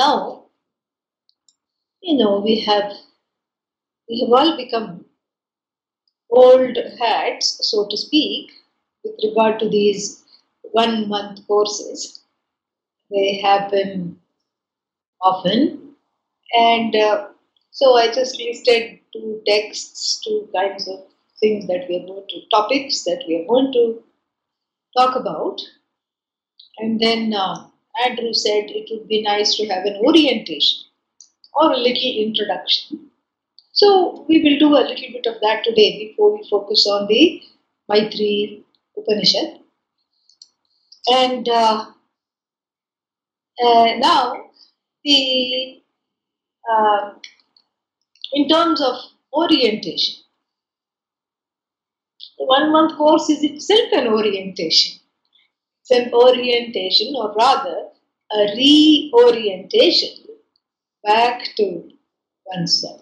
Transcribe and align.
Now, 0.00 0.44
you 2.00 2.16
know, 2.16 2.40
we 2.40 2.60
have 2.60 2.90
we 4.08 4.20
have 4.20 4.32
all 4.32 4.56
become 4.56 5.04
old 6.30 6.78
hats, 6.98 7.58
so 7.70 7.86
to 7.90 7.96
speak, 7.98 8.50
with 9.04 9.20
regard 9.22 9.58
to 9.60 9.68
these 9.68 10.24
one 10.72 11.06
month 11.08 11.46
courses. 11.46 12.22
They 13.10 13.40
happen 13.42 14.18
often, 15.20 15.96
and 16.54 16.96
uh, 16.96 17.28
so 17.70 17.96
I 17.96 18.06
just 18.06 18.40
listed 18.40 19.00
two 19.12 19.42
texts, 19.46 20.22
two 20.24 20.48
kinds 20.54 20.88
of 20.88 21.00
things 21.40 21.66
that 21.66 21.86
we 21.88 21.96
are 21.96 22.06
going 22.06 22.26
to, 22.30 22.40
topics 22.50 23.04
that 23.04 23.24
we 23.28 23.36
are 23.42 23.46
going 23.46 23.72
to 23.74 24.02
talk 24.96 25.16
about, 25.16 25.60
and 26.78 26.98
then 26.98 27.34
uh, 27.34 27.69
Andrew 28.06 28.32
said 28.32 28.70
it 28.70 28.88
would 28.90 29.08
be 29.08 29.22
nice 29.22 29.56
to 29.56 29.66
have 29.68 29.84
an 29.84 29.96
orientation 30.04 30.80
or 31.54 31.72
a 31.72 31.76
little 31.76 32.12
introduction. 32.26 33.10
So 33.72 34.24
we 34.28 34.42
will 34.42 34.58
do 34.58 34.74
a 34.74 34.86
little 34.86 35.12
bit 35.12 35.26
of 35.26 35.40
that 35.40 35.64
today 35.64 36.08
before 36.08 36.36
we 36.36 36.46
focus 36.50 36.86
on 36.86 37.06
the 37.06 37.42
Maitri 37.88 38.62
Upanishad. 38.96 39.60
And 41.08 41.48
uh, 41.48 41.86
uh, 43.64 43.94
now, 43.98 44.50
the 45.04 45.82
uh, 46.70 47.12
in 48.32 48.48
terms 48.48 48.80
of 48.80 48.96
orientation, 49.32 50.22
the 52.38 52.44
one 52.44 52.72
month 52.72 52.96
course 52.96 53.28
is 53.28 53.42
itself 53.42 53.92
an 53.92 54.08
orientation. 54.08 55.00
It's 55.80 55.90
an 55.90 56.12
orientation, 56.12 57.14
or 57.16 57.34
rather, 57.34 57.89
a 58.32 58.54
reorientation 58.56 60.26
back 61.04 61.42
to 61.56 61.90
oneself. 62.46 63.00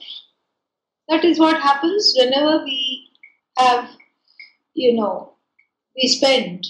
That 1.09 1.25
is 1.25 1.39
what 1.39 1.61
happens 1.61 2.15
whenever 2.17 2.65
we 2.65 3.11
have, 3.59 3.89
you 4.75 4.95
know, 4.95 5.35
we 5.97 6.09
spend 6.09 6.67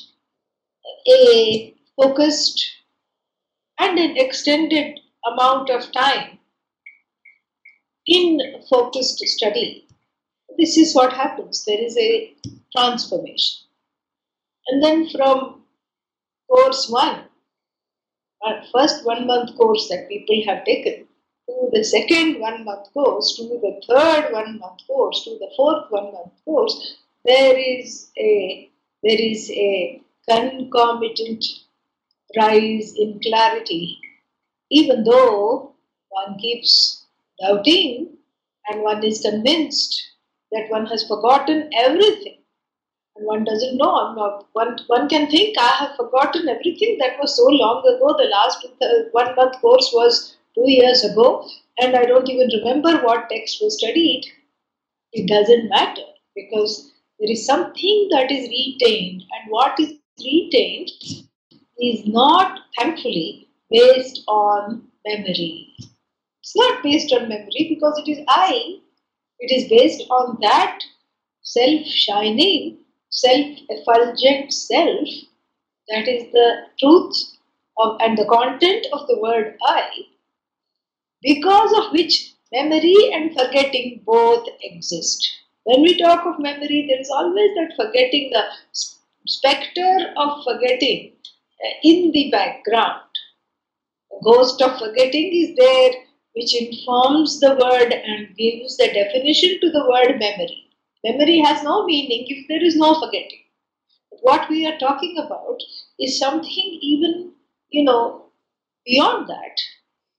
a 1.09 1.75
focused 1.97 2.65
and 3.79 3.99
an 3.99 4.17
extended 4.17 4.99
amount 5.27 5.71
of 5.71 5.93
time 5.93 6.39
in 8.07 8.41
focused 8.71 9.19
study. 9.19 9.87
This 10.59 10.77
is 10.77 10.95
what 10.95 11.13
happens. 11.13 11.65
There 11.65 11.81
is 11.81 11.97
a 11.97 12.35
transformation. 12.77 13.67
And 14.69 14.83
then 14.83 15.09
from 15.11 15.63
course 16.49 16.89
one, 16.89 17.25
first 18.73 19.05
one 19.05 19.27
month 19.27 19.57
course 19.57 19.89
that 19.89 20.09
people 20.09 20.43
have 20.47 20.65
taken, 20.65 21.07
to 21.47 21.71
the 21.73 21.85
second 21.85 22.41
one 22.41 22.65
month 22.65 22.93
course, 22.93 23.37
to 23.37 23.43
the 23.45 23.81
third 23.89 24.33
one 24.33 24.59
month 24.59 24.81
course, 24.87 25.25
to 25.25 25.31
the 25.39 25.51
fourth 25.57 25.91
one 25.91 26.13
month 26.13 26.33
course, 26.45 26.97
there 27.25 27.59
is 27.59 28.11
a 28.19 28.71
there 29.03 29.21
is 29.21 29.51
a 29.51 30.03
concomitant 30.29 31.45
rise 32.37 32.95
in 32.97 33.21
clarity, 33.21 33.99
even 34.71 35.05
though 35.05 35.75
one 36.11 36.39
keeps 36.39 37.07
doubting 37.41 38.17
and 38.69 38.83
one 38.83 39.03
is 39.05 39.21
convinced 39.21 40.03
that 40.53 40.69
one 40.71 40.87
has 40.87 41.07
forgotten 41.07 41.71
everything 41.75 42.38
one 43.21 43.45
doesn't 43.45 43.77
know. 43.77 44.37
One, 44.53 44.79
one 44.87 45.09
can 45.09 45.31
think, 45.31 45.57
I 45.59 45.69
have 45.81 45.97
forgotten 45.97 46.49
everything 46.49 46.99
that 47.01 47.19
was 47.21 47.37
so 47.37 47.45
long 47.47 47.81
ago. 47.81 48.17
The 48.17 48.29
last 48.31 48.67
one 49.13 49.35
month 49.37 49.61
course 49.61 49.91
was 49.93 50.37
two 50.55 50.71
years 50.71 51.05
ago, 51.05 51.49
and 51.81 51.97
I 51.97 52.05
don't 52.05 52.29
even 52.29 52.49
remember 52.59 53.03
what 53.05 53.29
text 53.31 53.59
was 53.63 53.79
studied. 53.79 54.25
It 55.13 55.29
doesn't 55.29 55.69
matter 55.69 56.03
because 56.35 56.93
there 57.19 57.31
is 57.31 57.47
something 57.47 58.09
that 58.11 58.31
is 58.31 58.49
retained, 58.49 59.23
and 59.23 59.51
what 59.51 59.79
is 59.81 59.95
retained 60.21 60.91
is 61.81 62.07
not, 62.07 62.61
thankfully, 62.79 63.49
based 63.71 64.23
on 64.29 64.83
memory. 65.07 65.75
It's 66.43 66.57
not 66.57 66.83
based 66.83 67.13
on 67.13 67.29
memory 67.29 67.67
because 67.69 67.99
it 67.99 68.11
is 68.11 68.19
I. 68.29 68.79
It 69.41 69.53
is 69.53 69.69
based 69.69 70.03
on 70.11 70.39
that 70.41 70.81
self 71.43 71.87
shining, 71.87 72.79
self 73.23 73.59
effulgent 73.69 74.53
self 74.53 75.09
that 75.89 76.07
is 76.07 76.31
the 76.33 76.49
truth 76.79 77.17
of, 77.79 77.97
and 78.01 78.17
the 78.19 78.27
content 78.27 78.87
of 78.93 79.07
the 79.07 79.19
word 79.21 79.57
I, 79.65 79.89
because 81.23 81.73
of 81.79 81.93
which 81.93 82.35
memory 82.53 83.11
and 83.13 83.33
forgetting 83.33 84.03
both 84.05 84.47
exist. 84.63 85.27
When 85.65 85.83
we 85.83 85.99
talk 85.99 86.25
of 86.27 86.39
memory, 86.39 86.87
there 86.89 87.01
is 87.01 87.11
always 87.11 87.55
that 87.57 87.73
forgetting, 87.77 88.31
the 88.33 88.45
specter 89.27 90.13
of 90.17 90.45
forgetting 90.45 91.13
uh, 91.65 91.71
in 91.83 92.11
the 92.13 92.31
background. 92.31 93.03
The 94.11 94.21
ghost 94.25 94.63
of 94.63 94.79
forgetting 94.79 95.31
is 95.33 95.57
there, 95.57 95.93
which 96.35 96.55
informs 96.55 97.41
the 97.41 97.55
word 97.55 97.93
and 97.93 98.37
gives 98.37 98.77
the 98.77 98.89
definition 98.93 99.59
to 99.61 99.71
the 99.71 99.87
word 99.89 100.19
memory. 100.19 100.68
Memory 101.05 101.39
has 101.41 101.63
no 101.63 101.85
meaning 101.85 102.27
if 102.29 102.49
there 102.49 102.63
is 102.63 102.77
no 102.77 102.99
forgetting. 103.01 103.45
What 104.23 104.49
we 104.51 104.67
are 104.67 104.79
talking 104.79 105.17
about 105.19 105.61
is 105.99 106.19
something 106.19 106.79
even, 106.83 107.33
you 107.71 107.85
know, 107.85 108.31
beyond 108.85 109.29
that. 109.29 109.57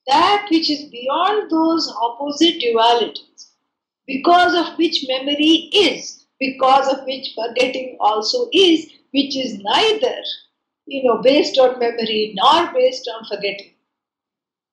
That 0.08 0.48
which 0.50 0.70
is 0.70 0.90
beyond 0.90 1.52
those 1.52 1.94
opposite 2.02 2.62
dualities, 2.62 3.52
because 4.08 4.56
of 4.56 4.78
which 4.78 5.06
memory 5.08 5.70
is, 5.74 6.26
because 6.40 6.88
of 6.92 7.06
which 7.06 7.36
forgetting 7.36 7.98
also 8.00 8.48
is, 8.54 8.90
which 9.12 9.36
is 9.36 9.60
neither, 9.60 10.16
you 10.86 11.04
know, 11.04 11.22
based 11.22 11.58
on 11.60 11.78
memory 11.78 12.34
nor 12.36 12.72
based 12.74 13.10
on 13.14 13.26
forgetting. 13.26 13.74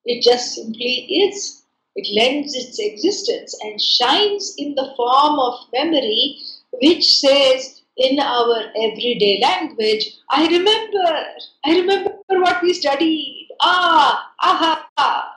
It 0.04 0.22
just 0.22 0.54
simply 0.54 1.06
is. 1.10 1.64
It 1.96 2.08
lends 2.14 2.54
its 2.54 2.78
existence 2.78 3.56
and 3.62 3.80
shines 3.80 4.54
in 4.58 4.74
the 4.74 4.92
form 4.96 5.38
of 5.40 5.60
memory, 5.72 6.38
which 6.82 7.04
says 7.04 7.82
in 7.96 8.20
our 8.20 8.70
everyday 8.82 9.40
language, 9.42 10.06
I 10.30 10.46
remember, 10.46 11.26
I 11.64 11.78
remember 11.78 12.12
what 12.28 12.62
we 12.62 12.74
studied. 12.74 13.48
Ah, 13.62 14.30
aha. 14.42 15.32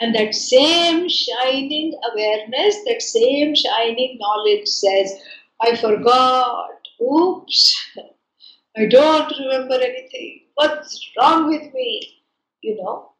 And 0.00 0.14
that 0.14 0.34
same 0.34 1.08
shining 1.08 1.98
awareness, 2.12 2.76
that 2.86 3.02
same 3.02 3.54
shining 3.54 4.18
knowledge 4.20 4.66
says, 4.66 5.12
I 5.60 5.76
forgot. 5.76 6.70
Oops. 7.00 7.86
I 8.76 8.86
don't 8.86 9.32
remember 9.38 9.74
anything. 9.74 10.42
What's 10.54 11.10
wrong 11.16 11.48
with 11.48 11.72
me? 11.74 12.22
You 12.62 12.82
know, 12.82 13.11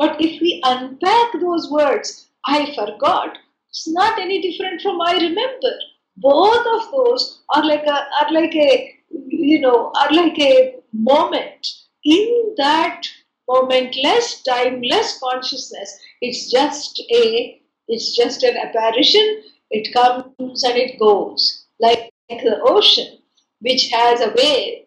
but 0.00 0.16
if 0.18 0.40
we 0.40 0.62
unpack 0.64 1.32
those 1.38 1.70
words, 1.70 2.30
I 2.46 2.74
forgot, 2.74 3.36
it's 3.68 3.86
not 3.86 4.18
any 4.18 4.40
different 4.40 4.80
from 4.80 4.98
I 4.98 5.12
remember. 5.12 5.72
Both 6.16 6.66
of 6.66 6.90
those 6.90 7.42
are 7.54 7.62
like 7.66 7.84
a 7.86 7.98
are 8.20 8.32
like 8.32 8.54
a 8.54 8.94
you 9.10 9.60
know 9.60 9.92
are 10.00 10.10
like 10.10 10.38
a 10.38 10.76
moment. 10.94 11.66
In 12.02 12.54
that 12.56 13.02
momentless, 13.46 14.42
timeless 14.42 15.18
consciousness, 15.22 15.98
it's 16.22 16.50
just 16.50 16.98
a 17.12 17.60
it's 17.88 18.16
just 18.16 18.42
an 18.42 18.56
apparition. 18.56 19.42
It 19.70 19.92
comes 19.92 20.64
and 20.64 20.78
it 20.78 20.98
goes 20.98 21.66
like 21.78 22.10
the 22.30 22.58
ocean, 22.62 23.18
which 23.60 23.90
has 23.92 24.22
a 24.22 24.32
wave 24.34 24.84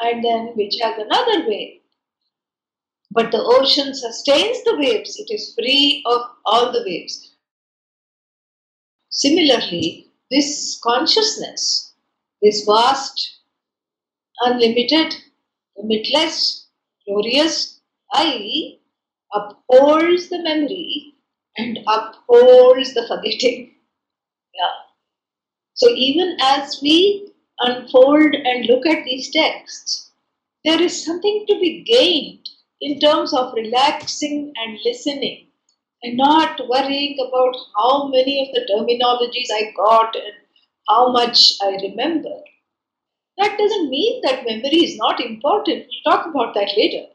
and 0.00 0.22
then 0.22 0.48
which 0.54 0.76
has 0.82 0.98
another 0.98 1.48
wave 1.48 1.79
but 3.10 3.32
the 3.32 3.42
ocean 3.42 3.92
sustains 3.94 4.62
the 4.64 4.76
waves, 4.76 5.18
it 5.18 5.32
is 5.32 5.54
free 5.54 6.02
of 6.06 6.22
all 6.44 6.72
the 6.72 6.82
waves. 6.86 7.34
Similarly, 9.08 10.06
this 10.30 10.78
consciousness, 10.82 11.94
this 12.40 12.64
vast, 12.64 13.40
unlimited, 14.40 15.14
limitless, 15.76 16.68
glorious, 17.04 17.80
I 18.12 18.78
upholds 19.32 20.28
the 20.28 20.42
memory 20.42 21.14
and 21.56 21.78
upholds 21.86 22.94
the 22.94 23.06
forgetting. 23.08 23.74
Yeah. 24.54 24.70
So 25.74 25.90
even 25.90 26.36
as 26.40 26.78
we 26.80 27.32
unfold 27.58 28.34
and 28.34 28.66
look 28.66 28.86
at 28.86 29.04
these 29.04 29.30
texts, 29.30 30.12
there 30.64 30.80
is 30.80 31.04
something 31.04 31.44
to 31.48 31.58
be 31.58 31.82
gained 31.82 32.48
in 32.80 32.98
terms 32.98 33.34
of 33.34 33.52
relaxing 33.54 34.52
and 34.56 34.78
listening 34.84 35.46
and 36.02 36.16
not 36.16 36.60
worrying 36.68 37.18
about 37.20 37.56
how 37.76 38.08
many 38.08 38.40
of 38.40 38.54
the 38.54 38.66
terminologies 38.72 39.48
I 39.52 39.72
got 39.76 40.16
and 40.16 40.34
how 40.88 41.12
much 41.12 41.54
I 41.62 41.76
remember. 41.82 42.36
That 43.38 43.56
doesn't 43.58 43.90
mean 43.90 44.20
that 44.24 44.44
memory 44.44 44.84
is 44.84 44.96
not 44.96 45.20
important. 45.20 45.86
We'll 45.88 46.12
talk 46.12 46.26
about 46.26 46.54
that 46.54 46.72
later. 46.76 47.06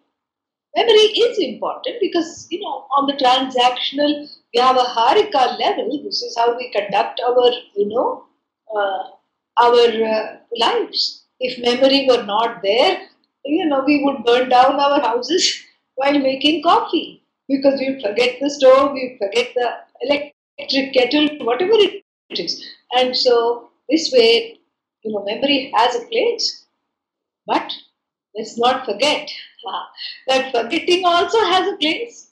Memory 0.76 1.08
is 1.24 1.40
important 1.40 1.98
because, 2.02 2.48
you 2.50 2.60
know, 2.60 2.86
on 2.98 3.08
the 3.08 3.14
transactional 3.14 4.28
Vyavaharika 4.56 5.58
level, 5.60 6.02
this 6.04 6.22
is 6.22 6.36
how 6.38 6.56
we 6.58 6.72
conduct 6.72 7.22
our, 7.26 7.52
you 7.76 7.88
know, 7.88 8.26
uh, 8.76 9.04
our 9.58 10.04
uh, 10.04 10.38
lives. 10.58 11.26
If 11.40 11.60
memory 11.64 12.08
were 12.10 12.24
not 12.24 12.62
there, 12.62 13.08
you 13.46 13.66
know, 13.66 13.84
we 13.86 14.04
would 14.04 14.24
burn 14.26 14.50
down 14.50 14.80
our 14.80 15.02
houses 15.02 15.64
while 15.96 16.20
making 16.20 16.64
coffee 16.64 17.24
because 17.48 17.80
we 17.80 18.02
forget 18.02 18.38
the 18.42 18.50
stove, 18.50 18.94
we 18.94 19.18
forget 19.22 19.50
the 19.56 19.72
electric 20.02 20.94
kettle, 20.94 21.46
whatever 21.46 21.74
it 21.74 22.04
is. 22.30 22.66
And 22.94 23.16
so 23.16 23.70
this 23.90 24.12
way, 24.12 24.60
you 25.04 25.12
know, 25.14 25.24
memory 25.26 25.72
has 25.76 25.96
a 25.96 26.06
place. 26.08 26.66
But 27.48 27.72
let's 28.36 28.58
not 28.58 28.86
forget 28.86 29.30
that 30.28 30.52
forgetting 30.52 31.06
also 31.06 31.40
has 31.46 31.68
a 31.74 31.78
place. 31.78 32.32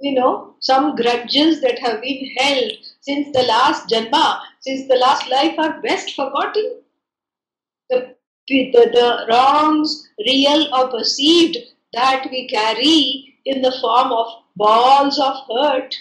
You 0.00 0.14
know, 0.14 0.54
some 0.60 0.96
grudges 0.96 1.60
that 1.60 1.78
have 1.80 2.02
been 2.02 2.30
held 2.38 2.72
since 3.00 3.28
the 3.32 3.42
last 3.42 3.88
janma, 3.88 4.40
since 4.60 4.88
the 4.88 4.96
last 4.96 5.28
life 5.30 5.58
are 5.58 5.80
best 5.82 6.14
forgotten. 6.14 6.82
The, 7.90 8.14
the, 8.48 8.90
the 8.92 9.26
wrongs, 9.28 10.08
real 10.26 10.72
or 10.74 10.88
perceived, 10.88 11.56
that 11.92 12.26
we 12.30 12.48
carry 12.48 13.38
in 13.44 13.62
the 13.62 13.76
form 13.80 14.12
of 14.12 14.26
balls 14.56 15.18
of 15.18 15.36
hurt 15.48 15.94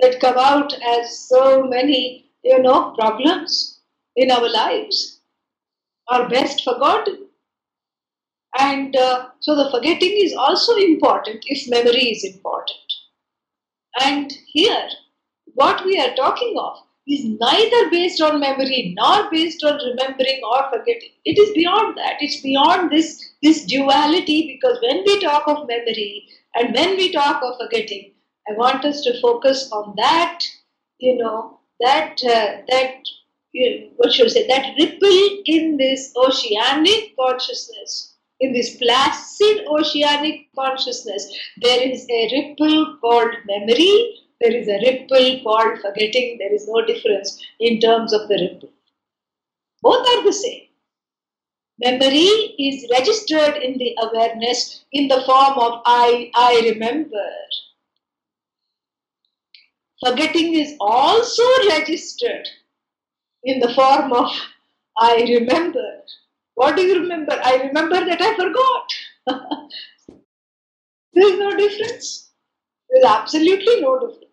that 0.00 0.20
come 0.20 0.38
out 0.38 0.72
as 0.86 1.18
so 1.28 1.64
many, 1.64 2.30
you 2.44 2.62
know, 2.62 2.94
problems 2.98 3.80
in 4.16 4.30
our 4.30 4.48
lives 4.48 5.20
are 6.08 6.28
best 6.28 6.62
forgotten. 6.64 7.26
And 8.58 8.96
uh, 8.96 9.28
so 9.40 9.54
the 9.54 9.70
forgetting 9.70 10.14
is 10.16 10.34
also 10.34 10.76
important 10.76 11.44
if 11.46 11.68
memory 11.68 12.10
is 12.10 12.24
important. 12.24 12.78
And 14.00 14.32
here, 14.46 14.88
what 15.54 15.84
we 15.84 15.98
are 16.00 16.14
talking 16.14 16.54
of 16.58 16.78
is 17.08 17.24
neither 17.40 17.90
based 17.90 18.20
on 18.20 18.40
memory 18.40 18.94
nor 18.96 19.30
based 19.30 19.64
on 19.64 19.78
remembering 19.84 20.40
or 20.44 20.70
forgetting. 20.70 21.10
It 21.24 21.38
is 21.38 21.54
beyond 21.54 21.96
that. 21.96 22.16
It's 22.20 22.40
beyond 22.42 22.90
this, 22.90 23.24
this 23.42 23.64
duality 23.64 24.46
because 24.46 24.78
when 24.82 25.02
we 25.06 25.20
talk 25.20 25.44
of 25.46 25.66
memory 25.66 26.28
and 26.54 26.74
when 26.74 26.96
we 26.96 27.12
talk 27.12 27.42
of 27.42 27.54
forgetting, 27.58 28.12
I 28.48 28.52
want 28.56 28.84
us 28.84 29.02
to 29.02 29.20
focus 29.20 29.70
on 29.72 29.94
that, 29.96 30.40
you 30.98 31.16
know, 31.16 31.60
that, 31.80 32.20
uh, 32.24 32.62
that 32.68 33.02
you 33.52 33.80
know, 33.80 33.86
what 33.96 34.12
should 34.12 34.26
I 34.26 34.30
say, 34.30 34.46
that 34.46 34.74
ripple 34.78 35.42
in 35.46 35.76
this 35.76 36.12
oceanic 36.16 37.16
consciousness, 37.18 38.16
in 38.40 38.52
this 38.52 38.76
placid 38.76 39.66
oceanic 39.66 40.48
consciousness, 40.54 41.26
there 41.62 41.80
is 41.80 42.06
a 42.10 42.30
ripple 42.32 42.98
called 43.00 43.34
memory 43.46 44.27
there 44.40 44.54
is 44.54 44.68
a 44.68 44.80
ripple 44.84 45.40
called 45.42 45.80
forgetting. 45.80 46.38
There 46.38 46.54
is 46.54 46.68
no 46.68 46.84
difference 46.86 47.42
in 47.60 47.80
terms 47.80 48.12
of 48.12 48.28
the 48.28 48.38
ripple. 48.40 48.70
Both 49.82 50.06
are 50.08 50.24
the 50.24 50.32
same. 50.32 50.62
Memory 51.80 52.54
is 52.58 52.86
registered 52.90 53.56
in 53.62 53.78
the 53.78 53.96
awareness 54.02 54.84
in 54.92 55.06
the 55.08 55.22
form 55.22 55.58
of 55.58 55.80
I, 55.86 56.30
I 56.34 56.60
remember. 56.72 57.30
Forgetting 60.04 60.54
is 60.54 60.74
also 60.80 61.42
registered 61.68 62.46
in 63.44 63.60
the 63.60 63.72
form 63.74 64.12
of 64.12 64.30
I 64.98 65.24
remember. 65.28 66.02
What 66.54 66.74
do 66.76 66.82
you 66.82 67.00
remember? 67.00 67.38
I 67.44 67.56
remember 67.56 68.04
that 68.04 68.20
I 68.20 68.34
forgot. 68.36 68.90
there 71.14 71.32
is 71.32 71.38
no 71.38 71.56
difference. 71.56 72.30
There 72.90 73.00
is 73.00 73.06
absolutely 73.06 73.80
no 73.80 74.00
difference. 74.00 74.27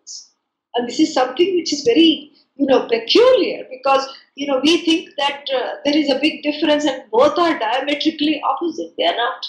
And 0.76 0.86
this 0.86 1.00
is 1.00 1.14
something 1.14 1.56
which 1.56 1.72
is 1.72 1.82
very, 1.82 2.32
you 2.56 2.66
know, 2.66 2.86
peculiar 2.86 3.64
because, 3.70 4.06
you 4.34 4.46
know, 4.46 4.60
we 4.62 4.84
think 4.84 5.10
that 5.16 5.46
uh, 5.54 5.76
there 5.84 5.96
is 5.96 6.10
a 6.10 6.18
big 6.20 6.42
difference 6.42 6.84
and 6.84 7.02
both 7.10 7.38
are 7.38 7.58
diametrically 7.58 8.42
opposite. 8.42 8.92
They 8.98 9.06
are 9.06 9.16
not. 9.16 9.46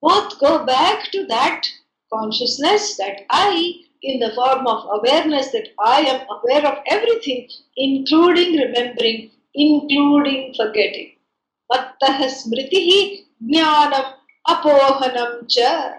Both 0.00 0.38
go 0.38 0.64
back 0.64 1.10
to 1.10 1.26
that 1.26 1.66
consciousness 2.14 2.96
that 2.98 3.22
I, 3.30 3.72
in 4.00 4.20
the 4.20 4.32
form 4.34 4.64
of 4.68 4.86
awareness 4.92 5.50
that 5.50 5.70
I 5.84 6.02
am 6.02 6.24
aware 6.30 6.64
of 6.64 6.78
everything, 6.86 7.48
including 7.76 8.56
remembering, 8.60 9.32
including 9.54 10.54
forgetting. 10.56 11.16
Smritihi 11.72 13.24
jnanam 13.42 14.14
apohanam 14.46 15.48
cha. 15.48 15.94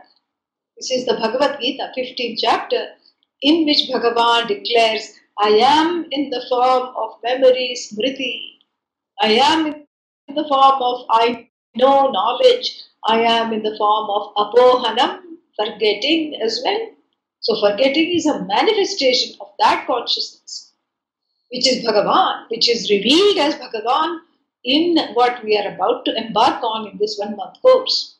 This 0.77 0.91
is 0.91 1.05
the 1.05 1.15
Bhagavad 1.15 1.59
Gita, 1.59 1.91
15th 1.97 2.37
chapter 2.39 2.87
in 3.41 3.65
which 3.65 3.89
Bhagavan 3.89 4.47
declares, 4.47 5.13
I 5.37 5.49
am 5.49 6.05
in 6.11 6.29
the 6.29 6.43
form 6.49 6.93
of 6.95 7.11
memory, 7.23 7.75
smriti. 7.77 8.57
I 9.21 9.33
am 9.33 9.67
in 9.67 10.35
the 10.35 10.47
form 10.47 10.81
of 10.81 11.05
I 11.09 11.47
know 11.75 12.11
knowledge. 12.11 12.83
I 13.05 13.21
am 13.21 13.53
in 13.53 13.63
the 13.63 13.75
form 13.77 14.09
of 14.09 14.33
apohanam, 14.35 15.21
forgetting 15.55 16.39
as 16.41 16.61
well. 16.65 16.89
So 17.39 17.59
forgetting 17.61 18.13
is 18.13 18.25
a 18.25 18.43
manifestation 18.43 19.37
of 19.39 19.47
that 19.59 19.87
consciousness, 19.87 20.73
which 21.51 21.65
is 21.65 21.85
Bhagavan, 21.85 22.49
which 22.49 22.69
is 22.69 22.91
revealed 22.91 23.37
as 23.37 23.55
Bhagavan 23.55 24.19
in 24.65 24.97
what 25.13 25.41
we 25.43 25.57
are 25.57 25.73
about 25.73 26.03
to 26.05 26.15
embark 26.17 26.61
on 26.61 26.89
in 26.91 26.97
this 26.97 27.17
one 27.17 27.37
month 27.37 27.61
course. 27.61 28.17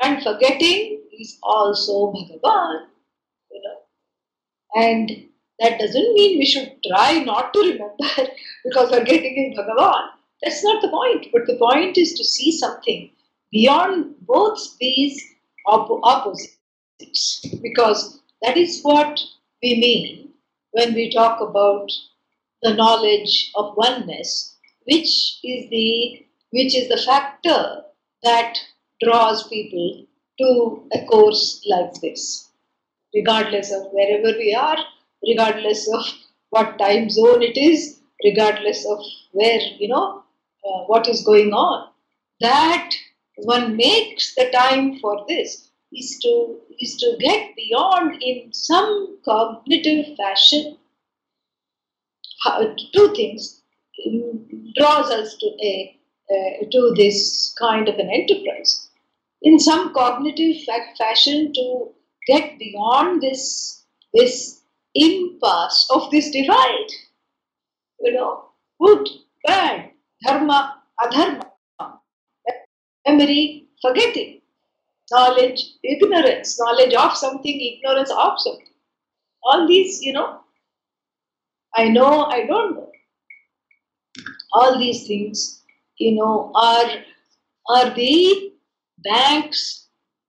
And 0.00 0.22
forgetting 0.22 1.00
is 1.18 1.38
also 1.42 2.12
Bhagavan. 2.12 2.86
And 4.74 5.28
that 5.60 5.78
doesn't 5.78 6.14
mean 6.14 6.38
we 6.38 6.46
should 6.46 6.72
try 6.86 7.20
not 7.20 7.52
to 7.54 7.60
remember 7.60 8.32
because 8.64 8.90
forgetting 8.90 9.52
is 9.52 9.58
Bhagavan. 9.58 10.08
That's 10.42 10.64
not 10.64 10.82
the 10.82 10.88
point. 10.88 11.28
But 11.32 11.46
the 11.46 11.56
point 11.56 11.96
is 11.96 12.14
to 12.14 12.24
see 12.24 12.50
something 12.52 13.10
beyond 13.52 14.14
both 14.22 14.58
these 14.78 15.22
op- 15.66 16.00
opposites. 16.02 17.46
Because 17.62 18.20
that 18.42 18.56
is 18.56 18.80
what 18.82 19.20
we 19.62 19.80
mean 19.80 20.30
when 20.72 20.94
we 20.94 21.10
talk 21.10 21.40
about 21.40 21.90
the 22.62 22.74
knowledge 22.74 23.52
of 23.54 23.76
oneness, 23.76 24.56
which 24.84 25.38
is 25.44 25.70
the 25.70 26.26
which 26.50 26.74
is 26.76 26.88
the 26.88 27.02
factor 27.04 27.82
that 28.22 28.56
draws 29.02 29.48
people 29.48 30.06
to 30.38 30.88
a 30.92 31.04
course 31.06 31.64
like 31.68 31.92
this 32.00 32.48
regardless 33.14 33.72
of 33.72 33.86
wherever 33.92 34.36
we 34.38 34.54
are, 34.54 34.78
regardless 35.26 35.88
of 35.92 36.04
what 36.50 36.78
time 36.78 37.10
zone 37.10 37.42
it 37.42 37.56
is, 37.56 38.00
regardless 38.24 38.84
of 38.86 38.98
where, 39.32 39.60
you 39.78 39.88
know, 39.88 40.22
uh, 40.64 40.84
what 40.86 41.08
is 41.08 41.22
going 41.24 41.52
on. 41.52 41.88
That 42.40 42.90
one 43.36 43.76
makes 43.76 44.34
the 44.34 44.50
time 44.50 44.98
for 45.00 45.24
this 45.28 45.70
is 45.92 46.18
to 46.20 46.58
is 46.80 46.96
to 46.96 47.16
get 47.20 47.54
beyond 47.56 48.22
in 48.22 48.52
some 48.52 49.18
cognitive 49.24 50.16
fashion 50.16 50.76
how, 52.42 52.74
two 52.94 53.14
things 53.14 53.62
draws 54.76 55.10
us 55.10 55.36
to 55.36 55.46
a 55.62 55.98
uh, 56.30 56.64
to 56.70 56.94
this 56.96 57.54
kind 57.58 57.88
of 57.88 57.96
an 57.96 58.10
enterprise 58.10 58.90
in 59.42 59.58
some 59.58 59.92
cognitive 59.94 60.62
fa- 60.64 60.94
fashion 60.98 61.52
to 61.52 61.92
get 62.26 62.58
beyond 62.58 63.20
this 63.22 63.84
this 64.12 64.62
impasse 64.94 65.88
of 65.90 66.10
this 66.10 66.30
divide. 66.30 66.90
You 68.00 68.12
know, 68.12 68.44
good, 68.80 69.08
bad, 69.46 69.90
dharma, 70.22 70.82
adharma, 71.00 71.46
memory, 73.06 73.66
forgetting, 73.80 74.40
knowledge, 75.10 75.64
ignorance, 75.82 76.58
knowledge 76.60 76.94
of 76.94 77.16
something, 77.16 77.60
ignorance 77.60 78.10
of 78.10 78.32
something. 78.38 78.66
All 79.42 79.66
these, 79.66 80.00
you 80.02 80.12
know, 80.12 80.40
I 81.74 81.88
know, 81.88 82.24
I 82.24 82.46
don't 82.46 82.74
know. 82.74 82.90
All 84.52 84.78
these 84.78 85.06
things, 85.06 85.62
you 85.98 86.12
know, 86.12 86.52
are 86.54 86.90
are 87.68 87.94
the 87.94 88.52
banks 88.98 89.83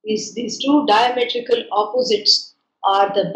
these, 0.06 0.34
these 0.36 0.64
two 0.64 0.86
diametrical 0.88 1.64
opposites 1.72 2.54
are 2.84 3.10
the 3.14 3.34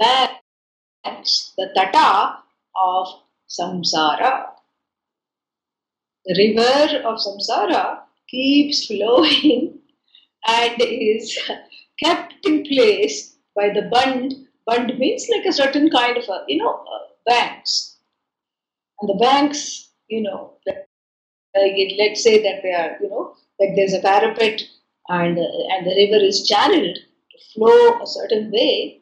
banks, 1.04 1.54
the 1.58 1.70
tata 1.76 2.38
of 2.76 3.08
samsara. 3.50 4.46
The 6.26 6.36
river 6.38 7.08
of 7.08 7.20
samsara 7.20 8.02
keeps 8.30 8.86
flowing 8.86 9.80
and 10.48 10.76
is 10.80 11.38
kept 12.04 12.34
in 12.46 12.64
place 12.64 13.36
by 13.56 13.70
the 13.70 13.90
bund. 13.92 14.36
Bund 14.68 15.00
means 15.00 15.28
like 15.30 15.46
a 15.46 15.54
certain 15.54 15.90
kind 15.90 16.18
of 16.18 16.24
a, 16.30 16.44
you 16.48 16.58
know, 16.58 16.84
banks. 17.26 17.98
And 19.02 19.10
the 19.10 19.16
banks, 19.16 19.90
you 20.08 20.22
know, 20.22 20.54
that, 20.66 20.88
uh, 21.58 21.62
let's 21.98 22.22
say 22.22 22.44
that 22.44 22.62
they 22.62 22.74
are, 22.74 22.98
you 23.02 23.10
know, 23.10 23.34
like 23.60 23.76
there's 23.76 23.94
a 23.94 24.00
parapet 24.00 24.62
and, 25.10 25.38
uh, 25.38 25.42
and 25.72 25.86
the 25.86 25.96
river 25.96 26.24
is 26.24 26.48
channeled 26.48 26.96
to 26.96 27.38
flow 27.54 28.01
a 28.01 28.06
certain 28.08 28.51
way. 28.51 29.01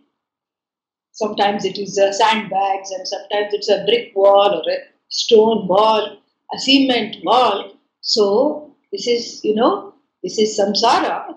Sometimes 1.11 1.65
it 1.65 1.77
is 1.77 1.97
uh, 1.97 2.13
sandbags 2.13 2.91
and 2.91 3.07
sometimes 3.07 3.53
it's 3.53 3.69
a 3.69 3.83
brick 3.85 4.13
wall 4.15 4.55
or 4.55 4.71
a 4.71 4.77
stone 5.09 5.67
wall, 5.67 6.17
a 6.53 6.59
cement 6.59 7.17
wall. 7.23 7.73
So 8.01 8.75
this 8.91 9.07
is, 9.07 9.43
you 9.43 9.55
know, 9.55 9.95
this 10.23 10.37
is 10.37 10.57
samsara, 10.57 11.35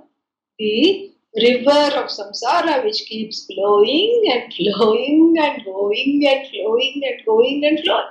the 0.58 1.12
river 1.36 1.96
of 1.96 2.10
samsara 2.10 2.84
which 2.84 3.04
keeps 3.08 3.46
flowing 3.46 4.24
and 4.32 4.52
flowing 4.54 5.36
and 5.38 5.64
going 5.64 6.24
and 6.26 6.46
flowing 6.48 7.02
and 7.04 7.26
going 7.26 7.64
and 7.64 7.80
flowing. 7.80 8.06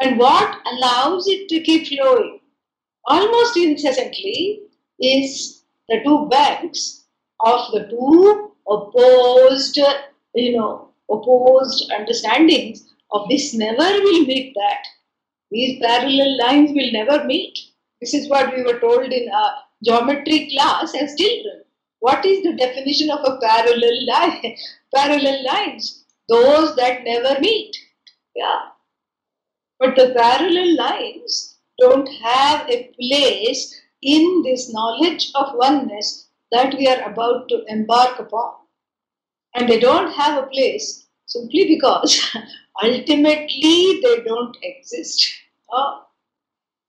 And 0.00 0.18
what 0.18 0.58
allows 0.66 1.26
it 1.28 1.48
to 1.48 1.60
keep 1.60 1.86
flowing 1.86 2.40
almost 3.06 3.56
incessantly 3.56 4.62
is 5.02 5.64
the 5.88 6.00
two 6.04 6.28
banks 6.30 7.04
of 7.40 7.72
the 7.72 7.88
two 7.88 8.52
opposed, 8.68 9.78
you 10.34 10.56
know, 10.56 10.88
opposed 11.10 11.90
understandings 11.92 12.88
of 13.10 13.28
this 13.28 13.52
never 13.54 13.76
will 13.76 14.24
meet 14.24 14.54
that. 14.54 14.84
These 15.50 15.82
parallel 15.82 16.38
lines 16.38 16.70
will 16.72 16.92
never 16.92 17.24
meet. 17.24 17.58
This 18.00 18.14
is 18.14 18.28
what 18.28 18.54
we 18.54 18.62
were 18.62 18.80
told 18.80 19.12
in 19.12 19.28
our 19.30 19.52
geometry 19.84 20.50
class 20.50 20.94
as 20.98 21.14
children. 21.16 21.62
What 22.00 22.24
is 22.24 22.42
the 22.42 22.54
definition 22.54 23.10
of 23.10 23.20
a 23.24 23.38
parallel 23.38 24.06
line? 24.06 24.56
parallel 24.94 25.44
lines, 25.44 26.04
those 26.28 26.74
that 26.76 27.04
never 27.04 27.38
meet. 27.40 27.76
Yeah. 28.34 28.60
But 29.78 29.96
the 29.96 30.14
parallel 30.16 30.76
lines 30.76 31.58
don't 31.78 32.08
have 32.22 32.68
a 32.70 32.90
place 32.98 33.78
in 34.02 34.42
this 34.42 34.72
knowledge 34.72 35.30
of 35.34 35.54
oneness 35.54 36.28
that 36.50 36.74
we 36.76 36.86
are 36.86 37.10
about 37.10 37.48
to 37.48 37.64
embark 37.68 38.18
upon. 38.18 38.52
And 39.54 39.68
they 39.68 39.80
don't 39.80 40.12
have 40.12 40.42
a 40.42 40.46
place 40.46 41.06
simply 41.26 41.66
because 41.68 42.36
ultimately 42.82 44.00
they 44.02 44.22
don't 44.24 44.56
exist. 44.62 45.32
Uh, 45.72 46.00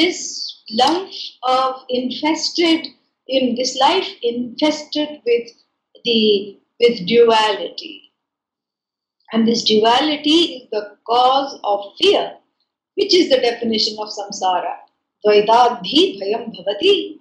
this 0.00 0.53
life 0.70 1.14
of 1.42 1.76
infested 1.88 2.86
in 3.28 3.54
this 3.54 3.76
life 3.78 4.08
infested 4.22 5.20
with 5.26 5.50
the 6.04 6.58
with 6.80 7.06
duality. 7.06 8.12
And 9.32 9.48
this 9.48 9.64
duality 9.64 10.56
is 10.56 10.70
the 10.70 10.96
cause 11.06 11.58
of 11.64 11.92
fear 11.98 12.36
which 12.96 13.14
is 13.14 13.28
the 13.28 13.40
definition 13.40 13.96
of 13.98 14.08
samsara. 14.08 14.74
Dvaidadhi 15.26 16.20
bhayam 16.20 16.52
bhavati. 16.54 17.18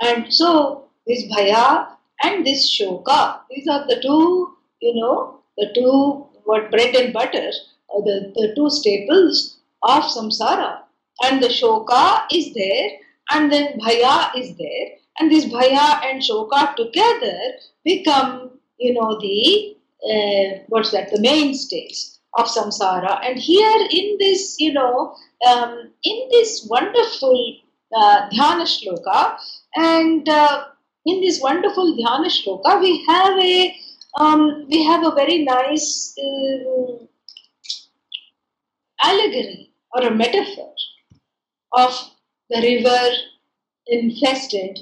And 0.00 0.32
so 0.32 0.88
this 1.06 1.24
bhaya 1.24 1.96
and 2.22 2.46
this 2.46 2.64
shoka 2.76 3.40
these 3.50 3.68
are 3.68 3.86
the 3.86 4.00
two 4.00 4.56
you 4.80 4.94
know 4.94 5.40
the 5.58 5.70
two 5.74 6.26
what 6.44 6.70
bread 6.70 6.94
and 6.94 7.12
butter 7.12 7.50
or 7.88 8.02
the, 8.02 8.32
the 8.34 8.52
two 8.56 8.70
staples 8.70 9.58
of 9.82 10.02
samsara 10.04 10.85
and 11.22 11.42
the 11.42 11.48
shoka 11.48 12.22
is 12.32 12.52
there 12.54 12.90
and 13.30 13.52
then 13.52 13.78
bhaya 13.78 14.30
is 14.36 14.56
there. 14.56 14.86
And 15.18 15.30
this 15.30 15.46
bhaya 15.46 16.04
and 16.04 16.22
shoka 16.22 16.76
together 16.76 17.38
become 17.84 18.50
you 18.78 18.92
know 18.94 19.18
the 19.20 19.76
uh, 20.10 20.58
what's 20.68 20.90
that 20.90 21.10
the 21.10 21.20
mainstays 21.20 22.18
of 22.34 22.46
samsara. 22.46 23.20
And 23.24 23.38
here 23.38 23.88
in 23.90 24.16
this 24.18 24.56
you 24.58 24.72
know 24.72 25.14
um, 25.48 25.90
in 26.02 26.28
this 26.30 26.66
wonderful 26.68 27.56
uh, 27.94 28.28
dhyana 28.30 28.66
shloka 28.66 29.38
and 29.74 30.28
uh, 30.28 30.64
in 31.06 31.20
this 31.20 31.40
wonderful 31.40 31.96
dhyana 31.96 32.26
shloka 32.26 32.80
we 32.80 33.04
have 33.06 33.38
a 33.38 33.74
um, 34.18 34.66
we 34.68 34.82
have 34.82 35.04
a 35.04 35.14
very 35.14 35.44
nice 35.44 36.14
uh, 36.18 37.04
allegory 39.02 39.72
or 39.92 40.02
a 40.02 40.10
metaphor 40.10 40.72
of 41.76 42.10
the 42.50 42.60
river 42.60 43.10
infested, 43.86 44.80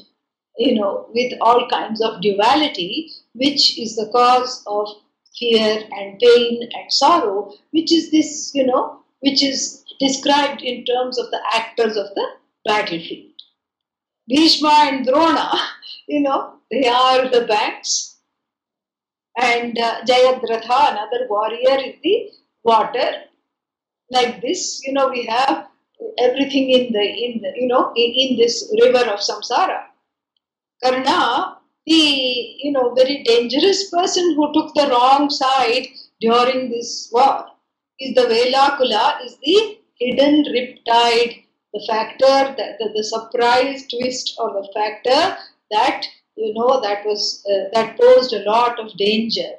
you 0.56 0.74
know, 0.74 1.06
with 1.12 1.32
all 1.40 1.68
kinds 1.68 2.00
of 2.00 2.20
duality, 2.22 3.10
which 3.34 3.78
is 3.78 3.96
the 3.96 4.08
cause 4.12 4.62
of 4.66 4.88
fear 5.38 5.82
and 5.90 6.18
pain 6.18 6.68
and 6.72 6.92
sorrow, 6.92 7.52
which 7.72 7.92
is 7.92 8.10
this, 8.10 8.52
you 8.54 8.64
know, 8.64 9.00
which 9.20 9.42
is 9.42 9.84
described 9.98 10.62
in 10.62 10.84
terms 10.84 11.18
of 11.18 11.30
the 11.30 11.40
actors 11.52 11.96
of 11.96 12.06
the 12.14 12.26
battlefield. 12.64 13.32
Bhishma 14.28 14.72
and 14.86 15.06
Drona, 15.06 15.50
you 16.08 16.20
know, 16.20 16.54
they 16.70 16.88
are 16.88 17.28
the 17.28 17.46
banks, 17.46 18.18
and 19.36 19.76
uh, 19.78 20.00
Jayadratha, 20.06 20.92
another 20.92 21.26
warrior, 21.28 21.78
is 21.84 21.96
the 22.02 22.30
water. 22.62 23.24
Like 24.10 24.40
this, 24.40 24.82
you 24.84 24.92
know, 24.92 25.08
we 25.08 25.24
have 25.26 25.66
everything 26.18 26.70
in 26.70 26.92
the 26.92 27.02
in 27.02 27.40
the 27.42 27.52
you 27.56 27.68
know 27.68 27.92
in, 27.96 28.10
in 28.22 28.36
this 28.36 28.72
river 28.82 29.04
of 29.10 29.20
samsara. 29.20 29.82
Karna, 30.82 31.58
the 31.86 31.94
you 31.94 32.72
know 32.72 32.94
very 32.94 33.22
dangerous 33.22 33.90
person 33.90 34.34
who 34.34 34.52
took 34.52 34.74
the 34.74 34.88
wrong 34.88 35.30
side 35.30 35.86
during 36.20 36.70
this 36.70 37.10
war, 37.12 37.46
is 38.00 38.14
the 38.14 38.22
Velakula, 38.22 39.24
is 39.24 39.36
the 39.42 39.78
hidden 39.98 40.44
riptide, 40.44 41.44
the 41.72 41.84
factor 41.88 42.54
that 42.56 42.78
the, 42.78 42.90
the 42.94 43.04
surprise 43.04 43.86
twist 43.88 44.34
or 44.38 44.52
the 44.52 44.68
factor 44.74 45.36
that 45.70 46.06
you 46.36 46.52
know 46.54 46.80
that 46.80 47.04
was 47.04 47.44
uh, 47.50 47.68
that 47.72 47.98
posed 47.98 48.32
a 48.32 48.44
lot 48.44 48.78
of 48.78 48.96
danger. 48.96 49.50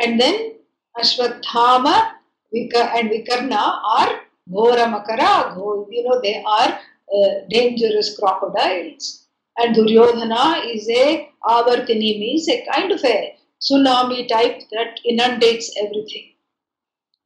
And 0.00 0.20
then 0.20 0.54
Ashwathama 0.98 2.12
Vika, 2.54 2.94
and 2.94 3.10
Vikarna 3.10 3.80
are 3.84 4.20
Ghora 4.52 4.86
Makara, 4.92 5.56
you 5.90 6.02
know, 6.04 6.20
they 6.20 6.42
are 6.46 6.78
uh, 7.14 7.28
dangerous 7.48 8.16
crocodiles. 8.18 9.26
And 9.58 9.74
Duryodhana 9.74 10.62
is 10.66 10.88
a 10.88 11.28
Avartini, 11.44 12.18
means 12.18 12.48
a 12.48 12.64
kind 12.72 12.92
of 12.92 13.04
a 13.04 13.36
tsunami 13.60 14.28
type 14.28 14.62
that 14.70 14.98
inundates 15.04 15.74
everything. 15.82 16.32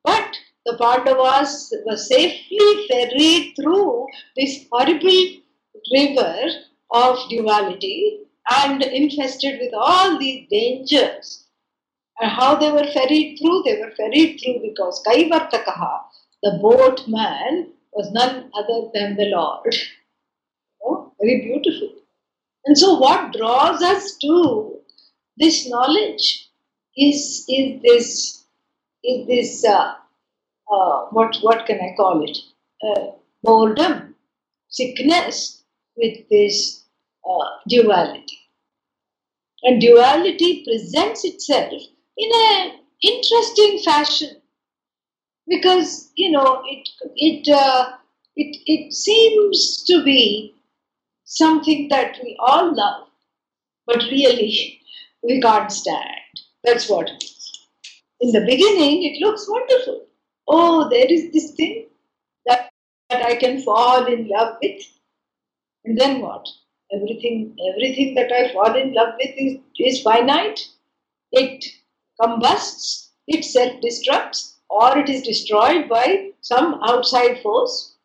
But 0.04 0.37
the 0.64 0.76
Pandavas 0.76 1.73
were 1.87 1.97
safely 1.97 2.87
ferried 2.88 3.54
through 3.56 4.06
this 4.37 4.66
horrible 4.71 5.42
river 5.92 6.37
of 6.90 7.18
duality 7.28 8.26
and 8.50 8.83
infested 8.83 9.61
with 9.61 9.73
all 9.75 10.18
these 10.18 10.49
dangers. 10.50 11.47
And 12.21 12.30
how 12.30 12.56
they 12.56 12.71
were 12.71 12.90
ferried 12.92 13.38
through? 13.38 13.62
They 13.64 13.78
were 13.80 13.92
ferried 13.97 14.40
through 14.42 14.61
because 14.62 15.02
Kaivartakaha, 15.06 16.00
the 16.43 16.59
boatman, 16.62 17.73
was 17.93 18.12
none 18.12 18.50
other 18.55 18.88
than 18.93 19.16
the 19.16 19.26
Lord. 19.26 19.75
Oh, 20.85 21.12
very 21.21 21.40
beautiful. 21.43 21.90
And 22.66 22.76
so, 22.76 22.99
what 22.99 23.33
draws 23.33 23.83
us 23.83 24.16
to 24.19 24.78
this 25.38 25.69
knowledge 25.69 26.49
is, 26.97 27.45
is 27.49 27.81
this, 27.83 28.45
is 29.02 29.26
this 29.26 29.64
uh, 29.64 29.95
uh, 30.71 31.07
what, 31.11 31.37
what 31.43 31.66
can 31.66 31.78
I 31.81 31.95
call 31.97 32.25
it? 32.25 32.38
Uh, 32.83 33.12
boredom, 33.43 34.14
sickness 34.69 35.62
with 35.97 36.28
this 36.28 36.85
uh, 37.28 37.49
duality. 37.69 38.38
And 39.62 39.81
duality 39.81 40.64
presents 40.64 41.25
itself 41.25 41.73
in 42.16 42.31
an 42.35 42.73
interesting 43.02 43.81
fashion 43.85 44.43
because 45.48 46.10
you 46.16 46.30
know 46.30 46.62
it 46.66 46.88
it 47.16 47.48
uh, 47.48 47.92
it 48.36 48.56
it 48.66 48.92
seems 48.92 49.84
to 49.84 50.02
be 50.04 50.54
something 51.24 51.88
that 51.88 52.18
we 52.22 52.36
all 52.38 52.74
love, 52.74 53.08
but 53.86 54.02
really 54.10 54.80
we 55.22 55.40
can't 55.40 55.72
stand. 55.72 56.42
That's 56.64 56.88
what 56.88 57.08
it 57.08 57.22
is. 57.22 57.68
In 58.20 58.32
the 58.32 58.40
beginning, 58.40 59.04
it 59.04 59.20
looks 59.24 59.48
wonderful. 59.48 60.06
Oh, 60.48 60.88
there 60.88 61.06
is 61.06 61.32
this 61.32 61.52
thing 61.52 61.86
that, 62.46 62.70
that 63.10 63.24
I 63.24 63.36
can 63.36 63.60
fall 63.62 64.06
in 64.06 64.28
love 64.28 64.56
with. 64.62 64.82
And 65.84 65.98
then 65.98 66.20
what? 66.20 66.46
Everything, 66.92 67.56
everything 67.74 68.14
that 68.14 68.32
I 68.32 68.52
fall 68.52 68.74
in 68.74 68.94
love 68.94 69.14
with 69.18 69.34
is, 69.36 69.58
is 69.78 70.02
finite. 70.02 70.60
It 71.32 71.64
combusts, 72.20 73.12
it 73.26 73.44
self 73.44 73.72
destructs, 73.82 74.55
or 74.68 74.99
it 74.99 75.08
is 75.08 75.23
destroyed 75.23 75.88
by 75.88 76.30
some 76.40 76.80
outside 76.87 77.40
force. 77.42 77.96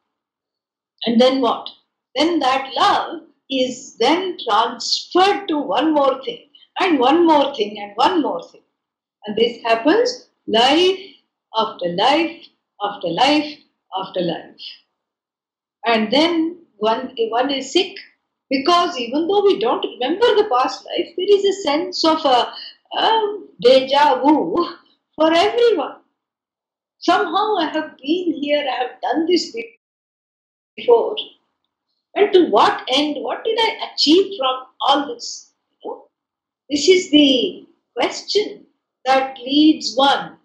And 1.06 1.20
then 1.20 1.42
what? 1.42 1.70
Then 2.16 2.40
that 2.40 2.72
love 2.76 3.22
is 3.50 3.98
then 3.98 4.38
transferred 4.48 5.48
to 5.48 5.58
one 5.60 5.94
more 5.94 6.24
thing, 6.24 6.48
and 6.80 7.00
one 7.00 7.26
more 7.26 7.54
thing, 7.56 7.78
and 7.80 7.92
one 7.96 8.22
more 8.22 8.44
thing. 8.50 8.62
And 9.26 9.38
this 9.38 9.62
happens 9.64 10.30
life 10.48 11.00
after 11.56 11.90
life 11.90 12.46
after 12.82 13.08
life 13.08 13.58
after 13.98 14.22
life. 14.22 14.62
And 15.86 16.12
then 16.12 16.60
one, 16.78 17.16
one 17.30 17.52
is 17.52 17.72
sick 17.72 17.96
because 18.50 18.98
even 18.98 19.28
though 19.28 19.44
we 19.44 19.60
don't 19.60 19.86
remember 19.86 20.26
the 20.36 20.50
past 20.52 20.86
life, 20.86 21.10
there 21.16 21.38
is 21.38 21.46
a 21.46 21.62
sense 21.62 22.04
of 22.06 22.24
a, 22.26 22.54
a 22.98 23.40
deja 23.62 24.22
vu 24.22 24.68
for 25.16 25.34
everyone. 25.34 26.01
Somehow 27.02 27.58
I 27.58 27.70
have 27.74 27.98
been 27.98 28.34
here, 28.42 28.64
I 28.68 28.84
have 28.84 29.02
done 29.02 29.26
this 29.26 29.56
before. 30.76 31.16
And 32.16 32.32
to 32.34 32.46
what 32.50 32.84
end? 32.94 33.18
What 33.20 33.44
did 33.44 33.58
I 33.60 33.90
achieve 33.92 34.38
from 34.38 34.66
all 34.88 35.14
this? 35.14 35.52
You 35.84 35.92
know? 35.92 36.06
This 36.70 36.88
is 36.88 37.12
the 37.12 37.66
question 37.96 38.66
that 39.06 39.38
leads 39.38 39.94
one 39.96 40.38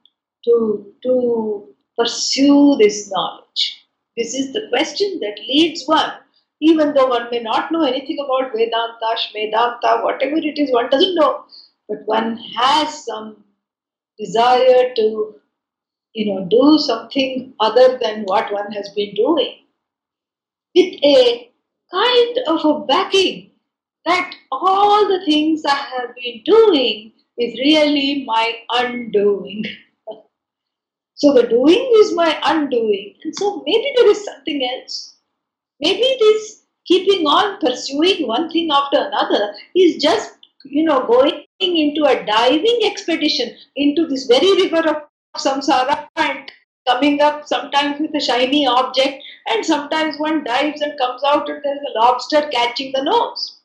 to, 0.45 0.93
to 1.03 1.75
pursue 1.99 2.77
this 2.79 3.11
knowledge. 3.11 3.85
This 4.17 4.35
is 4.35 4.53
the 4.53 4.67
question 4.71 5.19
that 5.21 5.39
leads 5.47 5.85
one, 5.87 6.13
even 6.61 6.95
though 6.95 7.09
one 7.09 7.29
may 7.31 7.41
not 7.41 7.71
know 7.71 7.83
anything 7.83 8.19
about 8.25 8.53
Vedanta, 8.53 9.15
Shmedanta, 9.19 10.03
whatever 10.03 10.37
it 10.37 10.59
is, 10.59 10.73
one 10.73 10.89
doesn't 10.89 11.15
know, 11.15 11.45
but 11.89 11.99
one 12.07 12.39
has 12.57 13.05
some 13.05 13.45
desire 14.19 14.95
to, 14.95 15.35
you 16.17 16.25
know, 16.25 16.47
do 16.49 16.79
something 16.79 17.53
other 17.61 17.99
than 18.01 18.23
what 18.23 18.51
one 18.51 18.73
has 18.73 18.89
been 18.97 19.15
doing. 19.15 19.55
With 20.75 20.95
a 21.05 21.51
kind 21.93 22.39
of 22.49 22.65
a 22.65 22.87
backing 22.87 23.51
that 24.07 24.35
all 24.51 25.07
the 25.07 25.23
things 25.27 25.63
I 25.67 25.75
have 25.75 26.15
been 26.15 26.41
doing 26.47 27.13
is 27.37 27.59
really 27.59 28.25
my 28.25 28.55
undoing. 28.71 29.65
so 31.15 31.35
the 31.35 31.43
doing 31.43 31.93
is 31.97 32.15
my 32.15 32.41
undoing. 32.45 33.17
And 33.23 33.35
so 33.37 33.63
maybe 33.67 33.93
there 33.97 34.11
is 34.11 34.25
something 34.25 34.67
else. 34.75 35.17
Maybe 35.81 36.17
this 36.19 36.63
keeping 36.87 37.27
on 37.27 37.61
pursuing 37.61 38.27
one 38.27 38.51
thing 38.51 38.71
after 38.73 38.97
another 38.99 39.53
is 39.75 40.03
just, 40.03 40.31
you 40.65 40.83
know, 40.83 41.07
going 41.07 41.45
into 41.61 42.05
a 42.05 42.25
diving 42.25 42.81
expedition 42.85 43.55
into 43.77 44.07
this 44.07 44.27
very 44.27 44.63
river 44.63 44.89
of 44.89 45.03
samsara 45.39 46.09
and 46.17 46.51
coming 46.87 47.21
up 47.21 47.47
sometimes 47.47 48.01
with 48.01 48.15
a 48.15 48.21
shiny 48.21 48.67
object, 48.67 49.23
and 49.49 49.65
sometimes 49.65 50.19
one 50.19 50.45
dives 50.45 50.81
and 50.81 50.99
comes 50.99 51.23
out 51.25 51.49
and 51.49 51.61
there's 51.63 51.87
a 51.95 51.99
lobster 51.99 52.49
catching 52.53 52.93
the 52.93 53.03
nose. 53.03 53.61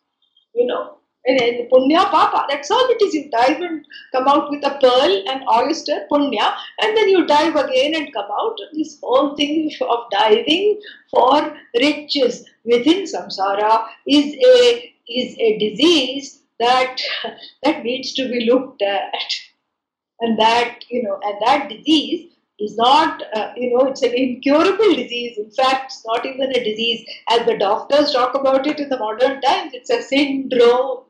You 0.53 0.65
know, 0.67 0.97
and, 1.25 1.39
and 1.39 1.69
punya 1.69 2.09
papa, 2.09 2.45
that's 2.49 2.71
all 2.71 2.89
it 2.89 3.01
is. 3.01 3.13
You 3.13 3.29
dive 3.29 3.61
and 3.61 3.85
come 4.11 4.27
out 4.27 4.49
with 4.49 4.65
a 4.65 4.77
pearl 4.81 5.23
and 5.29 5.43
oyster, 5.49 6.05
punya, 6.11 6.53
and 6.81 6.97
then 6.97 7.09
you 7.09 7.25
dive 7.25 7.55
again 7.55 7.95
and 7.95 8.13
come 8.13 8.29
out. 8.39 8.57
This 8.73 8.97
whole 9.01 9.35
thing 9.35 9.71
of 9.81 9.99
diving 10.11 10.81
for 11.09 11.55
riches 11.75 12.45
within 12.65 13.03
samsara 13.03 13.85
is 14.07 14.33
a 14.33 14.93
is 15.07 15.35
a 15.39 15.57
disease 15.59 16.41
that 16.59 16.97
that 17.63 17.83
needs 17.83 18.13
to 18.15 18.27
be 18.27 18.49
looked 18.51 18.81
at, 18.81 19.13
and 20.21 20.39
that 20.39 20.79
you 20.89 21.03
know, 21.03 21.19
and 21.23 21.37
that 21.41 21.69
disease 21.69 22.31
is 22.59 22.77
not, 22.77 23.23
uh, 23.35 23.51
you 23.57 23.71
know, 23.71 23.87
it's 23.87 24.03
an 24.03 24.13
incurable 24.13 24.95
disease. 24.95 25.37
In 25.37 25.49
fact, 25.51 25.91
it's 25.91 26.05
not 26.05 26.25
even 26.25 26.51
a 26.51 26.63
disease. 26.63 27.03
As 27.29 27.45
the 27.45 27.57
doctors 27.57 28.11
talk 28.13 28.35
about 28.35 28.67
it 28.67 28.79
in 28.79 28.89
the 28.89 28.99
modern 28.99 29.41
times, 29.41 29.73
it's 29.73 29.89
a 29.89 30.01
syndrome. 30.01 31.05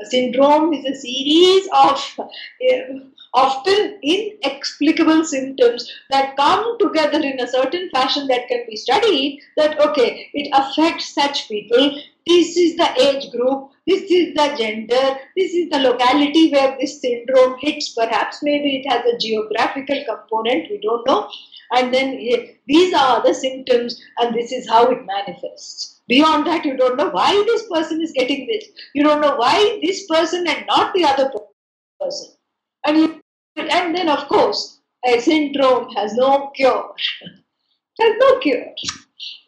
A 0.00 0.04
syndrome 0.06 0.72
is 0.74 0.84
a 0.84 0.94
series 0.94 1.68
of 1.72 2.18
uh, 2.18 2.98
often 3.34 3.98
inexplicable 4.02 5.24
symptoms 5.24 5.90
that 6.10 6.36
come 6.36 6.76
together 6.78 7.20
in 7.20 7.40
a 7.40 7.48
certain 7.48 7.88
fashion 7.90 8.26
that 8.26 8.48
can 8.48 8.64
be 8.68 8.76
studied. 8.76 9.40
That, 9.56 9.80
okay, 9.80 10.28
it 10.34 10.50
affects 10.52 11.14
such 11.14 11.48
people. 11.48 11.98
This 12.26 12.56
is 12.56 12.76
the 12.76 12.88
age 13.00 13.30
group, 13.32 13.70
this 13.86 14.02
is 14.02 14.34
the 14.34 14.54
gender, 14.56 15.18
this 15.36 15.52
is 15.52 15.70
the 15.70 15.78
locality 15.78 16.52
where 16.52 16.76
this 16.78 17.00
syndrome 17.00 17.56
hits. 17.60 17.94
Perhaps 17.94 18.42
maybe 18.42 18.76
it 18.76 18.88
has 18.88 19.04
a 19.04 19.18
geographical 19.18 20.04
component, 20.08 20.70
we 20.70 20.80
don't 20.80 21.06
know. 21.06 21.28
And 21.74 21.92
then 21.92 22.18
eh, 22.20 22.52
these 22.66 22.94
are 22.94 23.22
the 23.22 23.34
symptoms, 23.34 24.00
and 24.18 24.34
this 24.34 24.52
is 24.52 24.68
how 24.68 24.90
it 24.90 25.04
manifests. 25.04 26.00
Beyond 26.06 26.46
that, 26.46 26.64
you 26.64 26.76
don't 26.76 26.96
know 26.96 27.10
why 27.10 27.32
this 27.46 27.66
person 27.68 28.00
is 28.02 28.12
getting 28.12 28.46
this. 28.46 28.66
You 28.94 29.02
don't 29.02 29.20
know 29.20 29.36
why 29.36 29.80
this 29.82 30.06
person 30.06 30.46
and 30.46 30.66
not 30.66 30.94
the 30.94 31.04
other 31.04 31.32
person. 32.00 32.34
And, 32.86 32.96
you, 32.98 33.20
and 33.56 33.96
then, 33.96 34.08
of 34.08 34.28
course, 34.28 34.80
a 35.04 35.20
syndrome 35.20 35.88
has 35.94 36.14
no 36.14 36.50
cure. 36.54 36.94
has 38.00 38.12
no 38.18 38.38
cure. 38.40 38.66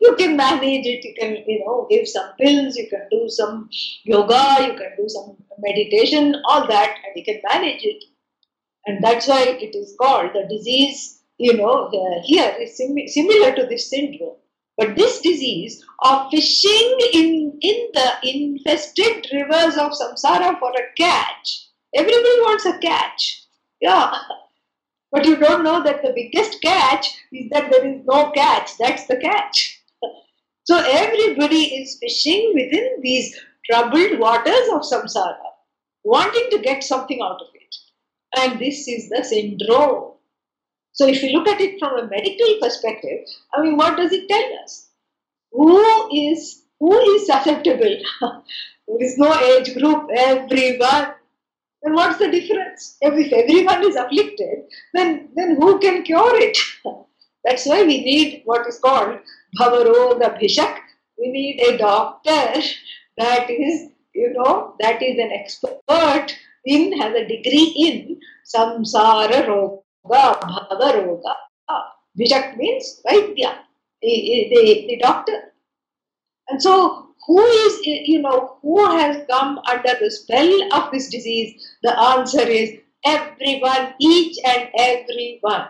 You 0.01 0.15
can 0.17 0.37
manage 0.37 0.87
it, 0.87 1.05
you 1.05 1.15
can, 1.19 1.37
you 1.47 1.65
know, 1.65 1.87
give 1.91 2.07
some 2.09 2.31
pills, 2.41 2.77
you 2.77 2.89
can 2.89 3.07
do 3.11 3.29
some 3.29 3.69
yoga, 4.05 4.67
you 4.67 4.75
can 4.79 4.93
do 4.97 5.09
some 5.09 5.37
meditation, 5.59 6.37
all 6.49 6.67
that, 6.69 6.97
and 7.05 7.17
you 7.17 7.25
can 7.25 7.41
manage 7.51 7.85
it. 7.85 8.05
And 8.87 9.03
that's 9.03 9.27
why 9.29 9.45
it 9.45 9.75
is 9.75 9.97
called 10.01 10.31
the 10.35 10.47
disease, 10.49 11.23
you 11.39 11.57
know, 11.57 11.91
here 12.25 12.55
is 12.61 12.77
sim- 12.77 13.09
similar 13.09 13.55
to 13.55 13.67
this 13.67 13.91
syndrome. 13.91 14.37
But 14.77 14.97
this 14.97 15.21
disease 15.21 15.85
of 16.01 16.31
fishing 16.31 16.99
in, 17.13 17.59
in 17.61 17.89
the 17.95 18.13
infested 18.25 19.27
rivers 19.33 19.77
of 19.77 19.93
samsara 19.93 20.59
for 20.59 20.71
a 20.71 20.93
catch, 20.97 21.69
everybody 21.95 22.41
wants 22.41 22.67
a 22.67 22.79
catch. 22.79 23.45
Yeah. 23.81 24.13
But 25.15 25.27
you 25.27 25.37
don't 25.37 25.63
know 25.63 25.81
that 25.85 26.03
the 26.03 26.13
biggest 26.13 26.61
catch 26.61 27.07
is 27.33 27.49
that 27.51 27.71
there 27.71 27.87
is 27.87 28.05
no 28.05 28.33
catch. 28.33 28.77
That's 28.79 29.07
the 29.07 29.17
catch. 29.17 29.81
So 30.65 30.77
everybody 30.77 31.77
is 31.77 31.99
fishing 32.01 32.51
within 32.53 32.99
these 33.01 33.39
troubled 33.71 34.19
waters 34.19 34.69
of 34.73 34.81
samsara, 34.81 35.37
wanting 36.03 36.49
to 36.51 36.59
get 36.59 36.83
something 36.83 37.21
out 37.23 37.41
of 37.41 37.47
it. 37.55 37.77
And 38.37 38.59
this 38.59 38.89
is 38.89 39.09
the 39.09 39.23
syndrome. 39.23 40.15
So 40.95 41.07
if 41.07 41.23
you 41.23 41.31
look 41.31 41.47
at 41.47 41.61
it 41.61 41.79
from 41.79 41.97
a 41.97 42.09
medical 42.09 42.59
perspective, 42.61 43.21
I 43.55 43.63
mean, 43.63 43.77
what 43.77 43.97
does 43.97 44.11
it 44.11 44.29
tell 44.29 44.65
us? 44.65 44.89
Who 45.53 46.11
is 46.13 46.65
who 46.81 46.99
is 47.15 47.27
susceptible? 47.27 47.99
there 48.89 49.01
is 49.01 49.17
no 49.17 49.33
age 49.39 49.75
group. 49.75 50.09
Everyone, 50.17 51.15
then 51.85 51.95
what's 51.95 52.19
the 52.19 52.31
difference? 52.31 52.97
If 53.03 53.33
everyone 53.33 53.85
is 53.85 53.95
afflicted, 53.95 54.65
then, 54.95 55.29
then 55.37 55.57
who 55.57 55.79
can 55.79 56.03
cure 56.03 56.41
it? 56.41 56.57
That's 57.45 57.67
why 57.67 57.83
we 57.83 58.03
need 58.03 58.43
what 58.47 58.67
is 58.67 58.79
called 58.79 59.19
Bhavaroga 59.61 60.41
Bhishak. 60.41 60.79
We 61.19 61.31
need 61.31 61.61
a 61.61 61.77
doctor 61.77 62.63
that 63.19 63.51
is, 63.51 63.91
you 64.15 64.33
know, 64.33 64.75
that 64.81 65.03
is 65.03 65.19
an 65.19 65.31
expert 65.31 66.35
in, 66.65 66.99
has 66.99 67.15
a 67.15 67.29
degree 67.29 67.75
in 67.77 68.19
Samsara 68.47 69.47
Roga, 69.47 70.41
Bhavaroga. 70.41 71.35
Bhishak 72.19 72.57
means 72.57 73.03
Vaidya, 73.07 73.57
the, 74.01 74.49
the, 74.51 74.87
the 74.89 74.99
doctor. 75.03 75.54
And 76.49 76.63
so 76.63 77.09
who 77.27 77.43
is, 77.43 77.81
you 77.87 78.21
know, 78.21 78.59
who 78.63 78.85
has 78.85 79.25
come 79.31 79.59
under 79.71 79.95
the 80.01 80.11
spell 80.11 80.73
of 80.75 80.93
this 80.93 81.09
disease? 81.09 81.77
The 81.83 81.99
answer 81.99 82.47
is 82.47 82.79
everyone, 83.05 83.95
each 84.01 84.37
and 84.45 84.69
every 84.79 85.39
one. 85.41 85.67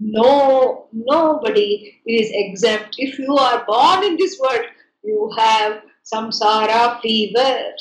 No, 0.00 0.88
nobody 0.92 2.00
is 2.06 2.28
exempt. 2.32 2.96
If 2.98 3.18
you 3.18 3.34
are 3.36 3.64
born 3.66 4.04
in 4.04 4.16
this 4.16 4.38
world, 4.38 4.66
you 5.02 5.30
have 5.38 5.82
samsara 6.04 7.00
fever. 7.00 7.72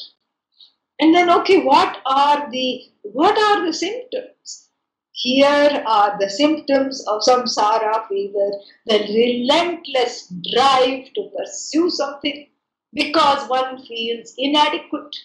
And 1.00 1.14
then, 1.14 1.30
okay, 1.30 1.62
what 1.64 1.98
are 2.06 2.50
the 2.50 2.84
what 3.02 3.38
are 3.38 3.66
the 3.66 3.74
symptoms? 3.74 4.65
Here 5.18 5.82
are 5.88 6.18
the 6.20 6.30
symptoms 6.30 7.08
of 7.08 7.22
samsara 7.22 8.06
fever: 8.10 8.52
the 8.86 9.00
relentless 9.00 10.28
drive 10.52 11.14
to 11.14 11.32
pursue 11.36 11.90
something 11.90 12.50
because 12.92 13.48
one 13.50 13.82
feels 13.86 14.34
inadequate. 14.38 15.16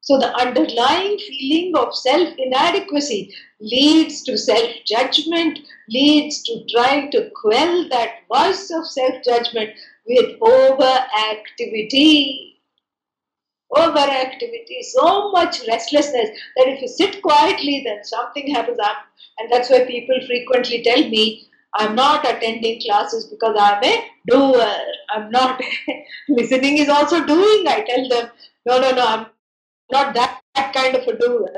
So 0.00 0.18
the 0.18 0.34
underlying 0.34 1.18
feeling 1.18 1.76
of 1.76 1.94
self 1.94 2.34
inadequacy 2.38 3.34
leads 3.60 4.22
to 4.22 4.38
self 4.38 4.70
judgment, 4.86 5.58
leads 5.90 6.42
to 6.44 6.64
trying 6.70 7.10
to 7.10 7.28
quell 7.34 7.86
that 7.90 8.26
voice 8.28 8.70
of 8.70 8.86
self 8.86 9.22
judgment 9.22 9.74
with 10.06 10.40
overactivity. 10.40 12.57
Overactivity, 13.72 14.82
so 14.82 15.30
much 15.30 15.60
restlessness 15.68 16.30
that 16.56 16.68
if 16.68 16.80
you 16.80 16.88
sit 16.88 17.20
quietly, 17.20 17.82
then 17.84 18.02
something 18.02 18.54
happens. 18.54 18.78
And 19.38 19.52
that's 19.52 19.68
why 19.68 19.84
people 19.84 20.18
frequently 20.26 20.82
tell 20.82 21.08
me, 21.08 21.48
I'm 21.74 21.94
not 21.94 22.28
attending 22.28 22.80
classes 22.80 23.26
because 23.26 23.56
I'm 23.60 23.82
a 23.84 24.04
doer. 24.26 24.76
I'm 25.10 25.30
not. 25.30 25.60
Listening 26.28 26.78
is 26.78 26.88
also 26.88 27.24
doing. 27.24 27.68
I 27.68 27.84
tell 27.86 28.08
them, 28.08 28.30
no, 28.66 28.80
no, 28.80 28.90
no, 28.92 29.06
I'm 29.06 29.26
not 29.92 30.14
that, 30.14 30.40
that 30.54 30.72
kind 30.72 30.96
of 30.96 31.06
a 31.06 31.18
doer. 31.18 31.52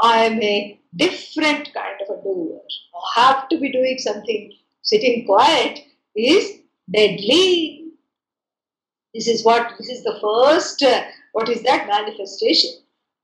I'm 0.00 0.42
a 0.42 0.78
different 0.96 1.72
kind 1.74 2.00
of 2.06 2.18
a 2.18 2.22
doer. 2.22 2.60
I 3.16 3.20
have 3.20 3.48
to 3.48 3.58
be 3.58 3.72
doing 3.72 3.98
something. 3.98 4.52
Sitting 4.82 5.26
quiet 5.26 5.80
is 6.14 6.58
deadly. 6.92 7.84
This 9.14 9.26
is 9.26 9.44
what, 9.44 9.72
this 9.78 9.88
is 9.88 10.04
the 10.04 10.18
first, 10.20 10.82
uh, 10.82 11.02
what 11.32 11.48
is 11.48 11.62
that 11.62 11.86
manifestation? 11.86 12.70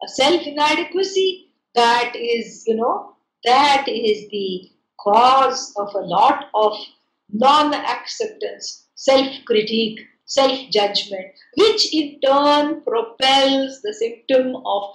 A 0.03 0.09
self 0.09 0.47
inadequacy 0.47 1.51
that 1.75 2.15
is, 2.15 2.65
you 2.67 2.77
know, 2.77 3.17
that 3.45 3.87
is 3.89 4.29
the 4.31 4.71
cause 5.01 5.73
of 5.77 5.95
a 5.95 6.01
lot 6.01 6.47
of 6.55 6.73
non 7.33 7.75
acceptance, 7.75 8.87
self 8.95 9.27
critique, 9.47 10.01
self 10.27 10.59
judgment, 10.71 11.27
which 11.57 11.95
in 11.95 12.21
turn 12.21 12.83
propels 12.83 13.81
the 13.83 13.93
symptom 13.93 14.57
of 14.65 14.91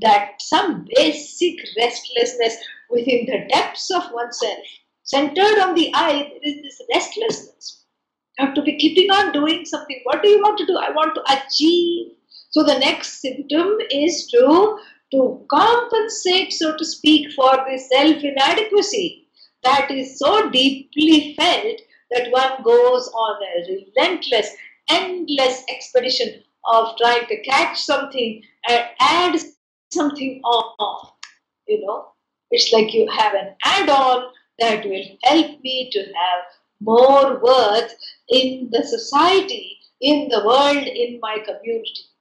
that 0.00 0.40
some 0.40 0.86
basic 0.96 1.56
restlessness 1.78 2.56
within 2.90 3.26
the 3.26 3.48
depths 3.52 3.90
of 3.90 4.02
oneself. 4.12 4.58
Centered 5.04 5.58
on 5.58 5.74
the 5.74 5.90
I, 5.94 6.12
there 6.12 6.38
is 6.42 6.62
this 6.62 6.80
restlessness. 6.94 7.84
You 8.38 8.46
have 8.46 8.54
to 8.54 8.62
be 8.62 8.78
keeping 8.78 9.10
on 9.10 9.32
doing 9.32 9.64
something. 9.64 10.00
What 10.04 10.22
do 10.22 10.28
you 10.28 10.40
want 10.40 10.58
to 10.58 10.66
do? 10.66 10.78
I 10.78 10.90
want 10.90 11.14
to 11.14 11.22
achieve. 11.32 12.12
So 12.52 12.62
the 12.62 12.78
next 12.78 13.20
symptom 13.20 13.78
is 13.90 14.28
to 14.28 14.78
to 15.12 15.44
compensate, 15.50 16.54
so 16.54 16.74
to 16.76 16.84
speak, 16.84 17.32
for 17.32 17.52
the 17.68 17.78
self 17.78 18.22
inadequacy 18.22 19.22
that 19.62 19.90
is 19.90 20.18
so 20.18 20.50
deeply 20.50 21.34
felt 21.34 21.80
that 22.10 22.30
one 22.30 22.62
goes 22.62 23.08
on 23.08 23.42
a 23.42 23.72
relentless, 23.72 24.50
endless 24.88 25.62
expedition 25.68 26.42
of 26.66 26.96
trying 26.96 27.26
to 27.26 27.42
catch 27.42 27.80
something 27.80 28.42
and 28.68 28.84
add 29.00 29.40
something 29.92 30.40
on. 30.44 31.08
You 31.68 31.86
know, 31.86 32.08
it's 32.50 32.72
like 32.72 32.92
you 32.92 33.08
have 33.10 33.34
an 33.34 33.54
add 33.64 33.88
on 33.88 34.30
that 34.58 34.84
will 34.84 35.04
help 35.22 35.60
me 35.62 35.90
to 35.92 36.00
have 36.00 36.44
more 36.80 37.40
worth 37.42 37.94
in 38.28 38.68
the 38.72 38.84
society, 38.84 39.78
in 40.00 40.28
the 40.28 40.44
world, 40.44 40.86
in 40.86 41.20
my 41.20 41.38
community. 41.38 42.11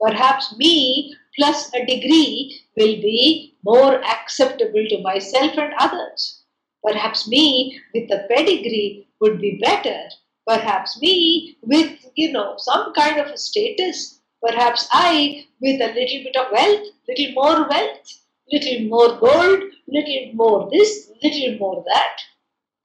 Perhaps 0.00 0.56
me 0.56 1.14
plus 1.36 1.72
a 1.74 1.84
degree 1.84 2.60
will 2.76 2.96
be 3.00 3.56
more 3.64 4.00
acceptable 4.04 4.84
to 4.88 5.02
myself 5.02 5.52
and 5.56 5.72
others. 5.78 6.42
Perhaps 6.84 7.28
me 7.28 7.80
with 7.94 8.10
a 8.10 8.26
pedigree 8.28 9.08
would 9.20 9.40
be 9.40 9.60
better. 9.62 10.08
Perhaps 10.46 11.00
me 11.00 11.56
with, 11.62 12.06
you 12.14 12.32
know, 12.32 12.54
some 12.58 12.92
kind 12.94 13.18
of 13.18 13.26
a 13.26 13.38
status. 13.38 14.20
Perhaps 14.46 14.88
I 14.92 15.46
with 15.60 15.80
a 15.80 15.92
little 15.92 16.22
bit 16.24 16.36
of 16.36 16.52
wealth, 16.52 16.86
little 17.08 17.32
more 17.32 17.68
wealth, 17.68 18.18
little 18.52 18.88
more 18.88 19.18
gold, 19.18 19.62
little 19.88 20.32
more 20.34 20.68
this, 20.70 21.10
little 21.22 21.58
more 21.58 21.84
that. 21.86 22.16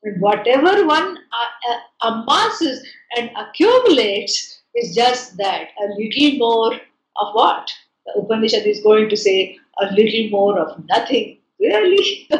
And 0.03 0.21
whatever 0.21 0.85
one 0.85 1.17
uh, 1.17 1.71
uh, 1.71 2.11
amasses 2.11 2.85
and 3.15 3.29
accumulates 3.37 4.61
is 4.75 4.95
just 4.95 5.37
that, 5.37 5.69
a 5.79 5.85
little 5.97 6.37
more 6.39 6.79
of 7.17 7.33
what? 7.33 7.71
The 8.05 8.21
Upanishad 8.21 8.65
is 8.65 8.81
going 8.81 9.09
to 9.09 9.17
say 9.17 9.57
a 9.81 9.93
little 9.93 10.29
more 10.29 10.59
of 10.59 10.83
nothing. 10.87 11.39
Really? 11.59 12.29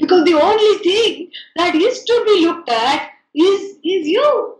Because 0.00 0.24
the 0.24 0.34
only 0.34 0.78
thing 0.78 1.30
that 1.56 1.74
is 1.74 2.02
to 2.04 2.22
be 2.26 2.46
looked 2.46 2.68
at 2.68 3.10
is, 3.34 3.76
is 3.84 4.08
you, 4.08 4.58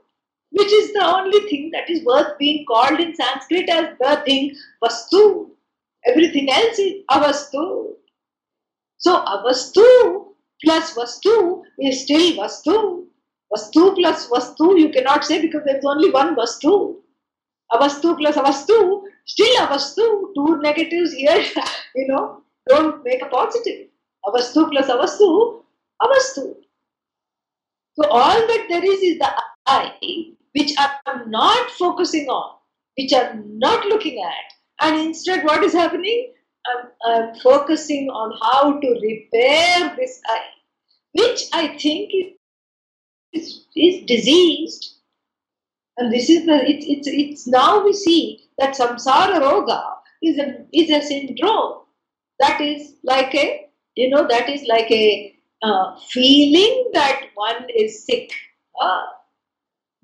which 0.51 0.73
is 0.73 0.93
the 0.93 1.05
only 1.05 1.41
thing 1.49 1.71
that 1.73 1.91
is 1.91 2.05
worth 2.05 2.39
being 2.39 2.65
called 2.67 3.01
in 3.01 3.15
Sanskrit 3.15 3.69
as 3.69 3.97
the 3.99 4.23
thing 4.25 4.57
vastu. 4.83 5.51
Everything 6.07 6.51
else 6.51 6.79
is 6.79 7.03
avastu. 7.11 7.95
So 8.99 9.25
avastu 9.25 10.27
plus 10.65 10.95
vastu 10.95 11.63
is 11.79 12.03
still 12.03 12.33
vastu. 12.37 13.05
Vastu 13.53 13.95
plus 13.97 14.29
vastu 14.29 14.79
you 14.79 14.91
cannot 14.91 15.25
say 15.25 15.41
because 15.41 15.63
there 15.65 15.79
is 15.79 15.85
only 15.85 16.11
one 16.11 16.35
vastu. 16.37 16.97
Avastu 17.73 18.17
plus 18.17 18.37
avastu, 18.37 18.98
still 19.29 19.67
avastu. 19.67 20.35
Two 20.35 20.59
negatives 20.63 21.13
here, 21.13 21.45
you 21.95 22.09
know, 22.09 22.43
don't 22.69 23.05
make 23.05 23.23
a 23.23 23.27
positive. 23.27 23.89
Avastu 24.27 24.71
plus 24.71 24.89
avastu, 24.89 25.63
avastu. 26.03 26.55
So 27.95 28.09
all 28.09 28.47
that 28.47 28.67
there 28.69 28.85
is 28.85 29.01
is 29.01 29.19
the 29.19 29.29
I, 29.67 29.93
which 30.53 30.73
I'm 30.79 31.31
not 31.31 31.71
focusing 31.73 32.29
on, 32.29 32.57
which 32.97 33.13
I'm 33.13 33.59
not 33.59 33.85
looking 33.87 34.23
at. 34.25 34.87
And 34.87 35.01
instead, 35.01 35.45
what 35.45 35.63
is 35.65 35.73
happening? 35.73 36.33
I'm, 36.67 36.87
I'm 37.07 37.35
focusing 37.41 38.09
on 38.09 38.39
how 38.43 38.79
to 38.79 39.01
repair 39.03 39.97
this 39.97 40.21
I, 40.27 40.39
which 41.13 41.45
I 41.53 41.77
think 41.79 42.13
is, 43.33 43.65
is 43.77 44.05
diseased. 44.07 44.95
And 45.97 46.13
this 46.13 46.31
is 46.31 46.47
the, 46.47 46.63
it's, 46.65 46.87
it's, 46.87 47.09
it's 47.09 47.47
now 47.49 47.85
we 47.85 47.93
see 47.93 48.48
that 48.59 48.75
samsara 48.75 49.41
roga 49.41 49.83
is 50.23 50.39
a, 50.39 50.65
is 50.73 50.91
a 50.91 51.01
syndrome 51.07 51.83
that 52.41 52.61
is 52.61 52.95
like 53.05 53.35
a 53.35 53.69
you 53.99 54.09
know, 54.09 54.29
that 54.29 54.49
is 54.49 54.63
like 54.69 54.91
a 54.93 55.35
uh, 55.61 55.99
feeling 56.11 56.91
that 56.95 57.23
one 57.35 57.67
is 57.77 58.07
sick. 58.07 58.31
Uh, 58.81 59.07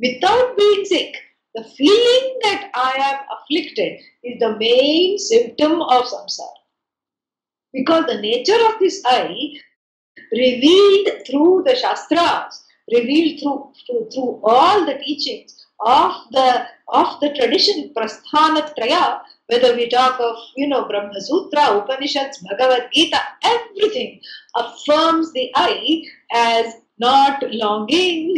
without 0.01 0.57
being 0.57 0.85
sick, 0.85 1.15
the 1.55 1.63
feeling 1.63 2.39
that 2.43 2.73
I 2.75 2.93
am 2.99 3.21
afflicted 3.37 4.01
is 4.25 4.41
the 4.41 4.57
main 4.59 5.17
symptom 5.17 5.81
of 5.81 6.05
samsara. 6.07 6.59
Because 7.73 8.07
the 8.07 8.21
nature 8.21 8.59
of 8.67 8.81
this 8.81 9.01
I, 9.07 9.29
revealed 10.33 11.09
through 11.29 11.63
the 11.65 11.77
Shastras, 11.77 12.65
revealed 12.93 13.41
through, 13.41 13.73
through, 13.87 14.09
through 14.13 14.41
all 14.43 14.85
the 14.85 14.99
teachings 14.99 15.64
of 15.81 16.13
the 16.33 16.67
of 16.89 17.21
the 17.21 17.31
tradition 17.35 17.93
Prasthana 17.97 18.73
Traya, 18.75 19.21
whether 19.49 19.75
we 19.75 19.89
talk 19.89 20.21
of, 20.21 20.37
you 20.57 20.67
know, 20.67 20.87
Brahma 20.87 21.21
Sutra, 21.21 21.79
Upanishads, 21.79 22.39
Bhagavad 22.39 22.89
Gita, 22.93 23.21
everything 23.43 24.21
affirms 24.57 25.33
the 25.33 25.51
I 25.57 26.03
as 26.33 26.75
not 26.99 27.43
longing, 27.51 28.37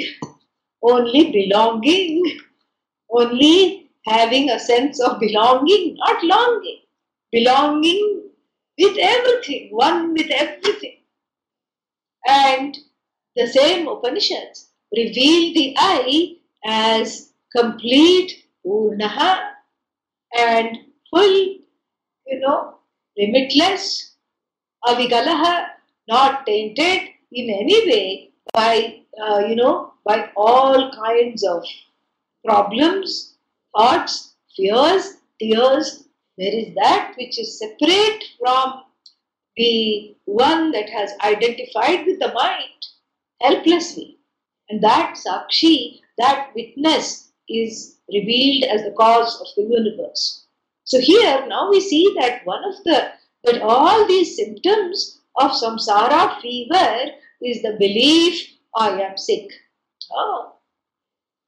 only 0.82 1.32
belonging, 1.32 2.40
only 3.10 3.90
having 4.06 4.50
a 4.50 4.58
sense 4.58 5.00
of 5.00 5.20
belonging, 5.20 5.96
not 5.98 6.22
longing. 6.22 6.80
Belonging 7.32 8.30
with 8.78 8.96
everything, 8.98 9.68
one 9.72 10.12
with 10.12 10.30
everything. 10.30 10.98
And 12.26 12.76
the 13.34 13.46
same 13.46 13.88
Upanishads 13.88 14.70
reveal 14.96 15.52
the 15.54 15.74
I 15.76 16.36
as 16.64 17.32
complete 17.54 18.44
Purnaha 18.64 19.50
and 20.36 20.78
full, 21.10 21.34
you 22.26 22.40
know, 22.40 22.78
limitless, 23.16 24.14
Avigalaha, 24.84 25.66
not 26.08 26.46
tainted 26.46 27.08
in 27.32 27.50
any 27.50 27.88
way 27.88 28.30
by, 28.52 29.00
uh, 29.22 29.38
you 29.40 29.56
know, 29.56 29.92
by 30.04 30.30
all 30.36 30.92
kinds 30.92 31.44
of 31.44 31.64
problems, 32.44 33.34
thoughts, 33.76 34.34
fears, 34.56 35.16
tears. 35.40 36.04
There 36.38 36.54
is 36.54 36.74
that 36.76 37.14
which 37.18 37.38
is 37.38 37.58
separate 37.58 38.22
from 38.38 38.82
the 39.56 40.14
one 40.26 40.70
that 40.72 40.90
has 40.90 41.12
identified 41.24 42.06
with 42.06 42.18
the 42.20 42.32
mind 42.32 42.86
helplessly. 43.42 44.18
And 44.68 44.82
that 44.82 45.16
Sakshi, 45.16 46.00
that 46.18 46.50
witness, 46.54 47.26
is 47.48 47.98
revealed 48.12 48.64
as 48.70 48.82
the 48.82 48.92
cause 48.92 49.40
of 49.40 49.46
the 49.56 49.62
universe. 49.62 50.46
So 50.84 51.00
here 51.00 51.46
now 51.46 51.70
we 51.70 51.80
see 51.80 52.14
that 52.18 52.44
one 52.44 52.64
of 52.64 52.74
the 52.84 53.12
that 53.44 53.62
all 53.62 54.06
these 54.06 54.36
symptoms 54.36 55.20
of 55.36 55.52
samsara 55.52 56.40
fever 56.40 57.12
is 57.42 57.62
the 57.62 57.76
belief 57.78 58.48
I 58.74 59.00
am 59.00 59.16
sick. 59.16 59.48
Oh, 60.12 60.56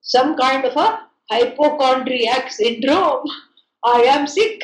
some 0.00 0.36
kind 0.36 0.64
of 0.64 0.76
a 0.76 1.00
hypochondriac 1.30 2.52
syndrome. 2.52 3.24
I 3.84 4.02
am 4.02 4.26
sick. 4.26 4.62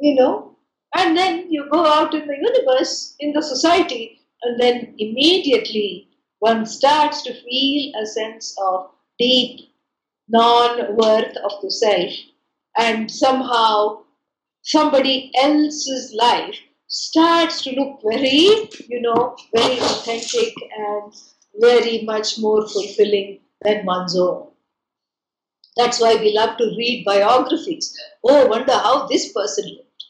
You 0.00 0.14
know, 0.14 0.56
and 0.96 1.16
then 1.16 1.50
you 1.50 1.68
go 1.70 1.84
out 1.84 2.14
in 2.14 2.26
the 2.26 2.36
universe, 2.36 3.16
in 3.18 3.32
the 3.32 3.42
society, 3.42 4.20
and 4.42 4.60
then 4.60 4.94
immediately 4.98 6.07
one 6.40 6.66
starts 6.66 7.22
to 7.22 7.34
feel 7.34 7.92
a 8.00 8.06
sense 8.06 8.56
of 8.62 8.90
deep 9.18 9.60
non 10.28 10.96
worth 10.96 11.36
of 11.38 11.52
the 11.62 11.70
self, 11.70 12.12
and 12.76 13.10
somehow 13.10 14.04
somebody 14.62 15.32
else's 15.36 16.14
life 16.14 16.56
starts 16.88 17.62
to 17.62 17.72
look 17.72 18.00
very, 18.02 18.68
you 18.88 19.00
know, 19.00 19.36
very 19.54 19.78
authentic 19.78 20.54
and 20.76 21.12
very 21.60 22.02
much 22.04 22.38
more 22.38 22.66
fulfilling 22.68 23.40
than 23.62 23.84
one's 23.84 24.16
own. 24.16 24.48
That's 25.76 26.00
why 26.00 26.16
we 26.16 26.34
love 26.34 26.56
to 26.58 26.74
read 26.76 27.04
biographies. 27.04 27.96
Oh, 28.24 28.46
wonder 28.46 28.72
how 28.72 29.06
this 29.06 29.32
person 29.32 29.64
lived. 29.64 30.04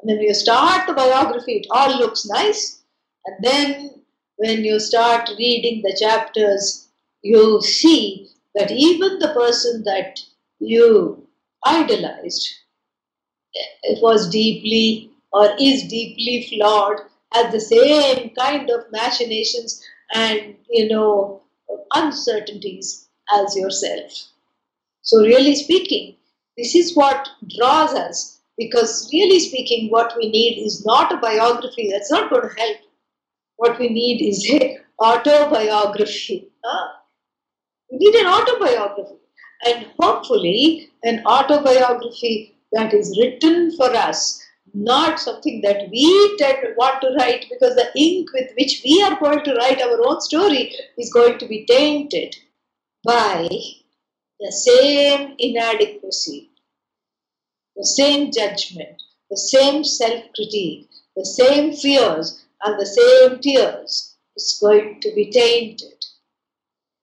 And 0.00 0.10
then 0.10 0.20
you 0.20 0.32
start 0.32 0.86
the 0.86 0.94
biography, 0.94 1.56
it 1.56 1.66
all 1.70 1.98
looks 1.98 2.26
nice. 2.26 2.82
And 3.26 3.36
then 3.44 3.97
when 4.38 4.64
you 4.64 4.80
start 4.80 5.28
reading 5.38 5.82
the 5.82 5.96
chapters, 5.98 6.88
you 7.22 7.60
see 7.60 8.28
that 8.54 8.70
even 8.70 9.18
the 9.18 9.34
person 9.34 9.82
that 9.84 10.18
you 10.58 11.26
idolized 11.64 12.48
eh, 13.56 13.92
it 13.92 14.02
was 14.02 14.30
deeply 14.30 15.10
or 15.32 15.50
is 15.58 15.82
deeply 15.88 16.48
flawed, 16.48 16.98
has 17.32 17.52
the 17.52 17.60
same 17.60 18.30
kind 18.34 18.70
of 18.70 18.90
machinations 18.90 19.82
and 20.14 20.56
you 20.70 20.88
know 20.88 21.42
uncertainties 21.94 23.08
as 23.34 23.56
yourself. 23.56 24.12
So, 25.02 25.22
really 25.22 25.54
speaking, 25.54 26.16
this 26.56 26.74
is 26.74 26.96
what 26.96 27.28
draws 27.56 27.94
us 27.94 28.40
because, 28.56 29.08
really 29.12 29.40
speaking, 29.40 29.90
what 29.90 30.14
we 30.16 30.30
need 30.30 30.64
is 30.64 30.84
not 30.84 31.12
a 31.12 31.18
biography, 31.18 31.90
that's 31.90 32.10
not 32.10 32.30
going 32.30 32.42
to 32.42 32.54
help. 32.60 32.76
What 33.58 33.78
we 33.78 33.88
need 33.88 34.22
is 34.22 34.48
a 34.50 34.78
autobiography. 35.00 36.48
We 37.90 37.98
need 37.98 38.14
an 38.14 38.26
autobiography, 38.26 39.16
and 39.66 39.86
hopefully, 39.98 40.90
an 41.02 41.24
autobiography 41.26 42.56
that 42.72 42.94
is 42.94 43.18
written 43.18 43.76
for 43.76 43.90
us 43.94 44.42
not 44.74 45.18
something 45.18 45.60
that 45.62 45.88
we 45.90 46.36
tend 46.38 46.58
want 46.76 47.00
to 47.00 47.14
write 47.18 47.46
because 47.50 47.74
the 47.74 47.90
ink 47.96 48.32
with 48.32 48.50
which 48.58 48.80
we 48.84 49.02
are 49.02 49.18
going 49.18 49.42
to 49.44 49.54
write 49.54 49.80
our 49.82 50.06
own 50.06 50.20
story 50.20 50.72
is 50.96 51.12
going 51.12 51.38
to 51.38 51.46
be 51.46 51.64
tainted 51.66 52.36
by 53.04 53.48
the 54.40 54.52
same 54.52 55.34
inadequacy, 55.38 56.50
the 57.76 57.84
same 57.84 58.30
judgment, 58.30 59.02
the 59.30 59.36
same 59.36 59.82
self 59.82 60.22
critique, 60.34 60.88
the 61.16 61.24
same 61.24 61.72
fears, 61.72 62.44
and 62.64 62.78
the 62.78 62.86
same 62.86 63.40
tears 63.40 64.16
is 64.36 64.58
going 64.60 65.00
to 65.00 65.14
be 65.14 65.30
tainted. 65.30 66.04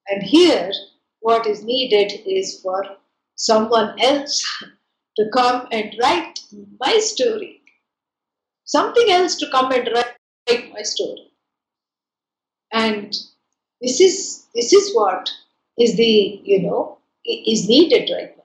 And 0.08 0.24
here, 0.24 0.72
what 1.20 1.48
is 1.48 1.63
needed 1.63 2.22
is 2.26 2.60
for 2.62 2.84
someone 3.36 4.00
else 4.00 4.46
to 5.18 5.30
come 5.34 5.68
and 5.72 5.96
write 6.02 6.39
my 6.80 7.00
story. 7.00 7.62
Something 8.65 9.12
else 9.12 9.36
to 9.38 9.50
come 9.52 9.72
and 9.72 9.89
write 9.94 10.74
my 10.74 10.82
story. 10.82 11.32
And 12.72 13.15
this 13.82 14.00
is 14.02 14.48
this 14.54 14.74
is 14.74 14.94
what 14.96 15.30
is 15.78 15.96
the 15.96 16.41
you 16.44 16.62
know 16.62 16.98
is 17.26 17.68
needed 17.68 18.10
right 18.13 18.36
now. 18.38 18.44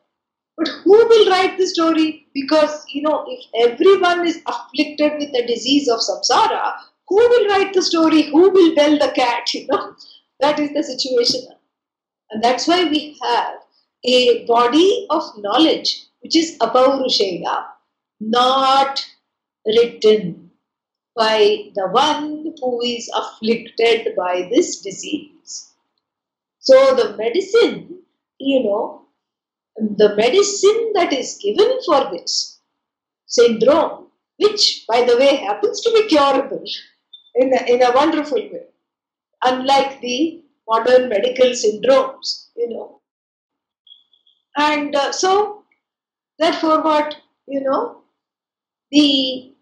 But 0.57 0.69
who 0.85 0.93
will 0.93 1.31
write 1.31 1.57
the 1.59 1.67
story? 1.67 2.27
Because 2.35 2.85
you 2.89 3.03
know, 3.03 3.25
if 3.29 3.73
everyone 3.73 4.27
is 4.27 4.43
afflicted 4.47 5.13
with 5.19 5.33
the 5.33 5.47
disease 5.47 5.89
of 5.89 6.01
samsara, 6.01 6.75
who 7.11 7.17
will 7.17 7.49
write 7.49 7.75
the 7.75 7.83
story? 7.83 8.23
Who 8.31 8.51
will 8.51 8.75
bell 8.77 8.97
the 8.97 9.13
cat? 9.15 9.53
You 9.53 9.67
know, 9.67 9.95
that 10.39 10.61
is 10.61 10.73
the 10.73 10.85
situation. 10.85 11.41
And 12.31 12.43
that's 12.43 12.69
why 12.69 12.85
we 12.85 13.19
have 13.21 13.57
a 14.05 14.47
body 14.47 15.09
of 15.11 15.25
knowledge 15.39 16.07
which 16.21 16.37
is 16.37 16.57
Apaurusheya, 16.59 17.65
not 18.21 19.05
written 19.67 20.51
by 21.17 21.71
the 21.75 21.89
one 21.89 22.55
who 22.61 22.81
is 22.83 23.11
afflicted 23.15 24.15
by 24.17 24.49
this 24.53 24.81
disease. 24.81 25.73
So 26.61 26.95
the 26.95 27.17
medicine, 27.17 28.03
you 28.39 28.63
know, 28.63 29.07
the 29.77 30.15
medicine 30.15 30.93
that 30.95 31.13
is 31.13 31.41
given 31.43 31.79
for 31.85 32.11
this 32.13 32.61
syndrome, 33.27 34.07
which 34.39 34.85
by 34.87 35.03
the 35.03 35.17
way 35.17 35.37
happens 35.37 35.81
to 35.81 35.91
be 35.91 36.07
curable 36.07 36.65
in 37.35 37.53
a, 37.53 37.73
in 37.73 37.83
a 37.83 37.93
wonderful 37.93 38.39
way, 38.39 38.67
unlike 39.45 40.01
the 40.01 40.43
modern 40.69 41.09
medical 41.09 41.49
syndromes, 41.51 42.49
you 42.57 42.69
know. 42.69 43.01
And 44.57 44.95
uh, 44.95 45.13
so 45.13 45.61
Therefore, 46.41 46.83
what 46.83 47.17
you 47.47 47.61
know, 47.61 47.99
the 48.91 49.53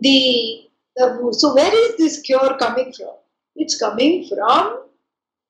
the 0.00 0.68
the 0.94 1.28
so 1.32 1.54
where 1.56 1.74
is 1.74 1.96
this 1.96 2.20
cure 2.20 2.56
coming 2.56 2.92
from? 2.92 3.16
It's 3.56 3.76
coming 3.80 4.28
from 4.28 4.84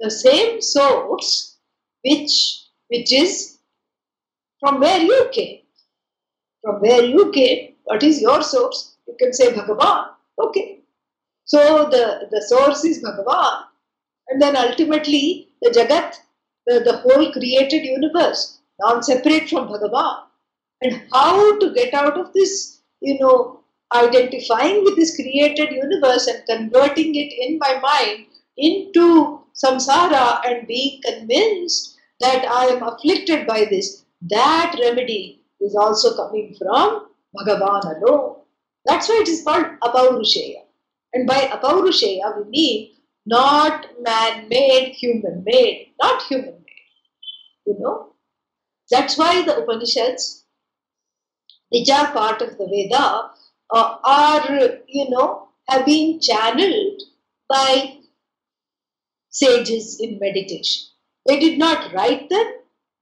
the 0.00 0.10
same 0.10 0.62
source 0.62 1.58
which 2.02 2.34
which 2.88 3.12
is 3.12 3.58
from 4.58 4.80
where 4.80 5.00
you 5.02 5.28
came. 5.32 5.58
From 6.62 6.80
where 6.80 7.04
you 7.04 7.30
came, 7.32 7.74
what 7.84 8.02
is 8.02 8.22
your 8.22 8.40
source? 8.42 8.96
You 9.06 9.16
can 9.18 9.34
say 9.34 9.52
Bhagavan. 9.52 10.12
Okay. 10.38 10.71
So 11.52 11.90
the, 11.90 12.28
the 12.30 12.40
source 12.40 12.82
is 12.82 13.04
Bhagavan. 13.04 13.64
And 14.28 14.40
then 14.40 14.56
ultimately 14.56 15.48
the 15.60 15.68
Jagat, 15.68 16.14
the, 16.66 16.80
the 16.80 16.96
whole 16.98 17.30
created 17.30 17.84
universe 17.84 18.60
non-separate 18.80 19.50
from 19.50 19.68
Bhagavan. 19.68 20.22
And 20.80 21.02
how 21.12 21.58
to 21.58 21.74
get 21.74 21.92
out 21.92 22.16
of 22.16 22.32
this, 22.32 22.80
you 23.02 23.18
know, 23.20 23.60
identifying 23.94 24.82
with 24.82 24.96
this 24.96 25.14
created 25.14 25.70
universe 25.72 26.26
and 26.26 26.42
converting 26.46 27.14
it 27.16 27.34
in 27.46 27.58
my 27.58 27.78
mind 27.80 28.28
into 28.56 29.40
samsara 29.54 30.40
and 30.46 30.66
being 30.66 31.02
convinced 31.04 31.98
that 32.20 32.46
I 32.48 32.64
am 32.68 32.82
afflicted 32.82 33.46
by 33.46 33.66
this, 33.68 34.06
that 34.30 34.74
remedy 34.80 35.42
is 35.60 35.76
also 35.76 36.16
coming 36.16 36.56
from 36.58 37.08
Bhagavan 37.36 38.02
alone. 38.02 38.36
That's 38.86 39.10
why 39.10 39.18
it 39.20 39.28
is 39.28 39.44
called 39.44 39.66
Apaurusheya. 39.82 40.61
And 41.12 41.26
by 41.26 41.34
Apaurusheya, 41.34 42.36
we 42.36 42.50
mean 42.50 42.90
not 43.26 43.86
man 44.00 44.48
made, 44.48 44.94
human 44.94 45.42
made, 45.44 45.92
not 46.00 46.22
human 46.22 46.54
made. 46.54 47.66
You 47.66 47.76
know, 47.78 48.14
that's 48.90 49.16
why 49.16 49.42
the 49.44 49.58
Upanishads, 49.58 50.44
which 51.68 51.88
are 51.90 52.12
part 52.12 52.42
of 52.42 52.58
the 52.58 52.66
Veda, 52.66 53.30
uh, 53.70 53.96
are, 54.04 54.78
you 54.86 55.08
know, 55.10 55.48
have 55.68 55.86
been 55.86 56.20
channeled 56.20 57.02
by 57.48 57.98
sages 59.30 59.98
in 60.00 60.18
meditation. 60.18 60.82
They 61.26 61.38
did 61.38 61.58
not 61.58 61.92
write 61.92 62.28
them, 62.28 62.46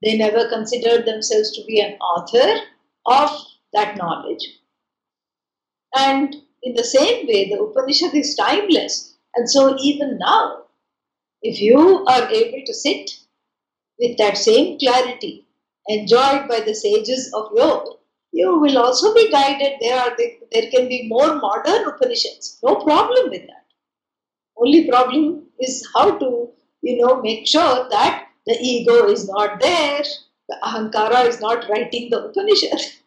they 0.02 0.16
never 0.16 0.48
considered 0.48 1.06
themselves 1.06 1.50
to 1.52 1.64
be 1.66 1.80
an 1.80 1.94
author 1.94 2.60
of 3.06 3.30
that 3.72 3.96
knowledge. 3.96 4.46
And 5.96 6.36
in 6.62 6.74
the 6.74 6.84
same 6.84 7.26
way, 7.26 7.48
the 7.48 7.60
Upanishad 7.60 8.14
is 8.14 8.34
timeless. 8.34 9.14
And 9.34 9.48
so, 9.48 9.76
even 9.80 10.18
now, 10.18 10.64
if 11.42 11.60
you 11.60 12.04
are 12.06 12.28
able 12.28 12.62
to 12.66 12.74
sit 12.74 13.10
with 13.98 14.18
that 14.18 14.36
same 14.36 14.78
clarity 14.78 15.46
enjoyed 15.88 16.48
by 16.48 16.60
the 16.60 16.74
sages 16.74 17.32
of 17.34 17.50
yore, 17.56 17.98
you 18.32 18.58
will 18.58 18.78
also 18.78 19.14
be 19.14 19.30
guided. 19.30 19.74
There 19.80 19.98
are 19.98 20.16
there 20.52 20.70
can 20.70 20.88
be 20.88 21.08
more 21.08 21.36
modern 21.36 21.86
Upanishads. 21.86 22.58
No 22.62 22.76
problem 22.76 23.30
with 23.30 23.42
that. 23.42 23.66
Only 24.56 24.88
problem 24.88 25.46
is 25.58 25.88
how 25.94 26.18
to 26.18 26.50
you 26.82 26.98
know 26.98 27.20
make 27.22 27.46
sure 27.46 27.88
that 27.90 28.28
the 28.46 28.56
ego 28.60 29.06
is 29.08 29.28
not 29.28 29.60
there, 29.60 30.02
the 30.48 30.56
ahankara 30.62 31.26
is 31.26 31.40
not 31.40 31.68
writing 31.68 32.10
the 32.10 32.24
Upanishad, 32.24 32.80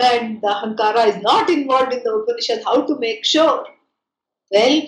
and 0.00 0.40
the 0.42 0.48
ahankara 0.48 1.08
is 1.08 1.22
not 1.22 1.48
involved 1.50 1.92
in 1.92 2.02
the 2.02 2.12
Upanishad. 2.12 2.62
How 2.64 2.82
to 2.86 2.98
make 2.98 3.24
sure? 3.24 3.66
Well, 4.50 4.82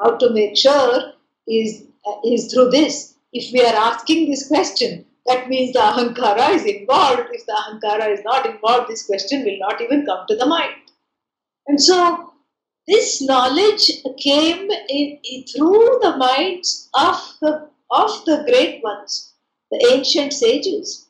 how 0.00 0.16
to 0.16 0.30
make 0.30 0.56
sure 0.56 1.12
is 1.46 1.84
uh, 2.06 2.16
is 2.24 2.52
through 2.52 2.70
this. 2.70 3.14
If 3.32 3.52
we 3.52 3.60
are 3.64 3.74
asking 3.74 4.30
this 4.30 4.48
question, 4.48 5.04
that 5.26 5.48
means 5.48 5.72
the 5.72 5.80
ahankara 5.80 6.54
is 6.54 6.64
involved. 6.64 7.28
If 7.32 7.46
the 7.46 7.52
ahankara 7.52 8.12
is 8.12 8.24
not 8.24 8.46
involved, 8.46 8.90
this 8.90 9.06
question 9.06 9.44
will 9.44 9.58
not 9.58 9.80
even 9.80 10.04
come 10.04 10.26
to 10.28 10.36
the 10.36 10.46
mind. 10.46 10.74
And 11.66 11.80
so, 11.80 12.32
this 12.88 13.22
knowledge 13.22 13.90
came 14.18 14.68
in, 14.70 15.18
in, 15.22 15.44
through 15.44 16.00
the 16.02 16.16
minds 16.16 16.88
of 16.94 17.16
the, 17.40 17.68
of 17.90 18.24
the 18.24 18.42
great 18.48 18.82
ones, 18.82 19.34
the 19.70 19.88
ancient 19.92 20.32
sages, 20.32 21.08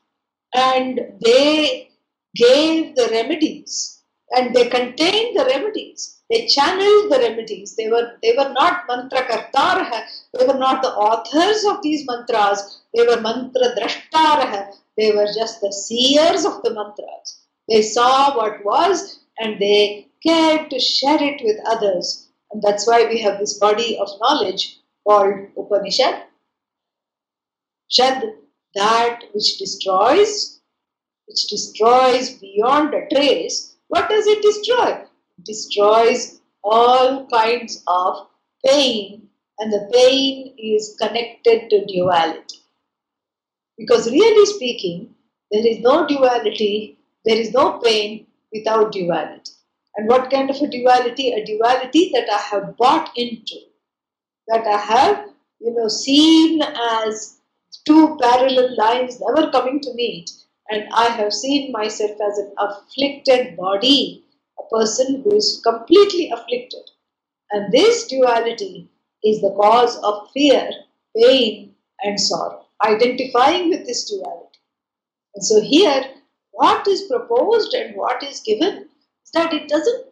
and 0.55 1.01
they 1.25 1.92
gave 2.35 2.95
the 2.97 3.09
remedies 3.11 4.03
and 4.37 4.55
they 4.55 4.69
contained 4.69 5.39
the 5.39 5.45
remedies. 5.45 6.21
They 6.31 6.47
channeled 6.47 7.13
the 7.13 7.19
remedies. 7.19 7.77
They 7.77 7.89
were 7.89 8.13
they 8.23 8.35
were 8.37 8.53
not 8.53 8.85
mantra 8.89 9.23
kartar. 9.29 10.05
They 10.33 10.47
were 10.47 10.59
not 10.59 10.83
the 10.83 10.89
authors 10.89 11.65
of 11.65 11.83
these 11.83 12.07
mantras. 12.07 12.81
They 12.95 13.07
were 13.07 13.21
mantra 13.21 13.75
drashtar. 13.77 14.73
They 14.97 15.13
were 15.13 15.27
just 15.27 15.61
the 15.61 15.73
seers 15.73 16.47
of 16.47 16.63
the 16.63 16.73
mantras. 16.73 17.43
They 17.69 17.83
saw 17.83 18.35
what 18.37 18.65
was 18.65 19.21
and 19.39 19.61
they 19.61 20.09
cared 20.27 20.71
to 20.71 20.79
share 20.79 21.23
it 21.23 21.43
with 21.45 21.59
others. 21.67 22.29
And 22.51 22.63
that's 22.63 22.87
why 22.87 23.07
we 23.07 23.21
have 23.21 23.39
this 23.39 23.59
body 23.59 23.99
of 23.99 24.09
knowledge 24.21 24.79
called 25.07 25.49
Upanishad. 25.57 26.23
Shad, 27.89 28.23
that 28.75 29.21
which 29.35 29.59
destroys, 29.59 30.62
which 31.33 31.47
destroys 31.47 32.31
beyond 32.41 32.93
a 32.93 33.09
trace. 33.09 33.77
What 33.89 34.11
does 34.11 34.27
it 34.27 34.43
destroy? 34.43 34.91
It 35.39 35.45
destroys 35.45 36.41
all 36.63 37.27
kinds 37.29 37.83
of 37.87 38.27
pain, 38.67 39.29
and 39.59 39.73
the 39.73 39.89
pain 39.93 40.55
is 40.59 40.95
connected 41.01 41.71
to 41.71 41.87
duality. 41.87 42.59
Because 43.79 44.11
really 44.11 44.45
speaking, 44.45 45.15
there 45.51 45.67
is 45.67 45.79
no 45.81 46.07
duality, 46.07 46.99
there 47.25 47.39
is 47.39 47.53
no 47.53 47.79
pain 47.79 48.27
without 48.53 48.93
duality. 48.93 49.53
And 49.97 50.09
what 50.09 50.31
kind 50.31 50.51
of 50.51 50.57
a 50.57 50.69
duality? 50.69 51.33
A 51.33 51.45
duality 51.45 52.11
that 52.15 52.29
I 52.31 52.41
have 52.51 52.77
bought 52.77 53.11
into, 53.17 53.57
that 54.49 54.67
I 54.67 54.77
have, 54.77 55.31
you 55.61 55.73
know, 55.75 55.89
seen 55.89 56.63
as 56.63 57.39
two 57.87 58.19
parallel 58.21 58.77
lines 58.77 59.19
never 59.21 59.51
coming 59.51 59.81
to 59.81 59.95
meet, 59.95 60.31
and 60.71 60.89
I 60.93 61.07
have 61.09 61.33
seen 61.33 61.73
myself 61.73 62.13
as 62.13 62.39
an 62.39 62.53
afflicted 62.59 63.57
body, 63.57 64.25
a 64.59 64.75
person 64.75 65.23
who 65.23 65.35
is 65.37 65.61
completely 65.65 66.31
afflicted. 66.31 66.91
And 67.51 67.73
this 67.73 68.07
duality 68.07 68.89
is 69.23 69.41
the 69.41 69.55
cause 69.61 69.97
of 70.03 70.31
fear, 70.33 70.71
pain, 71.17 71.75
and 72.03 72.19
sorrow. 72.19 72.67
Identifying 72.85 73.69
with 73.69 73.87
this 73.87 74.11
duality. 74.11 74.59
And 75.35 75.45
so 75.45 75.61
here, 75.61 76.05
what 76.53 76.87
is 76.87 77.03
proposed 77.03 77.75
and 77.75 77.97
what 77.97 78.23
is 78.23 78.41
given 78.41 78.89
is 79.25 79.31
that 79.35 79.53
it 79.53 79.69
doesn't 79.69 80.07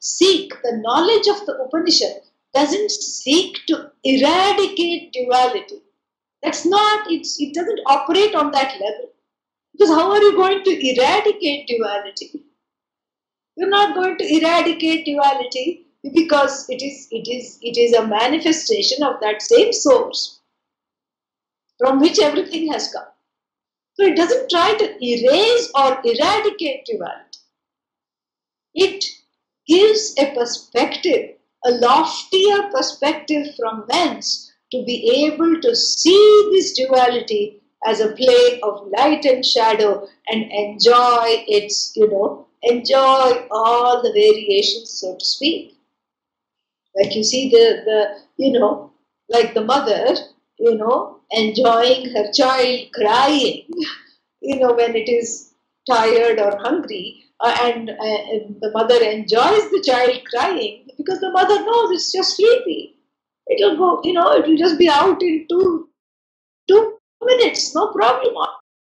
seek 0.00 0.52
the 0.62 0.76
knowledge 0.76 1.26
of 1.28 1.46
the 1.46 1.54
Upanishad, 1.64 2.22
doesn't 2.54 2.90
seek 2.90 3.58
to 3.66 3.90
eradicate 4.04 5.12
duality. 5.12 5.82
That's 6.42 6.64
not, 6.64 7.10
it 7.10 7.54
doesn't 7.54 7.80
operate 7.86 8.34
on 8.34 8.52
that 8.52 8.72
level. 8.80 9.10
Because 9.76 9.94
how 9.94 10.10
are 10.10 10.22
you 10.22 10.32
going 10.32 10.64
to 10.64 10.70
eradicate 10.70 11.66
duality? 11.66 12.44
You're 13.56 13.68
not 13.68 13.94
going 13.94 14.16
to 14.16 14.24
eradicate 14.24 15.04
duality 15.04 15.86
because 16.14 16.66
it 16.70 16.82
is, 16.82 17.08
it 17.10 17.28
is, 17.28 17.58
it 17.60 17.76
is 17.76 17.92
a 17.92 18.06
manifestation 18.06 19.02
of 19.02 19.20
that 19.20 19.42
same 19.42 19.72
source 19.72 20.40
from 21.78 22.00
which 22.00 22.18
everything 22.18 22.72
has 22.72 22.90
come. 22.90 23.04
So 23.94 24.06
it 24.06 24.16
doesn't 24.16 24.48
try 24.48 24.74
to 24.74 25.04
erase 25.04 25.70
or 25.74 26.00
eradicate 26.04 26.86
duality. 26.86 27.38
It 28.74 29.04
gives 29.66 30.14
a 30.18 30.34
perspective, 30.34 31.36
a 31.66 31.70
loftier 31.72 32.70
perspective 32.74 33.48
from 33.58 33.84
whence 33.88 34.52
to 34.72 34.82
be 34.84 35.26
able 35.26 35.60
to 35.60 35.76
see 35.76 36.50
this 36.52 36.72
duality 36.72 37.62
as 37.86 38.00
a 38.00 38.12
play 38.12 38.60
of 38.62 38.88
light 38.98 39.24
and 39.24 39.44
shadow 39.44 40.06
and 40.28 40.50
enjoy 40.50 41.44
its, 41.46 41.92
you 41.94 42.10
know, 42.10 42.46
enjoy 42.62 43.46
all 43.50 44.02
the 44.02 44.10
variations, 44.10 44.90
so 44.90 45.16
to 45.16 45.24
speak. 45.24 45.76
Like 46.96 47.14
you 47.14 47.22
see 47.22 47.50
the, 47.50 47.82
the 47.84 48.44
you 48.44 48.58
know, 48.58 48.92
like 49.28 49.54
the 49.54 49.64
mother, 49.64 50.16
you 50.58 50.76
know, 50.76 51.20
enjoying 51.30 52.10
her 52.10 52.32
child 52.32 52.88
crying, 52.94 53.66
you 54.40 54.58
know, 54.58 54.74
when 54.74 54.96
it 54.96 55.08
is 55.08 55.52
tired 55.88 56.40
or 56.40 56.58
hungry, 56.58 57.22
uh, 57.40 57.56
and, 57.62 57.90
uh, 57.90 58.20
and 58.32 58.56
the 58.60 58.70
mother 58.72 58.96
enjoys 59.04 59.70
the 59.70 59.82
child 59.86 60.20
crying 60.34 60.86
because 60.96 61.20
the 61.20 61.30
mother 61.30 61.60
knows 61.64 61.90
it's 61.92 62.12
just 62.12 62.36
sleepy. 62.36 62.96
It'll 63.48 63.76
go, 63.76 64.00
you 64.02 64.14
know, 64.14 64.34
it'll 64.34 64.56
just 64.56 64.78
be 64.78 64.88
out 64.88 65.22
in 65.22 65.46
two 65.48 65.86
two 65.86 65.95
minutes, 67.26 67.74
no 67.74 67.92
problem. 67.92 68.34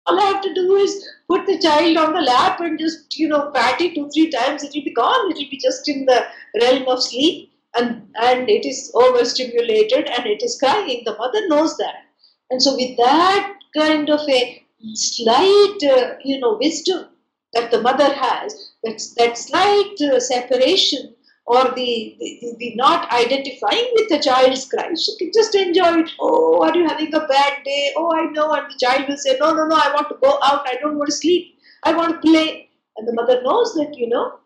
All 0.07 0.19
I 0.19 0.25
have 0.25 0.41
to 0.41 0.53
do 0.53 0.75
is 0.75 1.07
put 1.29 1.45
the 1.45 1.59
child 1.59 1.95
on 1.97 2.13
the 2.13 2.21
lap 2.21 2.59
and 2.59 2.77
just, 2.77 3.17
you 3.17 3.27
know, 3.27 3.51
pat 3.51 3.79
it 3.79 3.95
two, 3.95 4.09
three 4.09 4.29
times, 4.31 4.63
it'll 4.63 4.83
be 4.83 4.93
gone. 4.93 5.31
It'll 5.31 5.49
be 5.49 5.59
just 5.63 5.87
in 5.87 6.05
the 6.05 6.25
realm 6.59 6.87
of 6.87 7.03
sleep 7.03 7.51
and, 7.75 8.07
and 8.21 8.49
it 8.49 8.65
is 8.65 8.91
overstimulated 8.95 10.09
and 10.09 10.25
it 10.25 10.43
is 10.43 10.59
crying. 10.59 11.03
The 11.05 11.15
mother 11.17 11.47
knows 11.47 11.77
that. 11.77 12.05
And 12.49 12.61
so 12.61 12.75
with 12.75 12.97
that 12.97 13.53
kind 13.77 14.09
of 14.09 14.27
a 14.27 14.63
slight, 14.93 15.77
uh, 15.83 16.15
you 16.25 16.39
know, 16.39 16.57
wisdom, 16.59 17.05
that 17.53 17.71
the 17.71 17.81
mother 17.81 18.11
has, 18.13 18.71
that, 18.83 19.01
that 19.17 19.37
slight 19.37 20.01
uh, 20.01 20.19
separation 20.19 21.13
or 21.45 21.63
the, 21.75 22.15
the, 22.19 22.55
the, 22.59 22.75
not 22.75 23.11
identifying 23.11 23.89
with 23.93 24.09
the 24.09 24.19
child's 24.19 24.65
cry. 24.65 24.93
She 24.93 25.17
can 25.17 25.31
just 25.33 25.55
enjoy 25.55 26.01
it. 26.01 26.11
Oh, 26.19 26.61
are 26.63 26.75
you 26.75 26.87
having 26.87 27.13
a 27.13 27.27
bad 27.27 27.63
day? 27.65 27.91
Oh, 27.97 28.13
I 28.15 28.25
know. 28.31 28.53
And 28.53 28.71
the 28.71 28.77
child 28.79 29.07
will 29.09 29.17
say, 29.17 29.37
No, 29.39 29.53
no, 29.53 29.65
no, 29.65 29.75
I 29.75 29.91
want 29.93 30.09
to 30.09 30.17
go 30.21 30.39
out. 30.43 30.67
I 30.67 30.75
don't 30.81 30.97
want 30.97 31.09
to 31.09 31.15
sleep. 31.15 31.57
I 31.83 31.93
want 31.93 32.13
to 32.13 32.19
play. 32.19 32.69
And 32.97 33.07
the 33.07 33.13
mother 33.13 33.41
knows 33.41 33.73
that, 33.73 33.95
you 33.97 34.07
know, 34.07 34.39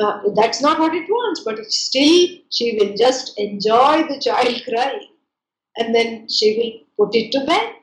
uh, 0.00 0.20
that's 0.34 0.62
not 0.62 0.78
what 0.78 0.94
it 0.94 1.08
wants, 1.08 1.42
but 1.44 1.58
still 1.66 2.28
she 2.50 2.78
will 2.78 2.94
just 2.96 3.38
enjoy 3.38 4.04
the 4.08 4.20
child 4.20 4.62
crying. 4.68 5.08
And 5.76 5.94
then 5.94 6.28
she 6.28 6.84
will 6.96 7.06
put 7.06 7.14
it 7.14 7.30
to 7.32 7.44
bed. 7.44 7.74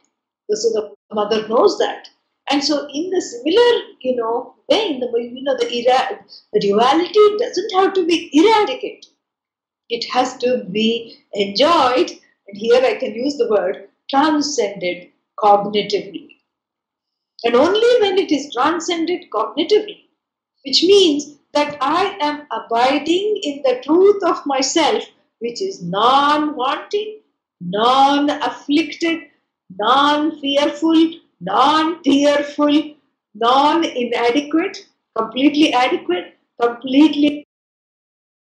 So 0.49 0.69
the 0.69 0.95
mother 1.13 1.47
knows 1.47 1.77
that. 1.79 2.09
And 2.49 2.63
so, 2.63 2.87
in 2.93 3.09
the 3.09 3.21
similar, 3.21 3.81
you 4.01 4.15
know, 4.15 4.55
way, 4.69 4.93
in 4.93 4.99
the 4.99 5.07
you 5.17 5.43
know, 5.43 5.57
the, 5.57 5.71
era, 5.71 6.19
the 6.53 6.59
duality 6.59 7.37
doesn't 7.39 7.73
have 7.73 7.93
to 7.93 8.05
be 8.05 8.29
eradicated. 8.33 9.05
It 9.89 10.05
has 10.11 10.37
to 10.37 10.63
be 10.71 11.17
enjoyed, 11.33 12.11
and 12.47 12.57
here 12.57 12.83
I 12.83 12.95
can 12.95 13.15
use 13.15 13.37
the 13.37 13.49
word 13.49 13.89
transcended 14.09 15.09
cognitively. 15.39 16.27
And 17.43 17.55
only 17.55 18.01
when 18.01 18.17
it 18.17 18.31
is 18.31 18.53
transcended 18.53 19.29
cognitively, 19.31 20.05
which 20.65 20.83
means 20.83 21.37
that 21.53 21.77
I 21.81 22.17
am 22.19 22.47
abiding 22.51 23.39
in 23.43 23.61
the 23.63 23.81
truth 23.83 24.23
of 24.23 24.45
myself, 24.45 25.03
which 25.39 25.61
is 25.61 25.83
non 25.83 26.55
wanting, 26.55 27.21
non 27.61 28.29
afflicted, 28.29 29.21
non 29.77 30.39
fearful, 30.39 31.13
non 31.39 32.01
tearful, 32.03 32.95
non 33.33 33.83
inadequate, 33.83 34.87
completely 35.15 35.73
adequate, 35.73 36.37
completely 36.61 37.45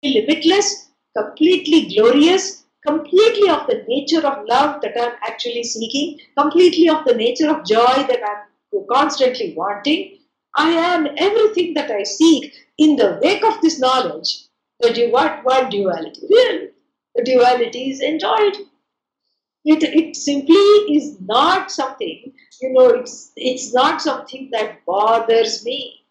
limitless, 0.03 0.89
completely 1.16 1.95
glorious, 1.95 2.64
completely 2.87 3.49
of 3.51 3.66
the 3.66 3.85
nature 3.89 4.26
of 4.26 4.47
love 4.47 4.81
that 4.83 4.95
I'm 4.99 5.12
actually 5.26 5.64
seeking, 5.64 6.18
completely 6.39 6.89
of 6.89 7.05
the 7.05 7.14
nature 7.14 7.51
of 7.51 7.66
joy 7.66 8.07
that 8.09 8.20
I'm 8.24 8.87
constantly 8.91 9.55
wanting. 9.57 10.18
I 10.57 10.70
am 10.70 11.07
everything 11.16 11.74
that 11.74 11.91
I 11.91 12.03
seek 12.03 12.55
in 12.78 12.97
the 12.97 13.18
wake 13.22 13.45
of 13.45 13.61
this 13.61 13.78
knowledge. 13.78 14.47
The 14.81 15.09
what 15.11 15.45
what 15.45 15.70
duality? 15.70 16.22
Real. 16.28 16.68
The 17.14 17.24
duality 17.24 17.91
is 17.91 18.01
enjoyed. 18.01 18.57
It, 19.64 19.83
it 19.83 20.16
simply 20.16 20.57
is 20.97 21.20
not 21.20 21.70
something, 21.70 22.33
you 22.61 22.72
know, 22.72 22.88
it's 22.88 23.32
it's 23.36 23.72
not 23.74 24.02
something 24.02 24.50
that 24.52 24.84
bothers 24.86 25.64
me. 25.64 26.04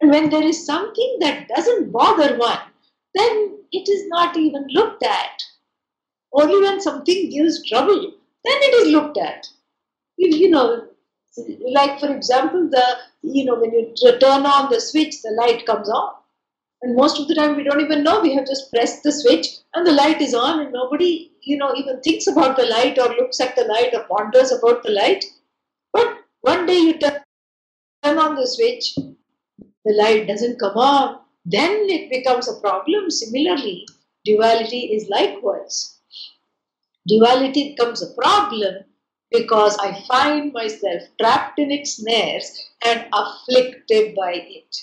And 0.00 0.10
when 0.10 0.30
there 0.30 0.42
is 0.42 0.64
something 0.64 1.18
that 1.20 1.48
doesn't 1.48 1.92
bother 1.92 2.36
one, 2.38 2.58
then 3.14 3.58
it 3.72 3.88
is 3.88 4.08
not 4.08 4.36
even 4.36 4.66
looked 4.68 5.02
at. 5.02 5.42
Only 6.32 6.60
when 6.60 6.80
something 6.80 7.28
gives 7.30 7.68
trouble, 7.68 8.00
then 8.44 8.58
it 8.68 8.74
is 8.82 8.92
looked 8.92 9.18
at. 9.18 9.46
You, 10.16 10.36
you 10.36 10.50
know, 10.50 10.86
like 11.72 11.98
for 12.00 12.14
example, 12.14 12.68
the 12.70 12.84
you 13.22 13.44
know 13.44 13.56
when 13.56 13.72
you 13.72 13.94
turn 14.18 14.46
on 14.46 14.70
the 14.70 14.80
switch, 14.80 15.22
the 15.22 15.30
light 15.30 15.66
comes 15.66 15.88
on, 15.88 16.12
and 16.82 16.96
most 16.96 17.20
of 17.20 17.28
the 17.28 17.34
time 17.34 17.56
we 17.56 17.64
don't 17.64 17.80
even 17.80 18.02
know. 18.04 18.20
We 18.20 18.34
have 18.34 18.46
just 18.46 18.70
pressed 18.72 19.02
the 19.02 19.12
switch 19.12 19.48
and 19.74 19.86
the 19.86 19.92
light 19.92 20.20
is 20.20 20.34
on, 20.34 20.60
and 20.60 20.72
nobody 20.72 21.32
you 21.42 21.56
know 21.56 21.74
even 21.76 22.00
thinks 22.00 22.26
about 22.26 22.56
the 22.56 22.66
light 22.66 22.98
or 22.98 23.08
looks 23.14 23.40
at 23.40 23.56
the 23.56 23.64
light 23.64 23.94
or 23.94 24.04
ponders 24.04 24.52
about 24.52 24.82
the 24.82 24.90
light. 24.90 25.24
But 25.92 26.18
one 26.40 26.66
day 26.66 26.78
you 26.78 26.98
turn 26.98 27.22
on 28.04 28.34
the 28.34 28.46
switch, 28.46 28.94
the 28.96 29.92
light 29.92 30.26
doesn't 30.26 30.58
come 30.58 30.76
on, 30.76 31.20
then 31.44 31.86
it 31.88 32.10
becomes 32.10 32.48
a 32.48 32.60
problem. 32.60 33.10
Similarly, 33.10 33.86
duality 34.24 34.92
is 34.94 35.08
likewise. 35.08 35.98
Duality 37.08 37.70
becomes 37.70 38.02
a 38.02 38.14
problem 38.14 38.84
because 39.30 39.76
I 39.78 40.02
find 40.08 40.52
myself 40.52 41.02
trapped 41.20 41.58
in 41.58 41.70
its 41.70 41.94
snares 41.94 42.52
and 42.84 43.06
afflicted 43.12 44.14
by 44.14 44.32
it. 44.34 44.76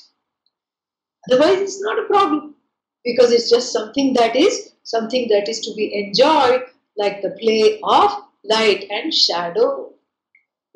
Otherwise, 1.29 1.61
it's 1.61 1.81
not 1.81 1.99
a 1.99 2.07
problem 2.07 2.55
because 3.03 3.31
it's 3.31 3.49
just 3.49 3.71
something 3.71 4.13
that 4.13 4.35
is 4.35 4.71
something 4.83 5.27
that 5.27 5.49
is 5.49 5.59
to 5.59 5.73
be 5.75 5.93
enjoyed, 5.93 6.63
like 6.97 7.21
the 7.21 7.31
play 7.31 7.79
of 7.83 8.23
light 8.45 8.85
and 8.89 9.13
shadow. 9.13 9.93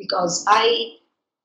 Because 0.01 0.43
I 0.47 0.97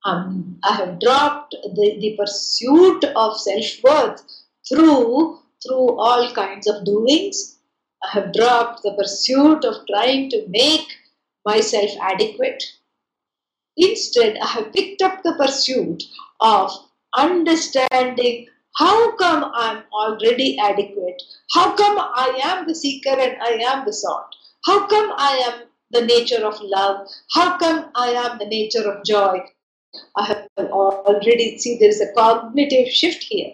um, 0.05 0.59
I 0.63 0.73
have 0.75 1.01
dropped 1.01 1.55
the, 1.75 1.99
the 2.01 2.17
pursuit 2.17 3.05
of 3.05 3.39
self-worth 3.39 4.23
through 4.69 5.41
through 5.63 5.99
all 5.99 6.33
kinds 6.33 6.67
of 6.67 6.85
doings. 6.85 7.59
I 8.05 8.11
have 8.13 8.33
dropped 8.33 8.83
the 8.83 8.95
pursuit 8.95 9.65
of 9.65 9.87
trying 9.91 10.31
to 10.31 10.47
make 10.49 10.89
myself 11.45 11.91
adequate. 12.01 12.63
Instead, 13.77 14.39
I 14.39 14.47
have 14.47 14.73
picked 14.73 15.03
up 15.03 15.23
the 15.23 15.35
pursuit 15.35 16.05
of 16.41 16.71
understanding 17.15 18.47
how 18.77 19.17
come 19.17 19.51
I'm 19.55 19.85
already 19.93 20.59
adequate? 20.59 21.23
How 21.53 21.75
come 21.75 21.99
I 21.99 22.41
am 22.43 22.67
the 22.67 22.75
seeker 22.75 23.11
and 23.11 23.37
I 23.41 23.53
am 23.71 23.87
the 23.87 23.93
sought? 23.93 24.35
How 24.67 24.87
come 24.87 25.13
I 25.17 25.33
am 25.51 25.66
the 25.91 26.03
nature 26.03 26.45
of 26.45 26.61
love? 26.61 27.09
How 27.33 27.59
come 27.59 27.91
I 27.95 28.09
am 28.09 28.39
the 28.39 28.47
nature 28.47 28.91
of 28.91 29.05
joy? 29.05 29.41
I 30.17 30.25
have 30.25 30.49
already 30.71 31.59
see 31.59 31.79
there 31.79 31.89
is 31.89 32.01
a 32.01 32.13
cognitive 32.13 32.89
shift 32.89 33.25
here. 33.25 33.53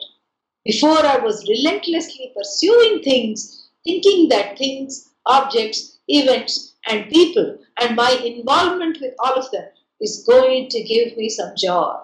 Before 0.65 1.05
I 1.05 1.19
was 1.19 1.49
relentlessly 1.49 2.33
pursuing 2.37 3.03
things, 3.03 3.69
thinking 3.85 4.29
that 4.29 4.59
things, 4.59 5.11
objects, 5.27 5.99
events, 6.09 6.75
and 6.87 7.11
people 7.11 7.59
and 7.81 7.97
my 7.97 8.11
involvement 8.25 8.99
with 9.01 9.15
all 9.19 9.35
of 9.35 9.51
them 9.51 9.69
is 10.01 10.25
going 10.27 10.69
to 10.69 10.83
give 10.83 11.17
me 11.17 11.29
some 11.29 11.53
joy. 11.57 11.97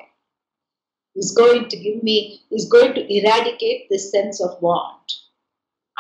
Is 1.17 1.33
going 1.33 1.69
to 1.69 1.77
give 1.77 2.03
me, 2.03 2.43
is 2.53 2.69
going 2.69 2.95
to 2.95 3.13
eradicate 3.13 3.89
this 3.89 4.11
sense 4.11 4.41
of 4.41 4.61
want. 4.63 5.13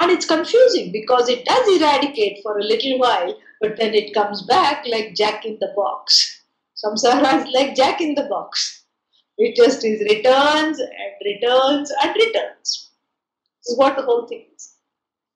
And 0.01 0.13
it's 0.13 0.27
confusing 0.27 0.93
because 0.93 1.29
it 1.29 1.45
does 1.45 1.67
eradicate 1.77 2.39
for 2.43 2.59
a 2.59 2.63
little 2.63 2.99
while, 2.99 3.35
but 3.61 3.77
then 3.77 3.95
it 3.95 4.15
comes 4.15 4.43
back 4.43 4.85
like 4.87 5.15
Jack 5.15 5.45
in 5.45 5.59
the 5.61 5.73
box. 5.75 6.43
Samsara 6.85 7.47
is 7.47 7.53
like 7.53 7.75
Jack 7.75 8.01
in 8.01 8.15
the 8.15 8.25
box. 8.25 8.85
It 9.37 9.57
just 9.57 9.85
is 9.85 10.01
returns 10.01 10.79
and 10.81 11.13
returns 11.25 11.93
and 12.03 12.15
returns. 12.15 12.91
This 13.63 13.73
is 13.73 13.79
what 13.79 13.97
the 13.97 14.03
whole 14.03 14.27
thing 14.27 14.47
is. 14.55 14.75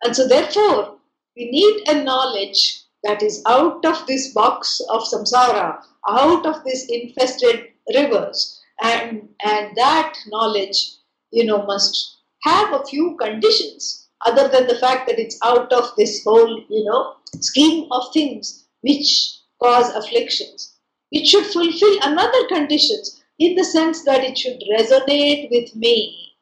And 0.02 0.14
so, 0.14 0.26
therefore, 0.26 0.98
we 1.36 1.50
need 1.50 1.88
a 1.88 2.02
knowledge 2.02 2.82
that 3.04 3.22
is 3.22 3.42
out 3.46 3.84
of 3.84 4.06
this 4.06 4.32
box 4.32 4.80
of 4.90 5.02
samsara, 5.02 5.78
out 6.08 6.46
of 6.46 6.64
this 6.64 6.86
infested 6.88 7.68
rivers, 7.94 8.60
and 8.82 9.28
and 9.44 9.76
that 9.76 10.14
knowledge, 10.28 10.96
you 11.30 11.44
know, 11.44 11.64
must 11.64 12.18
have 12.42 12.72
a 12.72 12.84
few 12.86 13.16
conditions 13.20 14.08
other 14.26 14.48
than 14.48 14.66
the 14.66 14.78
fact 14.78 15.08
that 15.08 15.18
it's 15.18 15.38
out 15.44 15.72
of 15.72 15.92
this 15.96 16.22
whole, 16.24 16.64
you 16.68 16.84
know, 16.84 17.16
scheme 17.40 17.88
of 17.90 18.12
things 18.12 18.66
which 18.82 19.38
cause 19.62 19.90
afflictions. 19.94 20.76
It 21.10 21.26
should 21.26 21.46
fulfill 21.46 21.98
another 22.02 22.46
conditions 22.48 23.22
in 23.38 23.54
the 23.54 23.64
sense 23.64 24.04
that 24.04 24.24
it 24.24 24.38
should 24.38 24.62
resonate 24.78 25.50
with 25.50 25.74
me. 25.76 26.34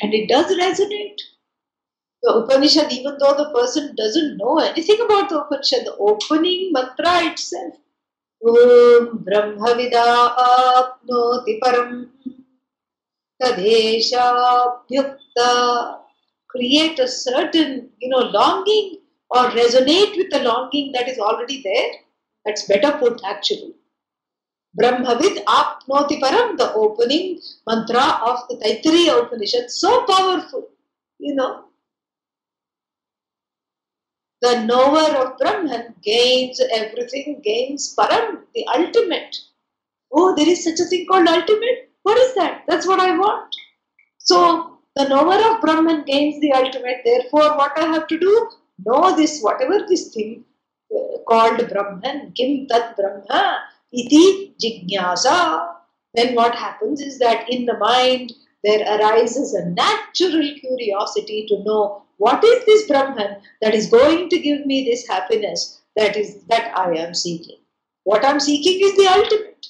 And 0.00 0.14
it 0.14 0.28
does 0.28 0.46
resonate. 0.56 1.18
The 2.22 2.34
Upanishad, 2.34 2.92
even 2.92 3.16
though 3.18 3.34
the 3.34 3.50
person 3.54 3.94
doesn't 3.96 4.36
know 4.36 4.58
anything 4.58 5.00
about 5.00 5.28
the 5.28 5.40
Upanishad, 5.40 5.86
the 5.86 5.96
opening 5.96 6.72
mantra 6.72 7.30
itself, 7.30 7.74
Om 8.44 9.24
Brahmavida 9.26 10.34
apnoti 10.36 11.58
param 11.60 12.08
tadeshabhyukta 13.42 15.98
create 16.48 16.98
a 17.00 17.08
certain, 17.08 17.90
you 17.98 18.08
know, 18.08 18.18
longing 18.18 18.97
or 19.30 19.50
resonate 19.50 20.16
with 20.16 20.30
the 20.30 20.42
longing 20.42 20.92
that 20.92 21.08
is 21.08 21.18
already 21.18 21.62
there. 21.62 21.90
That's 22.44 22.66
better 22.66 22.92
put 22.98 23.20
actually. 23.24 23.74
Brahmavid 24.78 25.44
apnoti 25.44 26.20
param, 26.20 26.56
the 26.56 26.72
opening 26.74 27.40
mantra 27.66 28.20
of 28.24 28.46
the 28.48 28.56
Taittiriya 28.56 29.24
Upanishad, 29.24 29.70
so 29.70 30.04
powerful, 30.06 30.68
you 31.18 31.34
know. 31.34 31.64
The 34.40 34.64
knower 34.64 35.16
of 35.24 35.38
Brahman 35.38 35.96
gains 36.02 36.60
everything, 36.72 37.40
gains 37.42 37.94
param, 37.98 38.44
the 38.54 38.66
ultimate. 38.68 39.36
Oh, 40.12 40.34
there 40.36 40.48
is 40.48 40.64
such 40.64 40.80
a 40.80 40.84
thing 40.84 41.06
called 41.06 41.26
ultimate? 41.26 41.90
What 42.02 42.18
is 42.18 42.34
that? 42.36 42.64
That's 42.68 42.86
what 42.86 43.00
I 43.00 43.16
want. 43.18 43.54
So, 44.18 44.78
the 44.96 45.08
knower 45.08 45.54
of 45.54 45.60
Brahman 45.60 46.04
gains 46.04 46.40
the 46.40 46.52
ultimate. 46.52 47.02
Therefore, 47.04 47.56
what 47.56 47.76
I 47.78 47.86
have 47.86 48.06
to 48.06 48.18
do? 48.18 48.50
Know 48.84 49.16
this, 49.16 49.40
whatever 49.40 49.84
this 49.88 50.14
thing 50.14 50.44
uh, 50.94 51.18
called 51.28 51.68
Brahman, 51.68 52.32
Kim 52.32 52.66
Tat 52.66 52.96
Brahma, 52.96 53.58
iti 53.92 54.54
jignasa. 54.62 55.74
Then 56.14 56.34
what 56.34 56.54
happens 56.54 57.00
is 57.00 57.18
that 57.18 57.48
in 57.50 57.66
the 57.66 57.76
mind 57.78 58.32
there 58.64 58.80
arises 58.80 59.54
a 59.54 59.66
natural 59.66 60.54
curiosity 60.60 61.46
to 61.48 61.62
know 61.64 62.02
what 62.16 62.42
is 62.42 62.64
this 62.66 62.88
Brahman 62.88 63.36
that 63.62 63.74
is 63.74 63.86
going 63.88 64.28
to 64.28 64.38
give 64.38 64.66
me 64.66 64.84
this 64.84 65.06
happiness 65.06 65.80
that 65.96 66.16
is 66.16 66.42
that 66.48 66.76
I 66.76 66.92
am 66.94 67.14
seeking. 67.14 67.58
What 68.04 68.24
I'm 68.24 68.40
seeking 68.40 68.80
is 68.80 68.96
the 68.96 69.06
ultimate. 69.06 69.66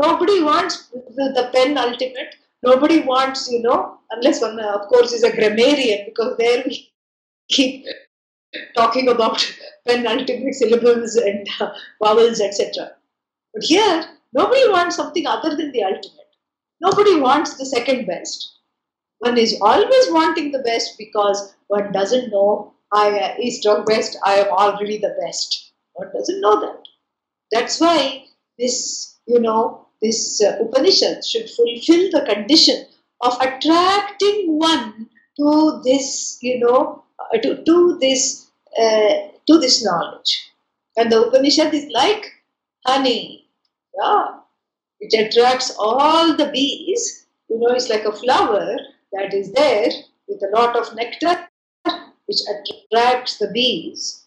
Nobody 0.00 0.42
wants 0.42 0.88
the, 0.88 1.32
the 1.34 1.50
penultimate. 1.52 2.36
Nobody 2.62 3.00
wants, 3.00 3.50
you 3.50 3.60
know, 3.62 3.98
unless 4.10 4.40
one, 4.40 4.58
of 4.60 4.86
course, 4.88 5.12
is 5.12 5.24
a 5.24 5.34
grammarian, 5.34 6.04
because 6.06 6.36
there 6.38 6.62
we 6.66 6.92
keep 7.48 7.84
talking 8.76 9.08
about 9.08 9.44
penultimate 9.86 10.54
syllables 10.54 11.16
and 11.16 11.48
uh, 11.60 11.72
vowels, 12.02 12.40
etc. 12.40 12.92
But 13.54 13.64
here, 13.64 14.04
nobody 14.32 14.68
wants 14.68 14.96
something 14.96 15.26
other 15.26 15.56
than 15.56 15.72
the 15.72 15.84
ultimate. 15.84 16.36
Nobody 16.80 17.20
wants 17.20 17.56
the 17.56 17.66
second 17.66 18.06
best. 18.06 18.58
One 19.18 19.38
is 19.38 19.58
always 19.60 20.10
wanting 20.10 20.50
the 20.50 20.58
best 20.60 20.98
because 20.98 21.54
one 21.68 21.92
doesn't 21.92 22.30
know 22.30 22.74
I 22.92 23.18
uh, 23.18 23.34
east 23.40 23.64
or 23.66 23.84
west, 23.84 24.18
I 24.24 24.34
am 24.34 24.48
already 24.48 24.98
the 24.98 25.16
best. 25.24 25.72
One 25.94 26.10
doesn't 26.12 26.40
know 26.40 26.60
that. 26.60 26.82
That's 27.50 27.80
why 27.80 28.24
this, 28.58 29.18
you 29.26 29.40
know, 29.40 29.86
this 30.02 30.42
uh, 30.42 30.58
Upanishad 30.60 31.24
should 31.24 31.48
fulfill 31.48 32.10
the 32.10 32.26
condition 32.28 32.86
of 33.22 33.40
attracting 33.40 34.58
one 34.58 35.08
to 35.38 35.80
this, 35.84 36.38
you 36.42 36.58
know, 36.58 37.04
to, 37.42 37.64
to 37.64 37.98
this, 38.00 38.50
uh, 38.78 39.28
to 39.48 39.58
this 39.58 39.84
knowledge. 39.84 40.50
And 40.96 41.10
the 41.10 41.22
Upanishad 41.22 41.72
is 41.72 41.90
like 41.92 42.24
honey. 42.86 43.46
Yeah, 43.98 44.38
it 45.00 45.14
attracts 45.14 45.74
all 45.78 46.36
the 46.36 46.50
bees. 46.50 47.26
You 47.48 47.58
know, 47.58 47.74
it's 47.74 47.88
like 47.88 48.04
a 48.04 48.12
flower 48.12 48.76
that 49.12 49.34
is 49.34 49.52
there 49.52 49.90
with 50.28 50.42
a 50.42 50.56
lot 50.56 50.76
of 50.76 50.94
nectar, 50.94 51.48
which 52.26 52.38
attracts 52.48 53.38
the 53.38 53.50
bees. 53.52 54.24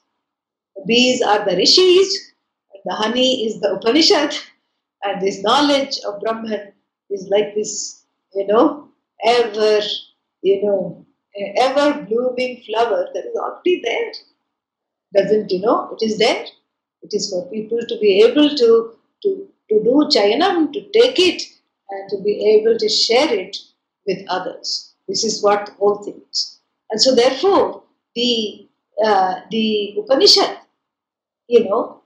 The 0.76 0.84
bees 0.86 1.22
are 1.22 1.43
the 1.46 1.56
rishis, 1.56 2.34
and 2.74 2.82
the 2.86 2.96
honey 2.96 3.46
is 3.46 3.60
the 3.62 3.74
Upanishad, 3.74 4.36
and 5.04 5.22
this 5.22 5.41
knowledge 5.41 6.00
of 6.06 6.22
Brahman 6.22 6.74
is 7.10 7.28
like 7.30 7.56
this, 7.56 8.04
you 8.34 8.46
know, 8.48 8.89
ever, 9.24 9.80
you 10.41 10.64
know, 10.64 11.05
ever 11.58 12.06
blooming 12.06 12.64
flower 12.66 13.08
that 13.14 13.26
is 13.26 13.36
already 13.36 13.82
there. 13.84 14.12
Doesn't 15.14 15.52
you 15.52 15.62
know? 15.62 15.96
It 16.00 16.06
is 16.06 16.18
there. 16.18 16.46
It 17.02 17.14
is 17.14 17.30
for 17.30 17.50
people 17.50 17.80
to 17.88 17.98
be 18.00 18.24
able 18.24 18.50
to, 18.50 18.94
to, 19.24 19.48
to 19.70 19.84
do 19.84 20.10
chayanam, 20.14 20.74
to 20.74 20.82
take 20.92 21.20
it 21.20 21.42
and 21.90 22.10
to 22.10 22.24
be 22.24 22.60
able 22.60 22.78
to 22.78 22.90
share 22.90 23.32
it 23.34 23.58
with 24.08 24.26
others. 24.30 24.94
This 25.08 25.24
is 25.24 25.44
what 25.44 25.68
the 25.68 25.72
whole 25.74 26.04
thing 26.04 26.22
is. 26.32 26.60
And 26.90 27.02
so 27.02 27.16
therefore, 27.16 27.84
the 28.16 28.68
uh, 29.04 29.42
the 29.52 29.96
Upanishad, 30.00 30.58
you 31.48 31.66
know, 31.66 32.02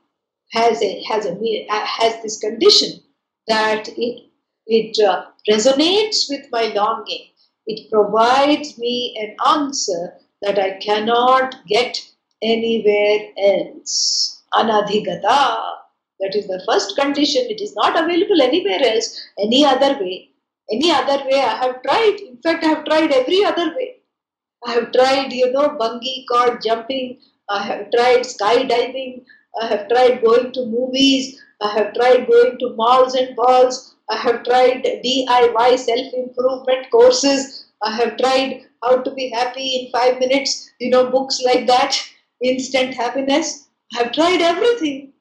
has 0.52 0.82
a 0.82 1.02
has 1.04 1.24
a 1.26 1.66
has 1.70 2.22
this 2.22 2.38
condition 2.38 3.00
that 3.46 3.88
it 3.96 4.26
it 4.66 4.98
uh, 4.98 5.26
resonates 5.48 6.28
with 6.28 6.46
my 6.50 6.72
longing. 6.74 7.29
It 7.72 7.90
provides 7.90 8.78
me 8.78 9.16
an 9.22 9.36
answer 9.54 10.14
that 10.42 10.58
I 10.58 10.70
cannot 10.78 11.54
get 11.68 12.00
anywhere 12.42 13.28
else. 13.38 14.42
Anadhigata. 14.54 15.76
That 16.20 16.34
is 16.34 16.46
the 16.48 16.62
first 16.66 16.96
condition. 16.96 17.46
It 17.48 17.60
is 17.60 17.74
not 17.76 17.98
available 18.02 18.42
anywhere 18.42 18.82
else, 18.82 19.06
any 19.38 19.64
other 19.64 19.92
way. 20.00 20.30
Any 20.72 20.90
other 20.90 21.24
way 21.24 21.40
I 21.40 21.56
have 21.64 21.82
tried. 21.82 22.16
In 22.20 22.36
fact, 22.42 22.64
I 22.64 22.68
have 22.68 22.84
tried 22.84 23.12
every 23.12 23.44
other 23.44 23.68
way. 23.76 23.96
I 24.66 24.72
have 24.72 24.92
tried, 24.92 25.32
you 25.32 25.52
know, 25.52 25.68
bungee 25.80 26.24
cord 26.30 26.60
jumping. 26.62 27.18
I 27.48 27.62
have 27.62 27.90
tried 27.90 28.22
skydiving. 28.22 29.24
I 29.60 29.66
have 29.66 29.88
tried 29.88 30.22
going 30.22 30.52
to 30.52 30.66
movies. 30.66 31.40
I 31.60 31.68
have 31.72 31.94
tried 31.94 32.26
going 32.26 32.58
to 32.58 32.74
malls 32.74 33.14
and 33.14 33.34
balls. 33.36 33.94
I 34.08 34.16
have 34.16 34.44
tried 34.44 34.84
DIY 34.84 35.78
self 35.78 36.14
improvement 36.14 36.90
courses. 36.90 37.59
I 37.82 37.96
have 37.96 38.16
tried 38.18 38.66
how 38.82 39.02
to 39.02 39.10
be 39.12 39.30
happy 39.30 39.76
in 39.76 39.92
five 39.92 40.18
minutes, 40.18 40.70
you 40.78 40.90
know, 40.90 41.10
books 41.10 41.40
like 41.44 41.66
that, 41.66 41.96
instant 42.42 42.94
happiness. 42.94 43.68
I 43.94 44.04
have 44.04 44.12
tried 44.12 44.42
everything. 44.42 45.12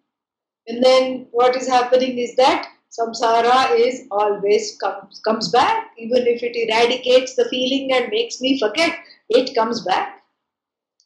And 0.67 0.83
then 0.83 1.27
what 1.31 1.55
is 1.55 1.67
happening 1.67 2.19
is 2.19 2.35
that 2.35 2.67
samsara 2.91 3.79
is 3.79 4.07
always 4.11 4.77
comes, 4.77 5.21
comes 5.23 5.49
back. 5.49 5.91
Even 5.97 6.27
if 6.27 6.43
it 6.43 6.55
eradicates 6.55 7.35
the 7.35 7.45
feeling 7.49 7.91
and 7.93 8.09
makes 8.11 8.41
me 8.41 8.59
forget, 8.59 8.97
it 9.29 9.55
comes 9.55 9.81
back. 9.81 10.23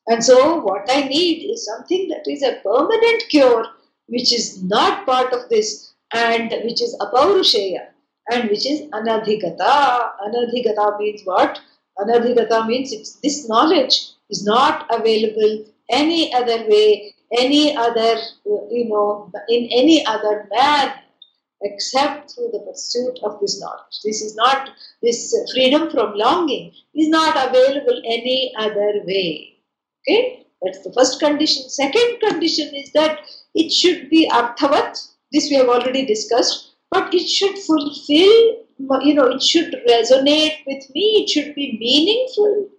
And 0.08 0.24
so, 0.24 0.60
what 0.60 0.89
I 0.89 1.08
need 1.08 1.49
is 1.49 1.66
something 1.66 2.10
that 2.10 2.30
is 2.30 2.43
a 2.43 2.60
permanent 2.62 3.24
cure, 3.30 3.66
which 4.08 4.34
is 4.34 4.62
not 4.64 5.06
part 5.06 5.34
of 5.34 5.47
this 5.49 5.93
and 6.14 6.51
which 6.66 6.82
is 6.82 6.95
apaurusheya 6.99 7.92
and 8.32 8.49
which 8.49 8.65
is 8.65 8.82
anadhigata. 8.91 10.09
Anadhigata 10.26 10.99
means 10.99 11.21
what? 11.24 11.59
Anadhigata 11.99 12.67
means 12.67 12.91
it's 12.91 13.19
this 13.21 13.47
knowledge 13.47 14.09
is 14.30 14.45
not 14.45 14.88
available 14.89 15.65
any 15.89 16.34
other 16.34 16.67
way, 16.67 17.13
any 17.38 17.76
other, 17.76 18.17
you 18.45 18.86
know, 18.89 19.32
in 19.49 19.67
any 19.71 20.05
other 20.05 20.47
manner 20.51 20.93
except 21.63 22.34
through 22.34 22.49
the 22.51 22.59
pursuit 22.59 23.19
of 23.24 23.39
this 23.39 23.59
knowledge. 23.59 23.99
This 24.03 24.21
is 24.21 24.36
not, 24.36 24.71
this 25.01 25.34
freedom 25.53 25.89
from 25.89 26.13
longing 26.15 26.71
is 26.93 27.07
not 27.09 27.36
available 27.49 28.01
any 28.05 28.53
other 28.57 29.01
way. 29.05 29.57
Okay, 30.01 30.45
that's 30.61 30.84
the 30.84 30.91
first 30.93 31.19
condition. 31.19 31.69
Second 31.69 32.19
condition 32.19 32.74
is 32.76 32.91
that 32.93 33.19
it 33.55 33.71
should 33.71 34.09
be 34.09 34.30
arthavat. 34.30 34.99
This 35.32 35.49
we 35.49 35.55
have 35.55 35.69
already 35.69 36.05
discussed, 36.05 36.72
but 36.93 37.11
it 37.11 37.27
should 37.27 37.57
fulfill, 37.57 38.35
you 39.07 39.13
know, 39.15 39.25
it 39.25 39.41
should 39.41 39.75
resonate 39.89 40.57
with 40.67 40.83
me, 40.93 41.05
it 41.23 41.29
should 41.29 41.55
be 41.55 41.77
meaningful. 41.79 42.69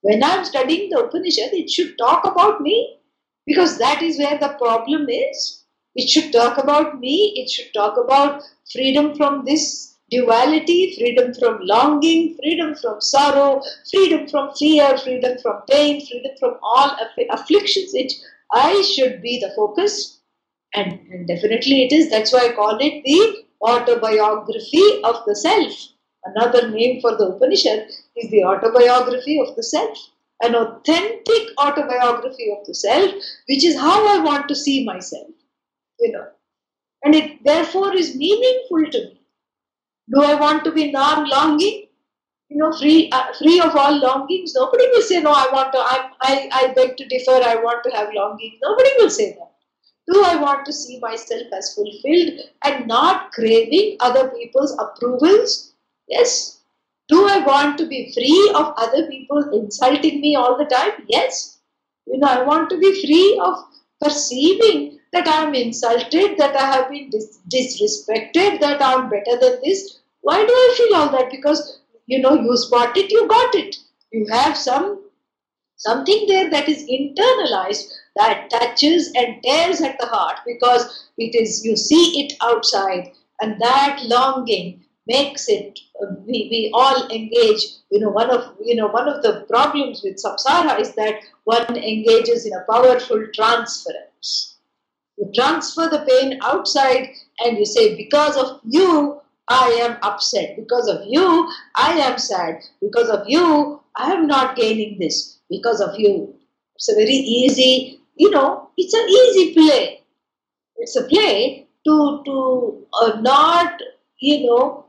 When 0.00 0.24
I'm 0.24 0.44
studying 0.44 0.88
the 0.88 1.00
Upanishad, 1.04 1.52
it 1.52 1.68
should 1.70 1.98
talk 1.98 2.24
about 2.24 2.62
me 2.62 2.98
because 3.46 3.76
that 3.78 4.02
is 4.02 4.18
where 4.18 4.38
the 4.38 4.54
problem 4.58 5.08
is 5.10 5.64
it 5.94 6.08
should 6.08 6.32
talk 6.32 6.56
about 6.56 6.98
me, 6.98 7.34
it 7.36 7.50
should 7.50 7.72
talk 7.74 7.98
about 7.98 8.42
freedom 8.72 9.14
from 9.16 9.44
this 9.44 9.96
duality, 10.10 10.94
freedom 10.96 11.34
from 11.34 11.58
longing, 11.62 12.36
freedom 12.40 12.74
from 12.74 13.00
sorrow, 13.00 13.60
freedom 13.90 14.28
from 14.28 14.54
fear, 14.54 14.96
freedom 14.96 15.36
from 15.42 15.60
pain, 15.68 16.06
freedom 16.06 16.32
from 16.38 16.54
all 16.62 16.96
afflictions. 17.30 17.92
It 17.94 18.12
I 18.50 18.80
should 18.80 19.20
be 19.20 19.40
the 19.40 19.50
focus, 19.54 20.20
and, 20.72 20.92
and 21.10 21.28
definitely 21.28 21.82
it 21.82 21.92
is. 21.92 22.08
That's 22.10 22.32
why 22.32 22.46
I 22.46 22.52
call 22.54 22.78
it 22.80 23.02
the 23.04 23.47
autobiography 23.62 25.02
of 25.04 25.24
the 25.26 25.36
self. 25.36 25.72
Another 26.24 26.70
name 26.70 27.00
for 27.00 27.16
the 27.16 27.28
Upanishad 27.28 27.88
is 28.16 28.30
the 28.30 28.44
autobiography 28.44 29.40
of 29.40 29.56
the 29.56 29.62
self. 29.62 29.98
An 30.42 30.54
authentic 30.54 31.48
autobiography 31.58 32.50
of 32.58 32.66
the 32.66 32.74
self, 32.74 33.12
which 33.48 33.64
is 33.64 33.76
how 33.76 34.06
I 34.08 34.22
want 34.22 34.48
to 34.48 34.56
see 34.56 34.84
myself 34.84 35.28
you 36.00 36.12
know, 36.12 36.26
and 37.04 37.14
it 37.14 37.44
therefore 37.44 37.94
is 37.94 38.16
meaningful 38.16 38.90
to 38.92 38.98
me. 38.98 39.20
Do 40.10 40.22
I 40.22 40.34
want 40.34 40.64
to 40.64 40.72
be 40.72 40.90
non-longing? 40.92 41.86
You 42.48 42.58
know, 42.58 42.72
free, 42.78 43.10
uh, 43.12 43.32
free 43.38 43.60
of 43.60 43.76
all 43.76 43.98
longings. 44.00 44.54
Nobody 44.54 44.86
will 44.88 45.02
say, 45.02 45.20
"No, 45.20 45.32
I 45.32 45.48
want 45.52 45.72
to." 45.72 45.78
I, 45.78 46.10
I, 46.22 46.48
I 46.52 46.72
beg 46.74 46.96
to 46.98 47.06
differ. 47.08 47.32
I 47.32 47.56
want 47.56 47.84
to 47.84 47.90
have 47.90 48.08
longings. 48.14 48.54
Nobody 48.62 48.90
will 48.98 49.10
say 49.10 49.32
that. 49.34 49.47
Do 50.10 50.24
I 50.24 50.36
want 50.36 50.64
to 50.66 50.72
see 50.72 50.98
myself 51.00 51.42
as 51.52 51.74
fulfilled 51.74 52.40
and 52.64 52.86
not 52.86 53.32
craving 53.32 53.96
other 54.00 54.30
people's 54.30 54.74
approvals? 54.78 55.74
Yes. 56.08 56.60
Do 57.08 57.26
I 57.28 57.38
want 57.44 57.78
to 57.78 57.86
be 57.86 58.12
free 58.12 58.52
of 58.54 58.74
other 58.76 59.06
people 59.06 59.50
insulting 59.52 60.20
me 60.20 60.34
all 60.34 60.56
the 60.56 60.64
time? 60.64 60.92
Yes. 61.08 61.58
You 62.06 62.18
know, 62.18 62.26
I 62.26 62.42
want 62.42 62.70
to 62.70 62.78
be 62.78 63.02
free 63.02 63.40
of 63.44 63.64
perceiving 64.00 64.98
that 65.12 65.28
I 65.28 65.42
am 65.44 65.54
insulted, 65.54 66.38
that 66.38 66.56
I 66.56 66.66
have 66.72 66.90
been 66.90 67.10
dis- 67.10 67.40
disrespected, 67.52 68.60
that 68.60 68.80
I 68.80 68.92
am 68.94 69.10
better 69.10 69.38
than 69.40 69.60
this. 69.62 69.98
Why 70.22 70.44
do 70.44 70.52
I 70.52 70.74
feel 70.76 70.96
all 70.96 71.10
that? 71.10 71.30
Because 71.30 71.80
you 72.06 72.18
know 72.20 72.34
you 72.34 72.56
spot 72.56 72.96
it, 72.96 73.10
you 73.10 73.26
got 73.28 73.54
it. 73.54 73.76
You 74.12 74.26
have 74.30 74.56
some 74.56 75.04
something 75.76 76.26
there 76.28 76.50
that 76.50 76.68
is 76.68 76.82
internalized 76.84 77.92
that 78.18 78.50
touches 78.50 79.10
and 79.14 79.42
tears 79.42 79.80
at 79.80 79.96
the 80.00 80.06
heart 80.06 80.36
because 80.46 81.08
it 81.18 81.34
is 81.34 81.64
you 81.64 81.76
see 81.76 82.04
it 82.22 82.34
outside 82.42 83.12
and 83.40 83.60
that 83.60 84.02
longing 84.04 84.84
makes 85.06 85.48
it 85.48 85.78
uh, 86.02 86.12
we, 86.26 86.48
we 86.52 86.70
all 86.74 87.08
engage 87.08 87.62
you 87.90 88.00
know 88.00 88.10
one 88.10 88.30
of 88.30 88.54
you 88.62 88.74
know 88.74 88.88
one 88.88 89.08
of 89.08 89.22
the 89.22 89.46
problems 89.48 90.02
with 90.04 90.22
samsara 90.22 90.78
is 90.80 90.94
that 90.94 91.14
one 91.44 91.76
engages 91.76 92.44
in 92.44 92.52
a 92.52 92.64
powerful 92.72 93.26
transference 93.34 94.58
you 95.18 95.30
transfer 95.34 95.88
the 95.88 96.04
pain 96.08 96.38
outside 96.42 97.10
and 97.40 97.58
you 97.58 97.66
say, 97.66 97.96
Because 97.96 98.36
of 98.36 98.60
you, 98.64 99.20
I 99.48 99.68
am 99.82 99.96
upset. 100.02 100.56
Because 100.56 100.88
of 100.88 101.00
you, 101.06 101.50
I 101.76 101.92
am 101.98 102.18
sad. 102.18 102.60
Because 102.80 103.08
of 103.08 103.24
you, 103.26 103.80
I 103.96 104.12
am 104.12 104.26
not 104.26 104.56
gaining 104.56 104.98
this. 105.00 105.38
Because 105.50 105.80
of 105.80 105.98
you. 105.98 106.34
It's 106.76 106.88
a 106.88 106.94
very 106.94 107.10
easy, 107.10 107.97
you 108.18 108.30
know, 108.30 108.70
it's 108.76 108.94
an 108.94 109.08
easy 109.08 109.54
play. 109.54 110.00
It's 110.76 110.96
a 110.96 111.04
play 111.04 111.66
to, 111.86 112.22
to 112.24 112.86
uh, 113.00 113.20
not, 113.20 113.80
you 114.20 114.46
know, 114.46 114.86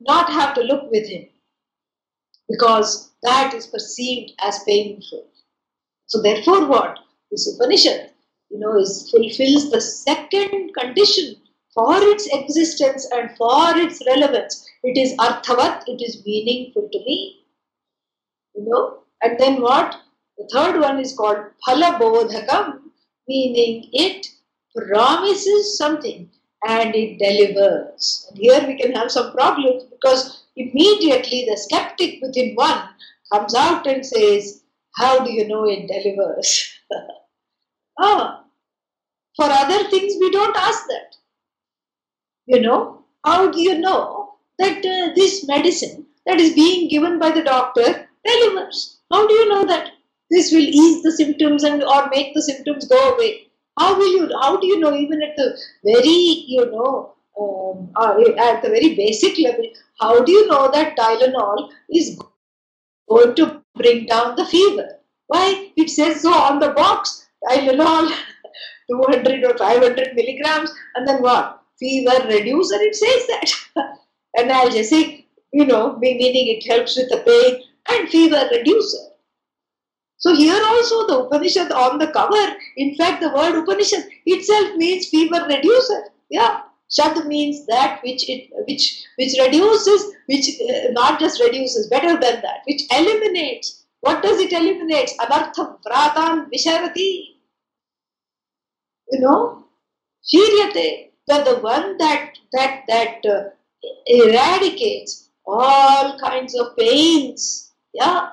not 0.00 0.30
have 0.30 0.54
to 0.54 0.62
look 0.62 0.90
with 0.90 1.08
him 1.08 1.26
because 2.48 3.12
that 3.22 3.54
is 3.54 3.66
perceived 3.66 4.32
as 4.44 4.62
painful. 4.64 5.26
So, 6.06 6.20
therefore, 6.20 6.66
what? 6.66 6.98
This 7.30 7.54
Upanishad 7.54 8.12
you 8.52 8.58
know, 8.58 8.78
is 8.78 9.10
fulfills 9.10 9.70
the 9.70 9.80
second 9.80 10.74
condition 10.74 11.36
for 11.74 11.96
its 11.96 12.28
existence 12.32 13.08
and 13.12 13.30
for 13.36 13.76
its 13.78 14.02
relevance. 14.06 14.68
It 14.82 14.98
is 14.98 15.16
arthavat, 15.16 15.84
it 15.86 16.02
is 16.02 16.22
meaningful 16.26 16.88
to 16.92 16.98
me. 16.98 17.46
You 18.54 18.68
know, 18.68 18.98
and 19.22 19.40
then 19.40 19.62
what? 19.62 19.96
The 20.42 20.48
third 20.48 20.80
one 20.80 20.98
is 20.98 21.14
called 21.14 21.38
phalabodhakam, 21.66 22.80
meaning 23.28 23.88
it 23.92 24.26
promises 24.74 25.78
something 25.78 26.30
and 26.66 26.94
it 26.96 27.18
delivers. 27.18 28.26
And 28.28 28.38
here 28.38 28.66
we 28.66 28.76
can 28.76 28.92
have 28.92 29.12
some 29.12 29.32
problems 29.32 29.84
because 29.84 30.44
immediately 30.56 31.46
the 31.48 31.56
skeptic 31.56 32.20
within 32.22 32.54
one 32.56 32.88
comes 33.32 33.54
out 33.54 33.86
and 33.86 34.04
says, 34.04 34.64
How 34.96 35.24
do 35.24 35.30
you 35.30 35.46
know 35.46 35.64
it 35.64 35.86
delivers? 35.86 36.76
ah, 38.00 38.44
for 39.36 39.46
other 39.46 39.88
things, 39.90 40.14
we 40.18 40.30
don't 40.30 40.56
ask 40.56 40.86
that. 40.88 41.16
You 42.46 42.60
know, 42.60 43.04
how 43.24 43.50
do 43.50 43.60
you 43.60 43.78
know 43.78 44.34
that 44.58 44.78
uh, 44.78 45.14
this 45.14 45.46
medicine 45.46 46.06
that 46.26 46.40
is 46.40 46.54
being 46.54 46.88
given 46.88 47.20
by 47.20 47.30
the 47.30 47.44
doctor 47.44 48.08
delivers? 48.24 48.98
How 49.12 49.28
do 49.28 49.34
you 49.34 49.48
know 49.48 49.64
that 49.66 49.92
this 50.32 50.50
will 50.50 50.68
ease 50.82 51.02
the 51.02 51.12
symptoms 51.12 51.62
and 51.62 51.84
or 51.84 52.08
make 52.10 52.34
the 52.34 52.42
symptoms 52.42 52.88
go 52.88 53.00
away? 53.14 53.30
How 53.78 53.96
will 53.96 54.12
you? 54.18 54.28
How 54.40 54.56
do 54.58 54.66
you 54.66 54.80
know? 54.80 54.94
Even 54.94 55.22
at 55.22 55.36
the 55.36 55.56
very, 55.84 56.18
you 56.56 56.66
know, 56.72 57.14
um, 57.40 57.90
uh, 57.96 58.14
at 58.50 58.62
the 58.62 58.68
very 58.68 58.94
basic 58.96 59.38
level, 59.38 59.64
how 60.00 60.22
do 60.24 60.32
you 60.32 60.46
know 60.48 60.70
that 60.72 60.96
Tylenol 60.96 61.70
is 61.90 62.18
going 63.08 63.34
to 63.36 63.62
bring 63.74 64.06
down 64.06 64.36
the 64.36 64.46
fever. 64.46 64.88
Why? 65.26 65.70
It 65.76 65.90
says 65.90 66.22
so 66.22 66.32
on 66.32 66.58
the 66.58 66.70
box. 66.70 67.28
Tylenol, 67.48 68.12
200 68.90 69.44
or 69.44 69.56
500 69.56 70.14
milligrams, 70.14 70.72
and 70.94 71.08
then 71.08 71.22
what? 71.22 71.60
Fever 71.78 72.26
reducer, 72.26 72.76
it 72.80 72.94
says 72.94 73.26
that. 73.26 73.98
Analgesic, 74.38 75.24
you 75.52 75.66
know, 75.66 75.96
meaning 75.98 76.56
it 76.56 76.66
helps 76.66 76.96
with 76.96 77.08
the 77.10 77.18
pain, 77.26 77.62
and 77.90 78.08
fever 78.08 78.48
reducer. 78.52 79.11
So 80.22 80.34
here 80.34 80.60
also 80.64 81.06
the 81.06 81.18
Upanishad 81.18 81.72
on 81.72 81.98
the 81.98 82.06
cover, 82.06 82.56
in 82.76 82.94
fact 82.96 83.20
the 83.20 83.30
word 83.30 83.56
Upanishad 83.58 84.04
itself 84.24 84.76
means 84.76 85.08
fever 85.08 85.44
reducer. 85.48 86.04
Yeah. 86.30 86.60
Shad 86.94 87.26
means 87.26 87.64
that 87.66 88.00
which 88.04 88.28
it 88.28 88.50
which 88.68 89.04
which 89.16 89.32
reduces, 89.40 90.12
which 90.26 90.46
uh, 90.60 90.90
not 90.92 91.18
just 91.18 91.40
reduces, 91.40 91.88
better 91.88 92.20
than 92.20 92.42
that, 92.42 92.60
which 92.66 92.82
eliminates. 92.92 93.86
What 94.00 94.22
does 94.22 94.38
it 94.38 94.52
eliminate? 94.52 95.10
Anartham, 95.18 95.78
vratan, 95.86 96.48
visharati. 96.52 97.28
You 99.10 99.20
know, 99.20 99.64
shiryate, 100.22 101.12
that 101.28 101.46
the 101.46 101.56
one 101.60 101.96
that 101.96 102.36
that 102.52 102.82
that 102.88 103.24
uh, 103.24 103.44
eradicates 104.06 105.30
all 105.46 106.18
kinds 106.18 106.54
of 106.54 106.76
pains. 106.76 107.72
Yeah, 107.94 108.32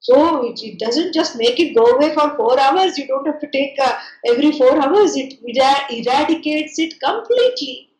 so 0.00 0.46
it, 0.46 0.62
it, 0.62 0.78
doesn't 0.78 1.12
just 1.12 1.36
make 1.36 1.60
it 1.60 1.74
go 1.74 1.84
away 1.84 2.14
for 2.14 2.34
four 2.34 2.58
hours. 2.58 2.96
You 2.96 3.06
don't 3.06 3.26
have 3.26 3.38
to 3.40 3.50
take 3.50 3.78
uh, 3.78 3.98
every 4.26 4.50
four 4.52 4.82
hours. 4.82 5.14
It 5.14 5.38
eradicates 5.44 6.78
it 6.78 6.94
completely. 7.04 7.90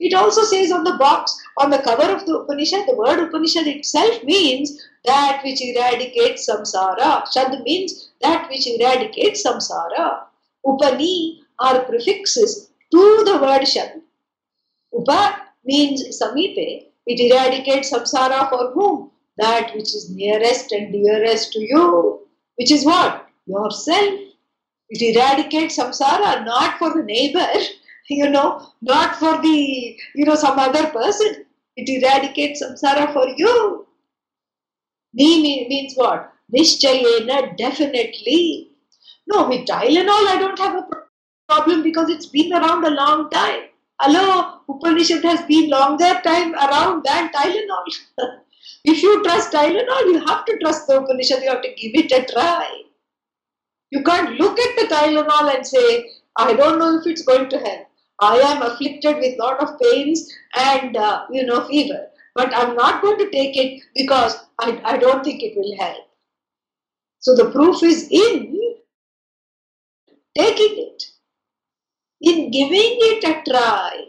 It 0.00 0.14
also 0.14 0.42
says 0.42 0.72
on 0.72 0.82
the 0.82 0.96
box, 0.98 1.36
on 1.58 1.70
the 1.70 1.78
cover 1.78 2.10
of 2.10 2.26
the 2.26 2.38
Upanishad, 2.38 2.88
the 2.88 2.96
word 2.96 3.20
Upanishad 3.20 3.68
itself 3.68 4.24
means 4.24 4.82
that 5.04 5.42
which 5.44 5.60
eradicates 5.62 6.48
samsara. 6.48 7.30
Shad 7.32 7.62
means 7.62 8.10
that 8.20 8.48
which 8.48 8.66
eradicates 8.66 9.46
samsara. 9.46 10.22
Upani 10.66 11.38
are 11.60 11.84
prefixes 11.84 12.70
to 12.90 13.22
the 13.24 13.38
word 13.40 13.64
shad. 13.68 14.00
Upa 14.92 15.36
means 15.64 16.02
samipe. 16.20 16.88
It 17.06 17.20
eradicates 17.30 17.92
samsara 17.92 18.48
for 18.48 18.72
whom? 18.72 19.11
That 19.38 19.74
which 19.74 19.94
is 19.94 20.10
nearest 20.10 20.72
and 20.72 20.92
dearest 20.92 21.52
to 21.52 21.60
you, 21.60 22.26
which 22.56 22.70
is 22.70 22.84
what? 22.84 23.26
Yourself. 23.46 24.20
It 24.90 25.16
eradicates 25.16 25.78
samsara, 25.78 26.44
not 26.44 26.78
for 26.78 26.92
the 26.92 27.02
neighbor, 27.02 27.48
you 28.10 28.28
know, 28.28 28.68
not 28.82 29.16
for 29.16 29.40
the, 29.40 29.96
you 30.14 30.24
know, 30.24 30.34
some 30.34 30.58
other 30.58 30.88
person. 30.90 31.46
It 31.76 31.88
eradicates 31.88 32.62
samsara 32.62 33.12
for 33.12 33.26
you. 33.36 33.86
Ni 35.14 35.66
means 35.68 35.94
what? 35.94 36.32
Nishchayena, 36.54 37.56
definitely. 37.56 38.70
No, 39.26 39.48
with 39.48 39.66
Tylenol, 39.66 40.26
I 40.28 40.36
don't 40.38 40.58
have 40.58 40.76
a 40.76 40.86
problem 41.48 41.82
because 41.82 42.10
it's 42.10 42.26
been 42.26 42.52
around 42.52 42.84
a 42.84 42.90
long 42.90 43.30
time. 43.30 43.62
Hello, 44.00 44.60
Upanishad 44.68 45.22
has 45.22 45.42
been 45.42 45.70
longer 45.70 46.20
time 46.24 46.54
around 46.54 47.04
than 47.04 47.30
Tylenol. 47.30 47.84
If 48.84 49.02
you 49.02 49.22
trust 49.22 49.52
Tylenol, 49.52 50.06
you 50.12 50.24
have 50.26 50.44
to 50.44 50.58
trust 50.58 50.86
the 50.86 51.00
Upanishad, 51.00 51.42
you 51.42 51.50
have 51.50 51.62
to 51.62 51.74
give 51.74 51.92
it 51.94 52.12
a 52.12 52.32
try. 52.32 52.82
You 53.90 54.02
can't 54.02 54.38
look 54.38 54.58
at 54.58 54.76
the 54.76 54.94
Tylenol 54.94 55.54
and 55.54 55.66
say, 55.66 56.10
I 56.36 56.54
don't 56.54 56.78
know 56.78 56.98
if 56.98 57.06
it's 57.06 57.22
going 57.22 57.48
to 57.50 57.58
help. 57.58 57.86
I 58.20 58.36
am 58.36 58.62
afflicted 58.62 59.16
with 59.16 59.38
lot 59.38 59.62
of 59.62 59.78
pains 59.80 60.32
and 60.54 60.96
uh, 60.96 61.26
you 61.30 61.44
know 61.44 61.66
fever, 61.66 62.06
but 62.34 62.54
I'm 62.56 62.76
not 62.76 63.02
going 63.02 63.18
to 63.18 63.30
take 63.30 63.56
it 63.56 63.82
because 63.94 64.36
I, 64.60 64.80
I 64.84 64.96
don't 64.96 65.24
think 65.24 65.42
it 65.42 65.54
will 65.56 65.76
help. 65.76 66.06
So 67.20 67.34
the 67.34 67.50
proof 67.50 67.82
is 67.82 68.08
in 68.10 68.76
taking 70.36 70.88
it, 70.88 71.04
in 72.20 72.50
giving 72.50 72.96
it 73.10 73.24
a 73.24 73.50
try. 73.50 74.04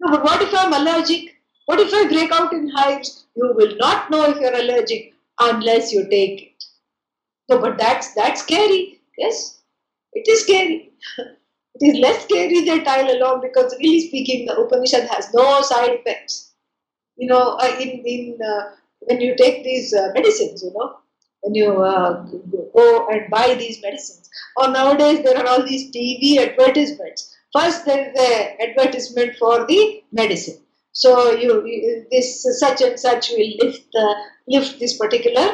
No, 0.00 0.12
but 0.12 0.22
what 0.22 0.42
if 0.42 0.54
I'm 0.54 0.72
allergic? 0.72 1.29
What 1.70 1.78
if 1.78 1.94
I 1.94 2.08
break 2.08 2.32
out 2.32 2.52
in 2.52 2.68
hives? 2.68 3.26
You 3.36 3.52
will 3.54 3.76
not 3.76 4.10
know 4.10 4.28
if 4.28 4.40
you're 4.40 4.60
allergic 4.60 5.14
unless 5.38 5.92
you 5.92 6.02
take 6.10 6.42
it. 6.42 6.64
No, 7.48 7.60
but 7.60 7.78
that's 7.78 8.12
that's 8.14 8.42
scary. 8.42 9.00
Yes, 9.16 9.60
it 10.12 10.26
is 10.26 10.40
scary. 10.42 10.90
it 11.18 11.82
is 11.88 12.00
less 12.00 12.24
scary 12.24 12.64
than 12.64 12.82
tile 12.82 13.06
Tylenol 13.06 13.40
because 13.40 13.76
really 13.78 14.00
speaking, 14.08 14.46
the 14.46 14.56
Upanishad 14.60 15.08
has 15.10 15.32
no 15.32 15.62
side 15.62 15.90
effects. 15.90 16.54
You 17.16 17.28
know, 17.28 17.56
uh, 17.60 17.76
in 17.78 18.02
in 18.14 18.38
uh, 18.44 18.62
when 19.02 19.20
you 19.20 19.36
take 19.36 19.62
these 19.62 19.94
uh, 19.94 20.08
medicines, 20.12 20.64
you 20.64 20.72
know, 20.76 20.96
when 21.42 21.54
you 21.54 21.70
uh, 21.84 22.24
go 22.74 23.06
and 23.10 23.30
buy 23.30 23.54
these 23.54 23.80
medicines, 23.80 24.28
or 24.56 24.72
nowadays 24.72 25.22
there 25.22 25.38
are 25.38 25.46
all 25.46 25.62
these 25.62 25.86
TV 25.92 26.38
advertisements. 26.48 27.32
First, 27.52 27.86
there 27.86 28.08
is 28.08 28.14
the 28.14 28.68
advertisement 28.68 29.36
for 29.38 29.64
the 29.68 30.02
medicine 30.10 30.60
so 30.92 31.32
you, 31.32 31.64
you 31.66 32.06
this 32.10 32.44
such 32.58 32.80
and 32.80 32.98
such 32.98 33.30
will 33.30 33.52
lift 33.62 33.86
the 33.92 34.14
lift 34.48 34.78
this 34.80 34.96
particular 34.96 35.48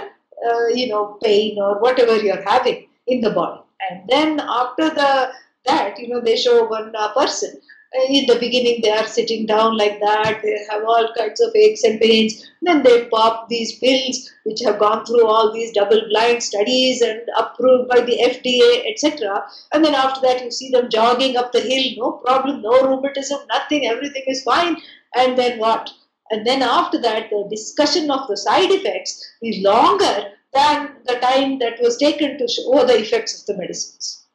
uh, 0.49 0.67
you 0.75 0.89
know 0.89 1.19
pain 1.23 1.59
or 1.59 1.81
whatever 1.81 2.17
you're 2.17 2.43
having 2.43 2.87
in 3.07 3.21
the 3.21 3.31
body. 3.31 3.61
And 3.91 4.09
then 4.09 4.41
after 4.41 4.89
the 4.91 5.31
that 5.67 5.99
you 5.99 6.09
know 6.09 6.21
they 6.21 6.37
show 6.37 6.65
one 6.67 6.95
uh, 6.97 7.13
person. 7.13 7.61
In 8.09 8.27
the 8.27 8.39
beginning 8.39 8.81
they 8.83 8.91
are 8.91 9.07
sitting 9.07 9.47
down 9.47 9.77
like 9.77 10.01
that. 10.01 10.41
They 10.43 10.59
have 10.71 10.83
all 10.85 11.09
kinds 11.17 11.41
of 11.41 11.55
aches 11.55 11.85
and 11.85 12.01
pains. 12.01 12.45
Then 12.61 12.83
they 12.83 13.07
pop 13.07 13.49
these 13.49 13.79
pills 13.79 14.31
which 14.45 14.61
have 14.63 14.79
gone 14.79 15.07
through 15.07 15.27
all 15.27 15.53
these 15.53 15.73
double 15.73 16.03
blind 16.11 16.43
studies 16.43 17.01
and 17.01 17.21
approved 17.39 17.89
by 17.89 18.01
the 18.01 18.19
fda 18.25 18.93
etc 18.93 19.45
and 19.73 19.85
then 19.85 19.95
after 19.95 20.21
that 20.23 20.43
you 20.43 20.51
see 20.51 20.71
them 20.71 20.91
jogging 20.91 21.37
up 21.37 21.53
the 21.53 21.61
hill. 21.61 21.85
No 21.97 22.13
problem. 22.13 22.63
No 22.63 22.83
rheumatism. 22.83 23.41
Nothing. 23.49 23.87
Everything 23.87 24.25
is 24.27 24.43
fine 24.43 24.77
and 25.15 25.39
then 25.39 25.59
what? 25.59 25.91
And 26.31 26.47
then 26.47 26.63
after 26.63 27.01
that, 27.03 27.31
the 27.31 27.47
discussion 27.49 28.11
of 28.11 28.27
the 28.29 28.37
side 28.37 28.71
effects 28.71 29.25
is 29.43 29.63
longer 29.63 30.33
than 30.53 30.97
the 31.07 31.15
time 31.15 31.59
that 31.61 31.81
was 31.81 31.97
taken 31.97 32.39
to 32.39 32.49
show 32.49 32.85
the 32.85 32.99
effects 32.99 33.41
of 33.41 33.47
the 33.47 33.61
medicines. 33.61 34.27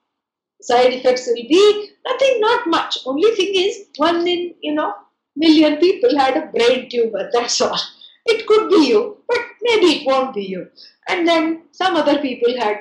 Side 0.61 0.93
effects 0.93 1.27
will 1.27 1.35
be 1.35 1.91
nothing, 2.05 2.39
not 2.39 2.67
much. 2.67 2.99
Only 3.05 3.31
thing 3.35 3.51
is, 3.55 3.87
one 3.97 4.27
in, 4.27 4.53
you 4.61 4.73
know, 4.73 4.93
million 5.35 5.77
people 5.77 6.17
had 6.17 6.37
a 6.37 6.47
brain 6.47 6.89
tumor, 6.89 7.29
that's 7.33 7.59
all. 7.59 7.79
It 8.25 8.45
could 8.45 8.69
be 8.69 8.87
you, 8.87 9.17
but 9.27 9.39
maybe 9.63 9.87
it 9.87 10.07
won't 10.07 10.35
be 10.35 10.43
you. 10.43 10.67
And 11.09 11.27
then 11.27 11.63
some 11.71 11.95
other 11.95 12.19
people 12.19 12.55
had 12.59 12.77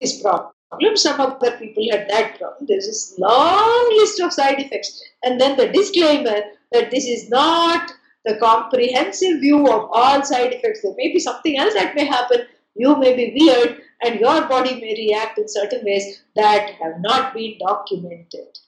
this 0.00 0.20
problem 0.20 0.54
some 0.94 1.20
other 1.20 1.56
people 1.58 1.86
had 1.90 2.08
that 2.08 2.38
problem. 2.38 2.66
There's 2.66 2.86
this 2.86 3.14
long 3.18 3.96
list 3.96 4.20
of 4.20 4.32
side 4.32 4.58
effects. 4.58 5.02
And 5.22 5.40
then 5.40 5.56
the 5.56 5.68
disclaimer 5.68 6.42
that 6.74 6.90
this 6.90 7.06
is 7.06 7.30
not 7.30 7.90
the 8.24 8.36
comprehensive 8.36 9.40
view 9.40 9.66
of 9.66 9.88
all 9.92 10.22
side 10.22 10.52
effects. 10.52 10.82
There 10.82 10.94
may 10.96 11.12
be 11.12 11.20
something 11.20 11.56
else 11.56 11.74
that 11.74 11.94
may 11.94 12.04
happen. 12.04 12.46
You 12.74 12.96
may 12.96 13.14
be 13.14 13.36
weird 13.38 13.80
and 14.02 14.20
your 14.20 14.46
body 14.48 14.74
may 14.80 14.94
react 14.94 15.38
in 15.38 15.48
certain 15.48 15.84
ways 15.84 16.22
that 16.36 16.70
have 16.82 17.00
not 17.00 17.34
been 17.34 17.56
documented. 17.58 18.58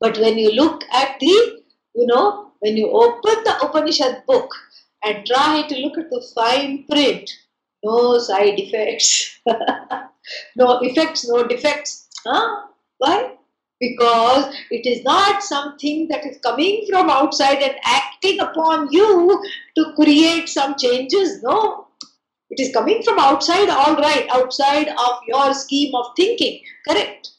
But 0.00 0.18
when 0.18 0.38
you 0.38 0.52
look 0.52 0.84
at 0.92 1.18
the, 1.18 1.62
you 1.94 2.06
know, 2.06 2.52
when 2.60 2.76
you 2.76 2.90
open 2.90 3.44
the 3.44 3.58
Upanishad 3.62 4.24
book 4.26 4.50
and 5.04 5.26
try 5.26 5.66
to 5.68 5.78
look 5.78 5.98
at 5.98 6.10
the 6.10 6.24
fine 6.34 6.84
print, 6.84 7.30
no 7.82 8.18
side 8.18 8.58
effects, 8.58 9.40
no 10.56 10.78
effects, 10.82 11.26
no 11.28 11.46
defects. 11.46 12.08
Huh? 12.24 12.66
Why? 12.98 13.37
Because 13.80 14.54
it 14.70 14.86
is 14.86 15.04
not 15.04 15.42
something 15.42 16.08
that 16.08 16.26
is 16.26 16.38
coming 16.42 16.86
from 16.88 17.10
outside 17.10 17.62
and 17.62 17.76
acting 17.84 18.40
upon 18.40 18.88
you 18.90 19.42
to 19.76 19.92
create 19.94 20.48
some 20.48 20.74
changes. 20.76 21.42
No, 21.42 21.88
it 22.50 22.60
is 22.60 22.72
coming 22.72 23.02
from 23.02 23.18
outside, 23.18 23.68
all 23.68 23.96
right, 23.96 24.26
outside 24.32 24.88
of 24.88 25.20
your 25.26 25.54
scheme 25.54 25.94
of 25.94 26.06
thinking, 26.16 26.60
correct. 26.88 27.30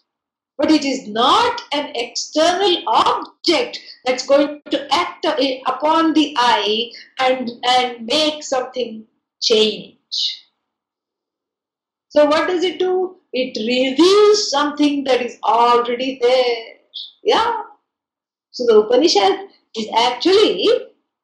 But 0.57 0.71
it 0.71 0.83
is 0.83 1.07
not 1.07 1.61
an 1.71 1.93
external 1.95 2.83
object 2.87 3.79
that's 4.05 4.25
going 4.25 4.61
to 4.71 4.93
act 4.93 5.25
upon 5.65 6.13
the 6.13 6.35
eye 6.37 6.91
and, 7.19 7.49
and 7.65 8.05
make 8.05 8.43
something 8.43 9.05
change. 9.41 9.97
So, 12.09 12.25
what 12.25 12.47
does 12.47 12.63
it 12.63 12.79
do? 12.79 13.18
It 13.33 13.57
reveals 13.57 14.49
something 14.49 15.03
that 15.03 15.21
is 15.21 15.37
already 15.43 16.19
there. 16.21 16.77
Yeah. 17.23 17.61
So 18.51 18.65
the 18.65 18.79
Upanishad 18.79 19.49
is 19.75 19.87
actually 19.95 20.67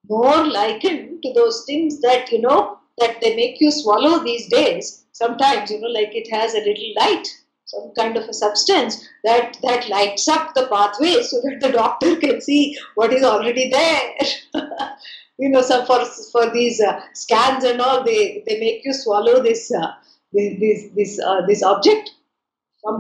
more 0.08 0.46
likened 0.46 1.24
to 1.24 1.34
those 1.34 1.64
things 1.66 2.02
that 2.02 2.32
you 2.32 2.42
know 2.42 2.78
that 3.00 3.20
they 3.22 3.36
make 3.36 3.60
you 3.60 3.72
swallow 3.72 4.24
these 4.24 4.48
days. 4.48 5.06
Sometimes, 5.12 5.72
you 5.72 5.80
know, 5.80 5.88
like 5.88 6.14
it 6.14 6.30
has 6.32 6.54
a 6.54 6.60
little 6.60 6.94
light, 6.98 7.28
some 7.66 7.92
kind 7.98 8.16
of 8.18 8.30
a 8.30 8.34
substance 8.34 9.08
that 9.24 9.58
that 9.64 9.90
lights 9.90 10.28
up 10.28 10.54
the 10.54 10.68
pathway 10.68 11.24
so 11.24 11.42
that 11.42 11.60
the 11.62 11.72
doctor 11.72 12.16
can 12.24 12.40
see 12.40 12.78
what 12.96 13.14
is 13.14 13.24
already 13.24 13.70
there. 13.70 14.14
you 15.40 15.50
know, 15.50 15.62
some 15.62 15.86
for 15.86 16.06
for 16.32 16.52
these 16.52 16.80
uh, 16.80 17.02
scans 17.14 17.64
and 17.64 17.82
all, 17.82 18.04
they 18.04 18.44
they 18.48 18.60
make 18.60 18.86
you 18.86 18.94
swallow 18.94 19.42
this 19.42 19.72
uh, 19.72 19.94
this 20.36 20.60
this 20.60 20.80
this, 20.96 21.20
uh, 21.20 21.42
this 21.48 21.64
object 21.64 22.12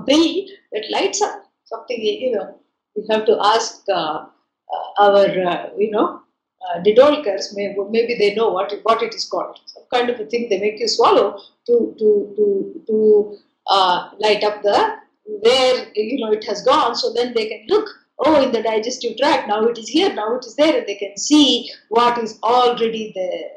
pill 0.08 0.46
that 0.72 0.86
lights 0.92 1.22
up 1.22 1.44
something. 1.66 2.02
You 2.02 2.32
know, 2.32 2.60
we 2.96 3.06
have 3.10 3.26
to 3.26 3.38
ask 3.42 3.84
uh, 3.90 4.26
uh, 4.74 4.88
our 5.00 5.28
uh, 5.28 5.70
you 5.78 5.92
know 5.92 6.22
uh, 6.68 6.80
Didolkars. 6.82 7.56
May, 7.56 7.76
maybe 7.90 8.16
they 8.18 8.34
know 8.36 8.50
what 8.50 8.74
what 8.84 9.04
it 9.04 9.14
is 9.14 9.26
called. 9.26 9.60
Some 9.66 9.84
kind 9.94 10.10
of 10.10 10.20
a 10.20 10.26
thing 10.26 10.50
they 10.50 10.60
make 10.60 10.80
you 10.80 10.88
swallow 10.88 11.40
to 11.68 11.96
to 12.00 12.34
to 12.38 12.84
to 12.88 13.38
uh, 13.68 14.10
light 14.20 14.44
up 14.44 14.62
the 14.64 14.98
where 15.26 15.88
you 15.96 16.24
know 16.24 16.32
it 16.32 16.44
has 16.46 16.64
gone. 16.64 16.96
So 16.96 17.14
then 17.14 17.34
they 17.34 17.48
can 17.48 17.66
look 17.68 17.88
oh, 18.20 18.42
in 18.42 18.52
the 18.52 18.62
digestive 18.62 19.18
tract, 19.18 19.48
now 19.48 19.64
it 19.66 19.78
is 19.78 19.90
here, 19.90 20.14
now 20.14 20.36
it 20.36 20.46
is 20.46 20.56
there, 20.56 20.78
and 20.78 20.88
they 20.88 20.96
can 20.96 21.18
see 21.18 21.70
what 21.90 22.18
is 22.18 22.40
already 22.44 23.12
there. 23.16 23.50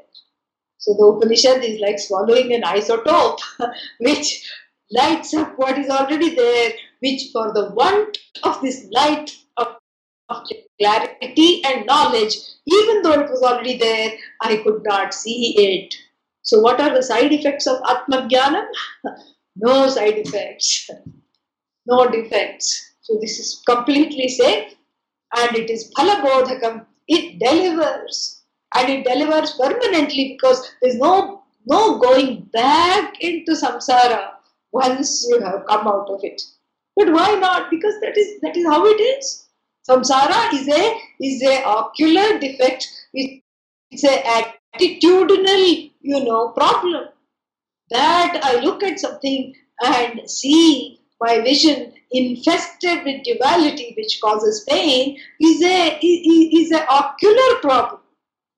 So 0.89 0.95
the 0.95 1.05
Upanishad 1.05 1.63
is 1.63 1.81
like 1.81 1.99
swallowing 1.99 2.55
an 2.55 2.63
isotope, 2.63 3.41
which 4.01 4.51
lights 4.91 5.35
up 5.35 5.53
what 5.59 5.77
is 5.77 5.91
already 5.91 6.35
there, 6.35 6.73
which 7.01 7.25
for 7.31 7.53
the 7.53 7.73
want 7.75 8.17
of 8.43 8.63
this 8.63 8.87
light 8.91 9.37
of, 9.59 9.77
of 10.31 10.47
clarity 10.81 11.63
and 11.63 11.85
knowledge, 11.85 12.39
even 12.67 13.03
though 13.03 13.21
it 13.21 13.29
was 13.29 13.43
already 13.43 13.77
there, 13.77 14.13
I 14.41 14.57
could 14.65 14.83
not 14.83 15.13
see 15.13 15.55
it. 15.59 15.95
So 16.41 16.61
what 16.61 16.81
are 16.81 16.95
the 16.95 17.03
side 17.03 17.35
effects 17.35 17.67
of 17.67 17.83
Atmajnanam? 17.83 18.65
no 19.57 19.91
side 19.91 20.17
effects, 20.17 20.89
no 21.87 22.09
defects. 22.09 22.95
So 23.03 23.19
this 23.21 23.39
is 23.39 23.63
completely 23.69 24.29
safe 24.29 24.75
and 25.37 25.55
it 25.55 25.69
is 25.69 25.93
phalabodhakam. 25.95 26.87
It 27.09 27.39
delivers 27.39 28.38
and 28.75 28.89
it 28.91 29.05
delivers 29.05 29.53
permanently 29.53 30.37
because 30.37 30.71
there's 30.83 30.97
no 30.97 31.43
no 31.67 31.99
going 31.99 32.49
back 32.53 33.21
into 33.21 33.53
samsara 33.53 34.31
once 34.73 35.27
you 35.29 35.41
have 35.41 35.67
come 35.67 35.87
out 35.87 36.09
of 36.11 36.21
it. 36.23 36.43
But 36.97 37.13
why 37.13 37.35
not? 37.35 37.71
Because 37.71 37.95
that 38.01 38.17
is 38.17 38.41
that 38.41 38.57
is 38.57 38.67
how 38.67 38.85
it 38.87 39.01
is. 39.01 39.47
Samsara 39.89 40.53
is 40.53 40.69
a 40.69 40.97
is 41.21 41.43
a 41.43 41.65
ocular 41.65 42.39
defect. 42.39 42.89
It's 43.15 44.05
a 44.05 44.23
attitudinal, 44.37 45.91
you 46.01 46.25
know, 46.25 46.49
problem. 46.49 47.09
That 47.91 48.41
I 48.43 48.61
look 48.61 48.83
at 48.83 48.99
something 48.99 49.55
and 49.83 50.29
see 50.29 51.01
my 51.21 51.41
vision 51.41 51.95
infested 52.11 53.05
with 53.05 53.23
duality 53.25 53.95
which 53.97 54.21
causes 54.21 54.65
pain 54.69 55.19
is 55.41 55.63
a 55.63 55.99
is 56.03 56.67
is 56.67 56.73
a 56.73 56.87
ocular 56.89 57.61
problem 57.61 58.01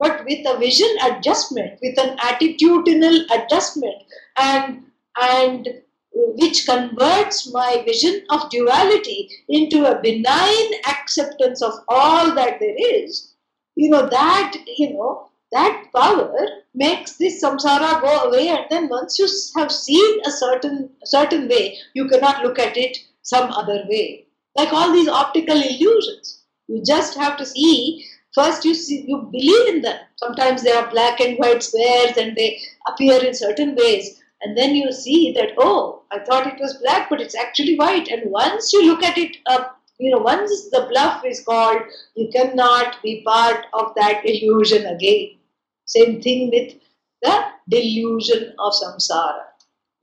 but 0.00 0.24
with 0.24 0.46
a 0.46 0.58
vision 0.58 0.88
adjustment 1.04 1.78
with 1.82 1.98
an 1.98 2.16
attitudinal 2.18 3.18
adjustment 3.36 4.02
and 4.36 4.82
and 5.20 5.68
which 6.12 6.66
converts 6.66 7.52
my 7.52 7.82
vision 7.86 8.22
of 8.30 8.50
duality 8.50 9.28
into 9.48 9.84
a 9.84 10.00
benign 10.02 10.70
acceptance 10.88 11.62
of 11.62 11.74
all 11.88 12.34
that 12.34 12.58
there 12.60 12.76
is 12.78 13.34
you 13.76 13.88
know 13.90 14.06
that 14.08 14.56
you 14.78 14.92
know 14.94 15.28
that 15.52 15.84
power 15.94 16.46
makes 16.74 17.16
this 17.18 17.42
samsara 17.42 18.00
go 18.00 18.14
away 18.28 18.48
and 18.48 18.64
then 18.70 18.88
once 18.88 19.18
you 19.18 19.28
have 19.56 19.72
seen 19.72 20.20
a 20.26 20.30
certain 20.30 20.90
certain 21.04 21.48
way 21.48 21.76
you 21.94 22.08
cannot 22.08 22.42
look 22.44 22.58
at 22.58 22.76
it 22.76 22.96
some 23.22 23.50
other 23.50 23.84
way. 23.88 24.26
Like 24.56 24.72
all 24.72 24.92
these 24.92 25.08
optical 25.08 25.56
illusions. 25.56 26.42
You 26.68 26.82
just 26.84 27.16
have 27.16 27.36
to 27.38 27.46
see, 27.46 28.04
first 28.34 28.64
you 28.64 28.74
see, 28.74 29.04
you 29.06 29.28
believe 29.30 29.74
in 29.74 29.82
them. 29.82 29.98
Sometimes 30.16 30.62
they 30.62 30.72
are 30.72 30.90
black 30.90 31.20
and 31.20 31.38
white 31.38 31.62
squares 31.62 32.16
and 32.16 32.36
they 32.36 32.60
appear 32.88 33.24
in 33.24 33.34
certain 33.34 33.74
ways. 33.74 34.20
And 34.42 34.56
then 34.56 34.74
you 34.74 34.90
see 34.92 35.32
that, 35.32 35.52
oh, 35.58 36.02
I 36.10 36.20
thought 36.20 36.46
it 36.46 36.60
was 36.60 36.78
black, 36.78 37.10
but 37.10 37.20
it's 37.20 37.36
actually 37.36 37.76
white. 37.76 38.08
And 38.08 38.30
once 38.30 38.72
you 38.72 38.86
look 38.86 39.02
at 39.02 39.18
it 39.18 39.36
up, 39.46 39.78
you 39.98 40.10
know, 40.10 40.18
once 40.18 40.70
the 40.70 40.86
bluff 40.90 41.24
is 41.26 41.44
called, 41.44 41.82
you 42.14 42.30
cannot 42.32 43.02
be 43.02 43.22
part 43.26 43.66
of 43.74 43.92
that 43.96 44.22
illusion 44.24 44.86
again. 44.86 45.36
Same 45.84 46.22
thing 46.22 46.50
with 46.50 46.74
the 47.22 47.44
delusion 47.68 48.54
of 48.58 48.72
samsara. 48.72 49.44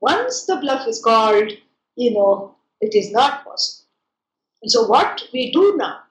Once 0.01 0.45
the 0.45 0.57
bluff 0.57 0.87
is 0.87 1.01
called, 1.03 1.51
you 1.95 2.11
know, 2.13 2.55
it 2.79 2.93
is 2.93 3.11
not 3.11 3.43
possible. 3.43 3.87
And 4.61 4.71
so 4.71 4.85
what 4.85 5.23
we 5.33 5.51
do 5.51 5.75
now 5.77 6.01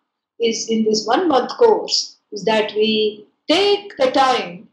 is 0.40 0.68
in 0.68 0.84
this 0.84 1.06
one 1.06 1.28
month 1.28 1.50
course 1.56 2.16
is 2.32 2.44
that 2.44 2.72
we 2.74 3.26
take 3.48 3.96
the 3.96 4.10
time 4.10 4.68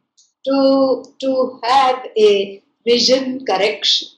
to, 0.45 1.03
to 1.21 1.59
have 1.63 2.05
a 2.17 2.61
vision 2.85 3.45
correction. 3.45 4.09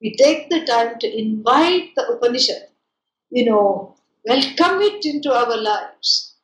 We 0.00 0.14
take 0.16 0.48
the 0.48 0.64
time 0.64 0.98
to 1.00 1.18
invite 1.18 1.90
the 1.96 2.06
Upanishad, 2.08 2.68
you 3.30 3.44
know, 3.44 3.96
welcome 4.24 4.80
it 4.80 5.04
into 5.04 5.32
our 5.32 5.56
lives. 5.56 6.36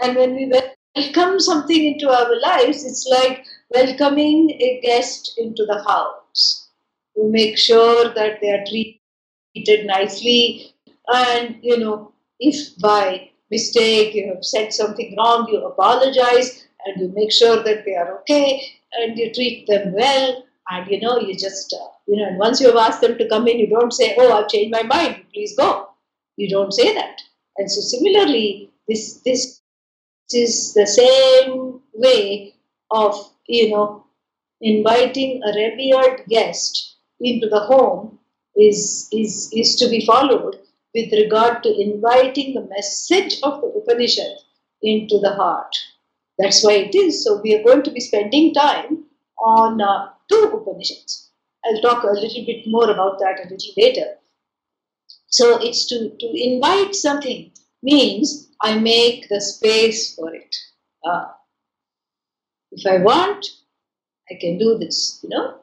And 0.00 0.16
when 0.16 0.34
we 0.34 0.52
welcome 0.96 1.40
something 1.40 1.84
into 1.84 2.10
our 2.10 2.40
lives, 2.40 2.84
it's 2.84 3.06
like 3.06 3.44
welcoming 3.70 4.50
a 4.50 4.80
guest 4.82 5.34
into 5.38 5.64
the 5.64 5.82
house. 5.86 6.70
We 7.16 7.30
make 7.30 7.56
sure 7.56 8.12
that 8.14 8.40
they 8.40 8.50
are 8.50 8.64
treated 8.66 9.86
nicely. 9.86 10.74
And, 11.06 11.58
you 11.62 11.78
know, 11.78 12.12
if 12.40 12.76
by 12.78 13.30
mistake 13.50 14.14
you 14.14 14.28
have 14.28 14.44
said 14.44 14.72
something 14.72 15.14
wrong, 15.16 15.48
you 15.50 15.64
apologize 15.64 16.66
and 16.84 17.00
you 17.00 17.12
make 17.14 17.32
sure 17.32 17.62
that 17.62 17.84
they 17.84 17.94
are 17.94 18.18
okay 18.20 18.62
and 18.92 19.18
you 19.18 19.32
treat 19.32 19.66
them 19.66 19.92
well. 19.92 20.44
And, 20.70 20.90
you 20.90 21.00
know, 21.00 21.18
you 21.18 21.34
just, 21.34 21.72
uh, 21.72 21.88
you 22.06 22.16
know, 22.16 22.26
and 22.26 22.38
once 22.38 22.60
you 22.60 22.66
have 22.66 22.76
asked 22.76 23.00
them 23.00 23.16
to 23.16 23.28
come 23.28 23.48
in, 23.48 23.58
you 23.58 23.68
don't 23.68 23.92
say, 23.92 24.14
oh, 24.18 24.32
I've 24.32 24.48
changed 24.48 24.70
my 24.70 24.82
mind, 24.82 25.24
please 25.32 25.56
go. 25.56 25.88
You 26.36 26.48
don't 26.50 26.72
say 26.72 26.94
that. 26.94 27.20
And 27.56 27.70
so 27.70 27.80
similarly, 27.80 28.70
this, 28.86 29.20
this 29.24 29.60
is 30.32 30.74
the 30.74 30.86
same 30.86 31.80
way 31.94 32.54
of, 32.90 33.32
you 33.46 33.70
know, 33.70 34.04
inviting 34.60 35.42
a 35.42 35.52
revered 35.52 36.24
guest 36.28 36.96
into 37.20 37.48
the 37.48 37.60
home 37.60 38.18
is, 38.54 39.08
is, 39.12 39.50
is 39.54 39.74
to 39.76 39.88
be 39.88 40.04
followed 40.04 40.58
with 40.94 41.12
regard 41.12 41.62
to 41.62 41.80
inviting 41.80 42.54
the 42.54 42.68
message 42.68 43.40
of 43.42 43.60
the 43.60 43.68
Upanishad 43.68 44.38
into 44.82 45.18
the 45.18 45.34
heart. 45.34 45.74
That's 46.38 46.64
why 46.64 46.74
it 46.74 46.94
is. 46.94 47.24
So 47.24 47.40
we 47.42 47.54
are 47.54 47.62
going 47.62 47.82
to 47.82 47.90
be 47.90 48.00
spending 48.00 48.54
time 48.54 49.04
on 49.38 49.80
uh, 49.80 50.08
two 50.28 50.50
Upanishads. 50.54 51.30
I'll 51.64 51.80
talk 51.82 52.04
a 52.04 52.06
little 52.06 52.44
bit 52.46 52.64
more 52.66 52.90
about 52.90 53.18
that 53.18 53.40
a 53.40 53.48
little 53.48 53.72
later. 53.76 54.14
So 55.26 55.58
it's 55.62 55.86
to, 55.88 56.10
to 56.18 56.32
invite 56.34 56.94
something 56.94 57.50
means 57.82 58.48
I 58.62 58.78
make 58.78 59.28
the 59.28 59.40
space 59.40 60.14
for 60.14 60.34
it. 60.34 60.56
Uh, 61.04 61.26
if 62.70 62.86
I 62.86 63.02
want, 63.02 63.46
I 64.30 64.34
can 64.40 64.58
do 64.58 64.78
this, 64.78 65.20
you 65.22 65.28
know 65.30 65.58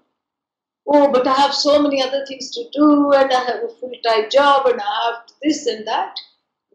oh, 0.88 1.12
but 1.12 1.28
I 1.28 1.34
have 1.34 1.54
so 1.54 1.82
many 1.82 2.02
other 2.02 2.26
things 2.26 2.52
to 2.52 2.64
do 2.74 3.12
and 3.14 3.32
I 3.32 3.44
have 3.44 3.64
a 3.64 3.70
full 3.80 3.92
time 4.06 4.30
job 4.30 4.68
and 4.68 4.80
I 4.80 5.06
have 5.06 5.24
this 5.44 5.66
and 5.66 5.88
that. 5.88 6.16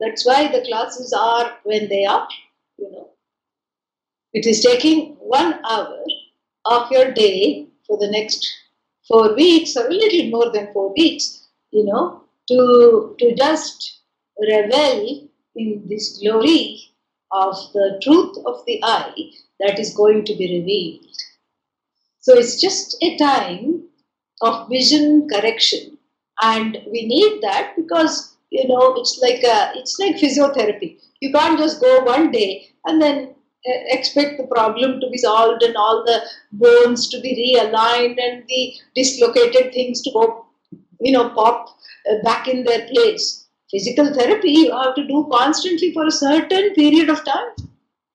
That's 0.00 0.24
why 0.24 0.48
the 0.48 0.64
classes 0.66 1.12
are 1.12 1.58
when 1.64 1.88
they 1.88 2.04
are, 2.06 2.28
you 2.78 2.90
know. 2.90 3.10
It 4.32 4.46
is 4.46 4.62
taking 4.62 5.16
one 5.18 5.60
hour 5.68 6.04
of 6.64 6.90
your 6.90 7.12
day 7.12 7.66
for 7.86 7.98
the 7.98 8.10
next 8.10 8.46
four 9.06 9.34
weeks 9.34 9.76
or 9.76 9.86
a 9.86 9.92
little 9.92 10.30
more 10.30 10.50
than 10.52 10.72
four 10.72 10.94
weeks, 10.96 11.48
you 11.70 11.84
know, 11.84 12.24
to, 12.48 13.14
to 13.18 13.34
just 13.34 14.00
revel 14.40 15.28
in 15.56 15.84
this 15.88 16.18
glory 16.18 16.80
of 17.32 17.56
the 17.72 18.00
truth 18.02 18.36
of 18.46 18.64
the 18.66 18.80
I 18.82 19.12
that 19.60 19.78
is 19.78 19.94
going 19.94 20.24
to 20.24 20.34
be 20.34 20.58
revealed. 20.58 21.06
So 22.20 22.34
it's 22.34 22.60
just 22.60 22.96
a 23.02 23.16
time 23.18 23.84
of 24.40 24.68
vision 24.68 25.28
correction. 25.28 25.98
And 26.42 26.78
we 26.90 27.06
need 27.06 27.42
that 27.42 27.74
because 27.76 28.36
you 28.50 28.66
know 28.66 28.94
it's 28.94 29.18
like 29.22 29.42
a, 29.42 29.72
it's 29.74 29.98
like 29.98 30.16
physiotherapy. 30.16 30.98
You 31.20 31.32
can't 31.32 31.58
just 31.58 31.80
go 31.80 32.02
one 32.02 32.30
day 32.30 32.68
and 32.86 33.00
then 33.00 33.34
uh, 33.68 33.78
expect 33.88 34.38
the 34.38 34.46
problem 34.46 35.00
to 35.00 35.10
be 35.10 35.18
solved 35.18 35.62
and 35.62 35.76
all 35.76 36.02
the 36.04 36.22
bones 36.52 37.08
to 37.10 37.20
be 37.20 37.34
realigned 37.36 38.18
and 38.18 38.44
the 38.48 38.72
dislocated 38.94 39.74
things 39.74 40.00
to 40.02 40.10
go 40.12 40.46
you 41.00 41.12
know 41.12 41.28
pop 41.30 41.68
uh, 42.10 42.14
back 42.24 42.48
in 42.48 42.64
their 42.64 42.86
place. 42.88 43.48
Physical 43.70 44.12
therapy 44.14 44.50
you 44.50 44.72
have 44.72 44.94
to 44.94 45.06
do 45.06 45.28
constantly 45.30 45.92
for 45.92 46.06
a 46.06 46.10
certain 46.10 46.74
period 46.74 47.10
of 47.10 47.24
time. 47.24 47.50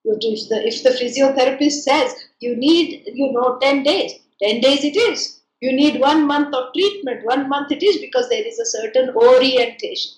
If 0.04 0.50
the, 0.50 0.68
if 0.68 0.84
the 0.84 0.90
physiotherapist 0.90 1.84
says 1.84 2.16
you 2.40 2.56
need 2.56 3.04
you 3.14 3.32
know 3.32 3.58
10 3.62 3.84
days. 3.84 4.14
10 4.42 4.60
days 4.62 4.84
it 4.84 4.98
is 4.98 5.42
you 5.66 5.74
need 5.74 6.00
one 6.00 6.28
month 6.28 6.54
of 6.54 6.74
treatment. 6.74 7.26
One 7.26 7.50
month 7.50 7.72
it 7.72 7.84
is 7.84 7.98
because 7.98 8.30
there 8.30 8.46
is 8.46 8.60
a 8.60 8.66
certain 8.66 9.10
orientation. 9.16 10.12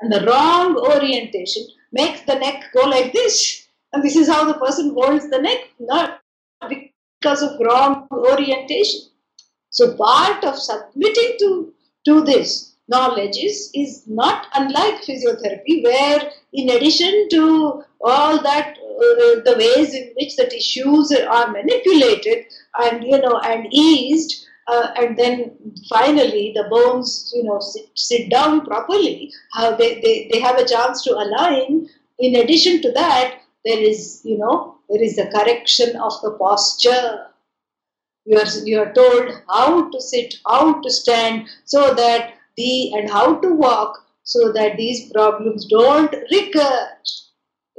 And 0.00 0.12
the 0.12 0.24
wrong 0.26 0.76
orientation 0.76 1.66
makes 1.92 2.22
the 2.22 2.38
neck 2.38 2.64
go 2.72 2.88
like 2.88 3.12
this. 3.12 3.68
And 3.92 4.02
this 4.02 4.16
is 4.16 4.28
how 4.28 4.44
the 4.44 4.58
person 4.64 4.94
holds 4.94 5.28
the 5.30 5.40
neck, 5.40 5.60
not 5.80 6.20
because 6.68 7.42
of 7.42 7.60
wrong 7.60 8.06
orientation. 8.10 9.00
So 9.70 9.96
part 9.96 10.44
of 10.44 10.56
submitting 10.56 11.36
to, 11.40 11.72
to 12.06 12.20
this 12.22 12.74
knowledge 12.88 13.36
is, 13.36 13.70
is 13.74 14.04
not 14.06 14.46
unlike 14.54 15.02
physiotherapy, 15.02 15.82
where 15.82 16.30
in 16.52 16.70
addition 16.70 17.28
to 17.30 17.82
all 18.00 18.42
that, 18.42 18.76
uh, 18.76 19.40
the 19.48 19.54
ways 19.58 19.94
in 19.94 20.12
which 20.16 20.36
the 20.36 20.46
tissues 20.46 21.12
are 21.12 21.50
manipulated 21.50 22.46
and 22.78 23.04
you 23.04 23.18
know 23.18 23.38
and 23.40 23.66
eased, 23.72 24.46
uh, 24.68 24.92
and 24.96 25.18
then 25.18 25.56
finally 25.88 26.52
the 26.54 26.64
bones 26.70 27.32
you 27.34 27.42
know 27.42 27.58
sit, 27.60 27.90
sit 27.94 28.30
down 28.30 28.64
properly 28.64 29.32
how 29.52 29.74
they, 29.74 30.00
they, 30.00 30.28
they 30.32 30.40
have 30.40 30.58
a 30.58 30.66
chance 30.66 31.02
to 31.02 31.12
align. 31.12 31.88
In 32.18 32.36
addition 32.36 32.80
to 32.82 32.92
that 32.92 33.40
there 33.64 33.80
is 33.80 34.20
you 34.24 34.38
know 34.38 34.76
there 34.88 35.02
is 35.02 35.16
the 35.16 35.26
correction 35.26 35.96
of 35.96 36.12
the 36.22 36.32
posture. 36.38 37.26
You 38.24 38.38
are 38.38 38.64
you 38.64 38.78
are 38.80 38.92
told 38.92 39.32
how 39.48 39.90
to 39.90 40.00
sit 40.00 40.36
how 40.46 40.80
to 40.80 40.90
stand 40.90 41.48
so 41.64 41.94
that 41.94 42.34
the 42.56 42.92
and 42.94 43.10
how 43.10 43.40
to 43.40 43.52
walk 43.52 43.98
so 44.22 44.52
that 44.52 44.76
these 44.76 45.10
problems 45.10 45.66
don't 45.66 46.14
recur. 46.30 46.88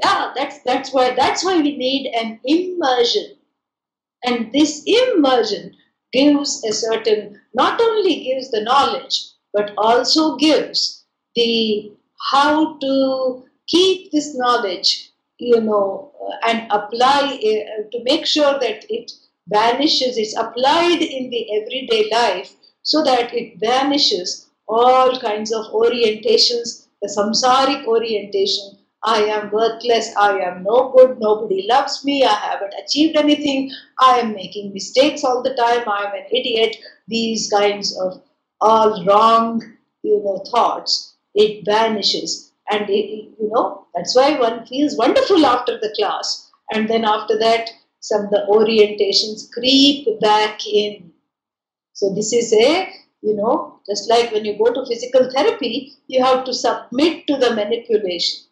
Yeah 0.04 0.34
that's 0.36 0.62
that's 0.64 0.92
why 0.92 1.16
that's 1.16 1.46
why 1.46 1.58
we 1.62 1.78
need 1.78 2.12
an 2.14 2.42
immersion. 2.44 3.38
And 4.26 4.52
this 4.52 4.84
immersion 4.86 5.76
gives 6.14 6.64
a 6.64 6.72
certain, 6.72 7.42
not 7.54 7.82
only 7.82 8.24
gives 8.24 8.52
the 8.52 8.62
knowledge, 8.62 9.30
but 9.54 9.74
also 9.78 10.36
gives 10.38 11.06
the 11.36 11.92
how 12.32 12.78
to 12.78 13.44
keep 13.68 14.12
this 14.12 14.36
knowledge, 14.36 15.12
you 15.40 15.60
know, 15.60 16.12
uh, 16.22 16.50
and 16.50 16.72
apply 16.72 17.40
uh, 17.44 17.90
to 17.92 18.04
make 18.04 18.26
sure 18.26 18.60
that 18.60 18.86
it 18.90 19.12
vanishes, 19.48 20.18
it's 20.18 20.38
applied 20.38 21.02
in 21.02 21.30
the 21.30 21.62
everyday 21.62 22.10
life 22.12 22.54
so 22.84 23.04
that 23.04 23.34
it 23.34 23.60
vanishes 23.60 24.50
all 24.68 25.20
kinds 25.20 25.52
of 25.52 25.66
orientations, 25.74 26.88
the 27.02 27.08
samsaric 27.08 27.86
orientation 27.86 28.78
I 29.06 29.24
am 29.24 29.52
worthless, 29.52 30.16
I 30.16 30.40
am 30.40 30.64
no 30.64 30.94
good, 30.96 31.20
nobody 31.20 31.68
loves 31.70 32.06
me, 32.06 32.24
I 32.24 32.36
haven't 32.36 32.74
achieved 32.82 33.18
anything, 33.18 33.70
I 34.00 34.20
am 34.20 34.34
making 34.34 34.72
mistakes 34.72 35.26
all 35.26 35.44
the 35.44 35.56
time, 35.56 35.84
I 35.90 36.06
am 36.06 36.14
an 36.14 36.26
idiot. 36.32 36.78
These 37.10 37.50
kinds 37.50 38.00
of 38.00 38.22
all 38.62 39.04
wrong, 39.06 39.62
you 40.04 40.24
know, 40.24 40.42
thoughts, 40.50 41.16
it 41.36 41.66
vanishes. 41.66 42.54
And 42.72 42.90
it, 42.90 43.30
you 43.38 43.52
know, 43.54 43.86
that's 43.94 44.16
why 44.16 44.40
one 44.40 44.66
feels 44.66 44.98
wonderful 44.98 45.46
after 45.46 45.78
the 45.78 45.94
class. 45.98 46.50
And 46.72 46.90
then 46.90 47.04
after 47.04 47.38
that, 47.40 47.70
some 48.00 48.26
of 48.26 48.30
the 48.32 48.46
orientations 48.50 49.52
creep 49.52 50.08
back 50.22 50.66
in. 50.66 51.12
So 51.92 52.14
this 52.16 52.32
is 52.32 52.54
a, 52.54 52.90
you 53.22 53.36
know, 53.36 53.82
just 53.86 54.10
like 54.10 54.32
when 54.32 54.46
you 54.46 54.58
go 54.58 54.74
to 54.74 54.86
physical 54.86 55.30
therapy, 55.30 55.94
you 56.08 56.24
have 56.24 56.46
to 56.46 56.54
submit 56.54 57.28
to 57.28 57.36
the 57.36 57.54
manipulation 57.54 58.46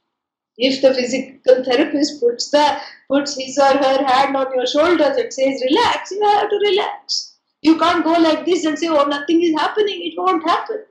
if 0.57 0.81
the 0.81 0.93
physical 0.93 1.63
therapist 1.63 2.19
puts 2.21 2.51
the 2.51 2.77
puts 3.09 3.37
his 3.37 3.57
or 3.57 3.77
her 3.77 4.05
hand 4.05 4.35
on 4.35 4.53
your 4.53 4.67
shoulders 4.67 5.17
and 5.17 5.33
says 5.33 5.63
relax, 5.69 6.11
you 6.11 6.23
have 6.23 6.49
to 6.49 6.57
relax. 6.57 7.37
You 7.61 7.77
can't 7.77 8.03
go 8.03 8.13
like 8.13 8.45
this 8.45 8.65
and 8.65 8.77
say, 8.77 8.87
oh 8.87 9.05
nothing 9.05 9.41
is 9.41 9.53
happening, 9.59 10.01
it 10.03 10.13
won't 10.17 10.47
happen. 10.47 10.83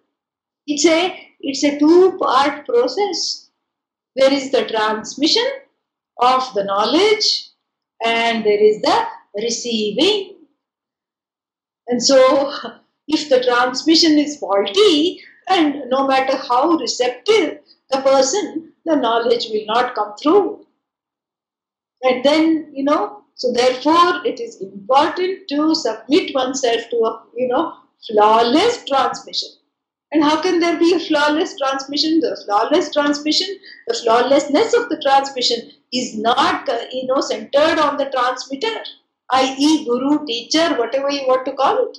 It's 0.67 0.87
a 0.87 1.29
it's 1.41 1.65
a 1.65 1.79
two-part 1.79 2.67
process. 2.67 3.51
There 4.17 4.33
is 4.33 4.51
the 4.51 4.67
transmission 4.67 5.49
of 6.21 6.53
the 6.55 6.65
knowledge 6.65 7.49
and 8.05 8.45
there 8.45 8.63
is 8.63 8.81
the 8.83 9.07
receiving. 9.37 10.37
And 11.89 12.03
so 12.03 12.53
if 13.09 13.29
the 13.29 13.43
transmission 13.43 14.19
is 14.19 14.39
faulty 14.39 15.21
and 15.49 15.89
no 15.89 16.07
matter 16.07 16.37
how 16.37 16.71
receptive 16.73 17.59
the 17.91 18.01
person 18.03 18.70
the 18.85 18.97
knowledge 18.97 19.49
will 19.51 19.67
not 19.67 19.95
come 19.95 20.15
through. 20.21 20.67
And 22.03 22.25
then, 22.25 22.71
you 22.73 22.85
know, 22.85 23.23
so 23.35 23.53
therefore 23.53 24.25
it 24.25 24.41
is 24.41 24.61
important 24.61 25.49
to 25.49 25.75
submit 25.75 26.35
oneself 26.35 26.83
to 26.91 26.97
a, 26.97 27.23
you 27.37 27.49
know, 27.49 27.75
flawless 28.07 28.85
transmission. 28.85 29.49
And 30.13 30.25
how 30.25 30.43
can 30.43 30.59
there 30.59 30.79
be 30.79 30.93
a 30.95 30.99
flawless 30.99 31.57
transmission? 31.57 32.21
The 32.21 32.41
flawless 32.45 32.93
transmission, 32.93 33.49
the 33.87 33.95
flawlessness 33.95 34.75
of 34.75 34.89
the 34.89 35.01
transmission 35.01 35.71
is 35.93 36.17
not, 36.17 36.69
you 36.93 37.07
know, 37.07 37.21
centered 37.21 37.79
on 37.79 37.97
the 37.97 38.11
transmitter, 38.11 38.83
i.e., 39.31 39.85
guru, 39.85 40.27
teacher, 40.27 40.75
whatever 40.77 41.11
you 41.11 41.27
want 41.27 41.47
to 41.47 41.53
call 41.53 41.89
it. 41.89 41.99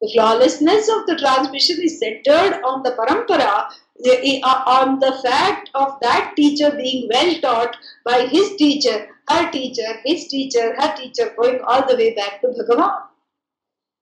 The 0.00 0.10
flawlessness 0.12 0.88
of 0.88 1.06
the 1.06 1.16
transmission 1.16 1.78
is 1.82 1.98
centered 1.98 2.62
on 2.62 2.82
the 2.82 2.92
parampara 2.92 3.68
Eh, 4.06 4.38
uh, 4.44 4.62
on 4.64 5.00
the 5.00 5.12
fact 5.24 5.70
of 5.74 5.98
that 6.00 6.34
teacher 6.36 6.70
being 6.70 7.08
well 7.12 7.34
taught 7.40 7.76
by 8.04 8.26
his 8.26 8.54
teacher, 8.54 9.08
her 9.28 9.50
teacher, 9.50 10.00
his 10.04 10.28
teacher, 10.28 10.76
her 10.80 10.94
teacher, 10.96 11.34
going 11.36 11.60
all 11.66 11.84
the 11.86 11.96
way 11.96 12.14
back 12.14 12.40
to 12.40 12.48
Bhagavan. 12.48 13.02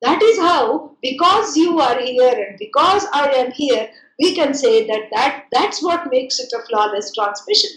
That 0.02 0.22
is 0.22 0.38
how, 0.38 0.96
because 1.00 1.56
you 1.56 1.80
are 1.80 1.98
here 1.98 2.46
and 2.46 2.58
because 2.58 3.06
I 3.14 3.28
am 3.30 3.52
here, 3.52 3.88
we 4.18 4.34
can 4.34 4.52
say 4.52 4.86
that, 4.86 5.08
that 5.12 5.44
that's 5.50 5.82
what 5.82 6.10
makes 6.10 6.38
it 6.40 6.52
a 6.52 6.62
flawless 6.66 7.14
transmission. 7.14 7.70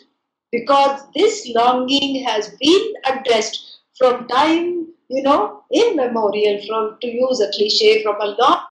Because 0.51 1.01
this 1.15 1.49
longing 1.55 2.25
has 2.25 2.49
been 2.59 2.93
addressed 3.05 3.79
from 3.97 4.27
time, 4.27 4.87
you 5.07 5.23
know, 5.23 5.63
immemorial, 5.71 6.59
from 6.67 6.97
to 6.99 7.07
use 7.07 7.39
a 7.39 7.49
cliche, 7.51 8.03
from 8.03 8.19
a 8.19 8.35
long, 8.37 8.65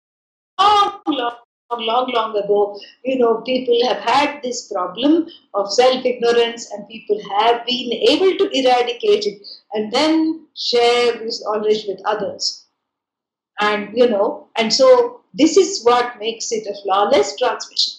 long, 0.59 1.01
long 1.07 1.35
long, 1.71 2.11
long 2.13 2.37
ago, 2.37 2.79
you 3.03 3.17
know, 3.17 3.41
people 3.41 3.77
have 3.87 3.97
had 3.97 4.41
this 4.41 4.71
problem 4.71 5.27
of 5.53 5.71
self 5.71 6.05
ignorance 6.05 6.71
and 6.71 6.87
people 6.87 7.19
have 7.39 7.65
been 7.65 7.91
able 7.91 8.37
to 8.37 8.49
eradicate 8.53 9.25
it 9.25 9.41
and 9.73 9.91
then 9.91 10.47
share 10.55 11.17
this 11.17 11.43
knowledge 11.43 11.85
with 11.87 11.99
others. 12.05 12.65
And, 13.59 13.97
you 13.97 14.09
know, 14.09 14.47
and 14.57 14.71
so 14.73 15.21
this 15.33 15.57
is 15.57 15.83
what 15.83 16.19
makes 16.19 16.51
it 16.51 16.67
a 16.67 16.81
flawless 16.83 17.37
transmission. 17.37 17.93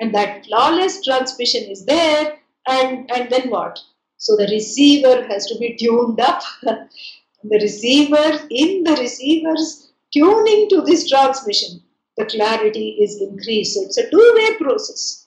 And 0.00 0.14
that 0.14 0.46
flawless 0.46 1.02
transmission 1.04 1.64
is 1.64 1.84
there, 1.84 2.38
and, 2.66 3.10
and 3.10 3.30
then 3.30 3.50
what? 3.50 3.78
So 4.18 4.36
the 4.36 4.48
receiver 4.50 5.26
has 5.26 5.46
to 5.46 5.58
be 5.58 5.76
tuned 5.76 6.20
up. 6.20 6.42
the 6.62 7.58
receiver, 7.60 8.46
in 8.50 8.84
the 8.84 8.96
receiver's 9.00 9.92
tuning 10.12 10.68
to 10.70 10.82
this 10.82 11.08
transmission, 11.08 11.82
the 12.18 12.26
clarity 12.26 12.98
is 13.00 13.20
increased. 13.22 13.74
So 13.74 13.82
it's 13.82 13.96
a 13.96 14.10
two-way 14.10 14.56
process. 14.58 15.26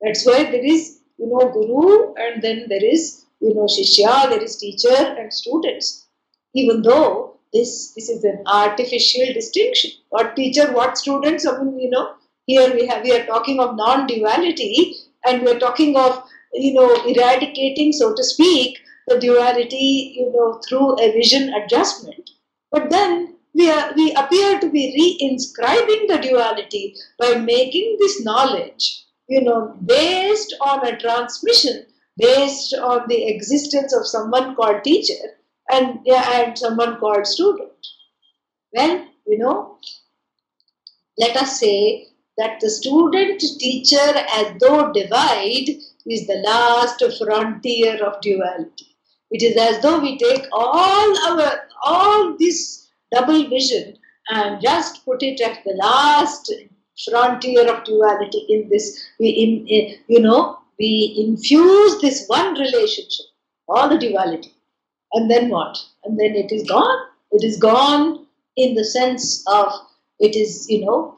That's 0.00 0.24
why 0.24 0.44
there 0.44 0.64
is, 0.64 1.00
you 1.18 1.26
know, 1.26 1.50
guru 1.50 2.14
and 2.14 2.42
then 2.42 2.66
there 2.68 2.84
is, 2.84 3.24
you 3.40 3.54
know, 3.54 3.66
shishya, 3.66 4.28
there 4.28 4.42
is 4.42 4.58
teacher 4.58 4.94
and 4.94 5.32
students. 5.32 6.06
Even 6.54 6.82
though 6.82 7.38
this 7.52 7.92
this 7.94 8.08
is 8.08 8.24
an 8.24 8.42
artificial 8.46 9.32
distinction. 9.32 9.90
What 10.10 10.36
teacher, 10.36 10.72
what 10.72 10.98
students, 10.98 11.46
I 11.46 11.62
mean, 11.62 11.78
you 11.78 11.90
know, 11.90 12.14
here 12.46 12.74
we 12.74 12.86
have 12.86 13.02
we 13.02 13.12
are 13.12 13.26
talking 13.26 13.60
of 13.60 13.76
non-duality 13.76 14.96
and 15.26 15.42
we 15.42 15.52
are 15.52 15.58
talking 15.58 15.96
of, 15.96 16.22
you 16.52 16.74
know, 16.74 16.94
eradicating, 17.06 17.92
so 17.92 18.14
to 18.14 18.22
speak, 18.22 18.78
the 19.06 19.18
duality, 19.18 20.14
you 20.16 20.30
know, 20.32 20.60
through 20.68 21.00
a 21.00 21.12
vision 21.12 21.54
adjustment. 21.54 22.30
But 22.70 22.90
then 22.90 23.37
we, 23.58 23.68
are, 23.68 23.92
we 23.96 24.12
appear 24.14 24.60
to 24.60 24.70
be 24.70 24.94
re-inscribing 24.96 26.06
the 26.06 26.18
duality 26.18 26.94
by 27.18 27.34
making 27.34 27.96
this 27.98 28.22
knowledge, 28.24 29.04
you 29.28 29.42
know, 29.42 29.76
based 29.84 30.54
on 30.60 30.86
a 30.86 30.96
transmission, 30.96 31.84
based 32.16 32.72
on 32.74 33.06
the 33.08 33.26
existence 33.26 33.92
of 33.92 34.06
someone 34.06 34.54
called 34.54 34.84
teacher 34.84 35.22
and, 35.70 35.98
and 36.06 36.56
someone 36.56 36.98
called 36.98 37.26
student. 37.26 37.72
Well, 38.72 39.04
you 39.26 39.38
know, 39.38 39.78
let 41.18 41.36
us 41.36 41.58
say 41.58 42.06
that 42.36 42.60
the 42.60 42.70
student 42.70 43.40
teacher 43.40 44.14
as 44.36 44.52
though 44.60 44.92
divide 44.92 45.68
is 46.06 46.26
the 46.28 46.42
last 46.46 47.02
frontier 47.18 48.02
of 48.04 48.20
duality. 48.20 48.86
It 49.32 49.42
is 49.42 49.56
as 49.56 49.82
though 49.82 49.98
we 49.98 50.16
take 50.16 50.46
all 50.52 51.28
our 51.28 51.68
all 51.84 52.36
this 52.38 52.77
double 53.12 53.48
vision 53.48 53.96
and 54.30 54.60
just 54.60 55.04
put 55.04 55.22
it 55.22 55.40
at 55.40 55.62
the 55.64 55.72
last 55.72 56.52
frontier 57.04 57.72
of 57.72 57.84
duality 57.84 58.44
in 58.48 58.68
this 58.68 59.06
we 59.18 59.28
in, 59.28 59.66
in, 59.68 59.98
you 60.08 60.20
know 60.20 60.58
we 60.78 61.14
infuse 61.26 62.00
this 62.00 62.26
one 62.26 62.54
relationship 62.54 63.26
all 63.68 63.88
the 63.88 63.98
duality. 63.98 64.52
And 65.12 65.30
then 65.30 65.48
what? 65.50 65.78
And 66.04 66.18
then 66.18 66.34
it 66.34 66.52
is 66.52 66.66
gone. 66.68 67.06
It 67.32 67.44
is 67.44 67.58
gone 67.58 68.26
in 68.56 68.74
the 68.74 68.84
sense 68.84 69.44
of 69.46 69.72
it 70.18 70.34
is 70.34 70.68
you 70.68 70.84
know 70.84 71.16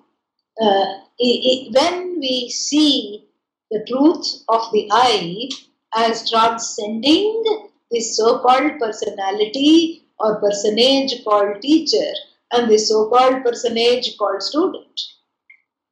uh, 0.61 1.01
it, 1.19 1.73
it, 1.73 1.75
when 1.75 2.21
we 2.21 2.51
see 2.51 3.25
the 3.71 3.85
truth 3.89 4.43
of 4.49 4.71
the 4.73 4.89
I 4.93 5.49
as 5.97 6.29
transcending 6.29 7.43
this 7.91 8.17
so-called 8.17 8.79
personality 8.79 10.05
or 10.21 10.41
personage 10.41 11.25
called 11.25 11.61
teacher 11.63 12.13
and 12.53 12.71
the 12.71 12.79
so-called 12.79 13.43
personage 13.43 14.17
called 14.19 14.43
student. 14.43 15.01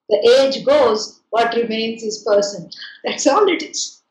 The 0.09 0.41
age 0.41 0.64
goes, 0.64 1.20
what 1.31 1.55
remains 1.55 2.03
is 2.03 2.24
person. 2.26 2.70
That's 3.05 3.26
all 3.26 3.49
it 3.49 3.62
is. 3.62 4.03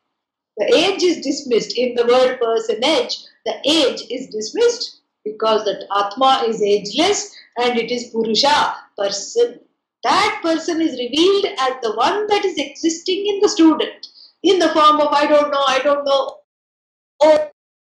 The 0.58 0.74
age 0.76 1.04
is 1.04 1.24
dismissed. 1.24 1.78
In 1.78 1.96
the 1.96 2.06
word 2.06 2.40
personage, 2.40 3.18
the 3.46 3.56
age 3.66 4.04
is 4.10 4.28
dismissed 4.28 5.02
because 5.24 5.66
that 5.66 5.86
Atma 5.96 6.46
is 6.48 6.62
ageless 6.62 7.36
and 7.58 7.78
it 7.78 7.92
is 7.92 8.10
Purusha, 8.12 8.76
person. 8.98 9.60
That 10.04 10.40
person 10.42 10.82
is 10.82 11.00
revealed 11.00 11.46
as 11.60 11.74
the 11.82 11.94
one 11.96 12.28
that 12.28 12.46
is 12.46 12.58
existing 12.58 13.26
in 13.28 13.40
the 13.40 13.50
student 13.50 14.08
in 14.44 14.60
the 14.60 14.70
form 14.70 15.02
of 15.02 15.12
I 15.12 15.26
don't 15.26 15.52
know, 15.52 15.64
I 15.68 15.80
don't 15.80 16.06
know. 16.06 16.37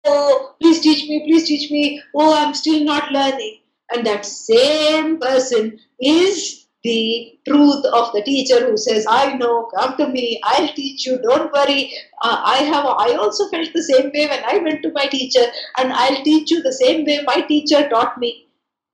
Oh, 0.05 0.55
please 0.59 0.79
teach 0.79 1.07
me, 1.09 1.23
please 1.25 1.47
teach 1.47 1.71
me. 1.71 2.01
Oh, 2.15 2.33
I'm 2.35 2.53
still 2.53 2.83
not 2.83 3.11
learning. 3.11 3.59
And 3.93 4.05
that 4.05 4.25
same 4.25 5.19
person 5.19 5.79
is 5.99 6.67
the 6.83 7.37
truth 7.47 7.85
of 7.85 8.11
the 8.13 8.23
teacher 8.23 8.65
who 8.65 8.77
says, 8.77 9.05
I 9.07 9.35
know, 9.35 9.69
come 9.75 9.97
to 9.97 10.07
me, 10.07 10.39
I'll 10.43 10.69
teach 10.73 11.05
you, 11.05 11.19
don't 11.21 11.51
worry. 11.53 11.93
Uh, 12.23 12.41
I 12.43 12.57
have, 12.57 12.85
I 12.85 13.15
also 13.15 13.49
felt 13.49 13.69
the 13.73 13.83
same 13.83 14.11
way 14.13 14.27
when 14.27 14.43
I 14.45 14.57
went 14.57 14.81
to 14.83 14.91
my 14.93 15.05
teacher, 15.05 15.45
and 15.77 15.93
I'll 15.93 16.23
teach 16.23 16.49
you 16.49 16.63
the 16.63 16.73
same 16.73 17.05
way 17.05 17.19
my 17.25 17.41
teacher 17.41 17.87
taught 17.89 18.17
me. 18.17 18.47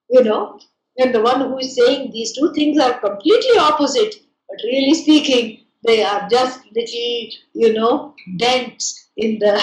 You 0.10 0.24
know, 0.24 0.60
and 0.98 1.14
the 1.14 1.22
one 1.22 1.42
who 1.42 1.58
is 1.60 1.76
saying 1.76 2.12
these 2.12 2.34
two 2.34 2.54
things 2.54 2.80
are 2.80 3.00
completely 3.00 3.58
opposite, 3.60 4.16
but 4.50 4.58
really 4.64 4.94
speaking, 4.94 5.67
they 5.86 6.04
are 6.04 6.28
just 6.30 6.60
little, 6.76 7.30
you 7.54 7.74
know, 7.74 8.16
dents 8.38 9.10
in 9.18 9.40
the 9.40 9.62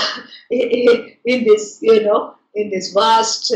in 1.24 1.44
this, 1.44 1.78
you 1.82 2.02
know, 2.02 2.34
in 2.54 2.70
this 2.70 2.92
vast 2.92 3.54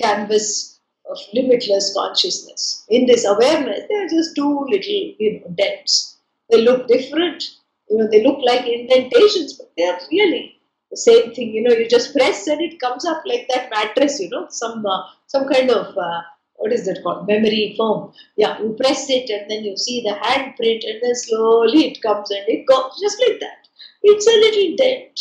canvas 0.00 0.80
of 1.10 1.18
limitless 1.32 1.92
consciousness. 1.94 2.84
In 2.88 3.06
this 3.06 3.24
awareness, 3.24 3.80
they 3.88 3.94
are 3.94 4.08
just 4.08 4.34
two 4.34 4.66
little, 4.68 5.14
you 5.18 5.40
know, 5.40 5.54
dents. 5.54 6.18
They 6.50 6.62
look 6.62 6.88
different, 6.88 7.42
you 7.90 7.98
know, 7.98 8.08
they 8.10 8.22
look 8.22 8.38
like 8.44 8.66
indentations, 8.66 9.54
but 9.54 9.70
they 9.76 9.84
are 9.84 9.98
really 10.10 10.60
the 10.90 10.96
same 10.96 11.34
thing. 11.34 11.52
You 11.54 11.62
know, 11.62 11.74
you 11.74 11.88
just 11.88 12.14
press 12.14 12.46
and 12.46 12.60
it 12.60 12.80
comes 12.80 13.04
up 13.04 13.22
like 13.26 13.46
that 13.52 13.70
mattress. 13.70 14.20
You 14.20 14.30
know, 14.30 14.46
some 14.48 14.84
uh, 14.86 15.02
some 15.26 15.48
kind 15.48 15.70
of 15.70 15.96
uh, 15.96 16.22
what 16.56 16.72
is 16.72 16.86
that 16.86 17.02
called? 17.02 17.26
Memory 17.26 17.74
foam. 17.76 18.12
Yeah, 18.36 18.58
you 18.60 18.76
press 18.80 19.10
it 19.10 19.28
and 19.30 19.50
then 19.50 19.64
you 19.64 19.76
see 19.76 20.02
the 20.02 20.14
handprint 20.14 20.82
and 20.88 21.00
then 21.02 21.14
slowly 21.14 21.90
it 21.90 22.02
comes 22.02 22.30
and 22.30 22.44
it 22.48 22.66
goes 22.66 22.98
just 23.00 23.22
like 23.28 23.40
that. 23.40 23.68
It's 24.02 24.26
a 24.26 24.30
little 24.30 24.76
dent. 24.76 25.20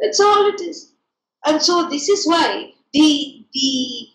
That's 0.00 0.20
all 0.20 0.48
it 0.48 0.60
is. 0.60 0.92
And 1.44 1.60
so 1.60 1.88
this 1.88 2.08
is 2.08 2.26
why 2.26 2.72
the 2.92 3.44
the 3.52 4.08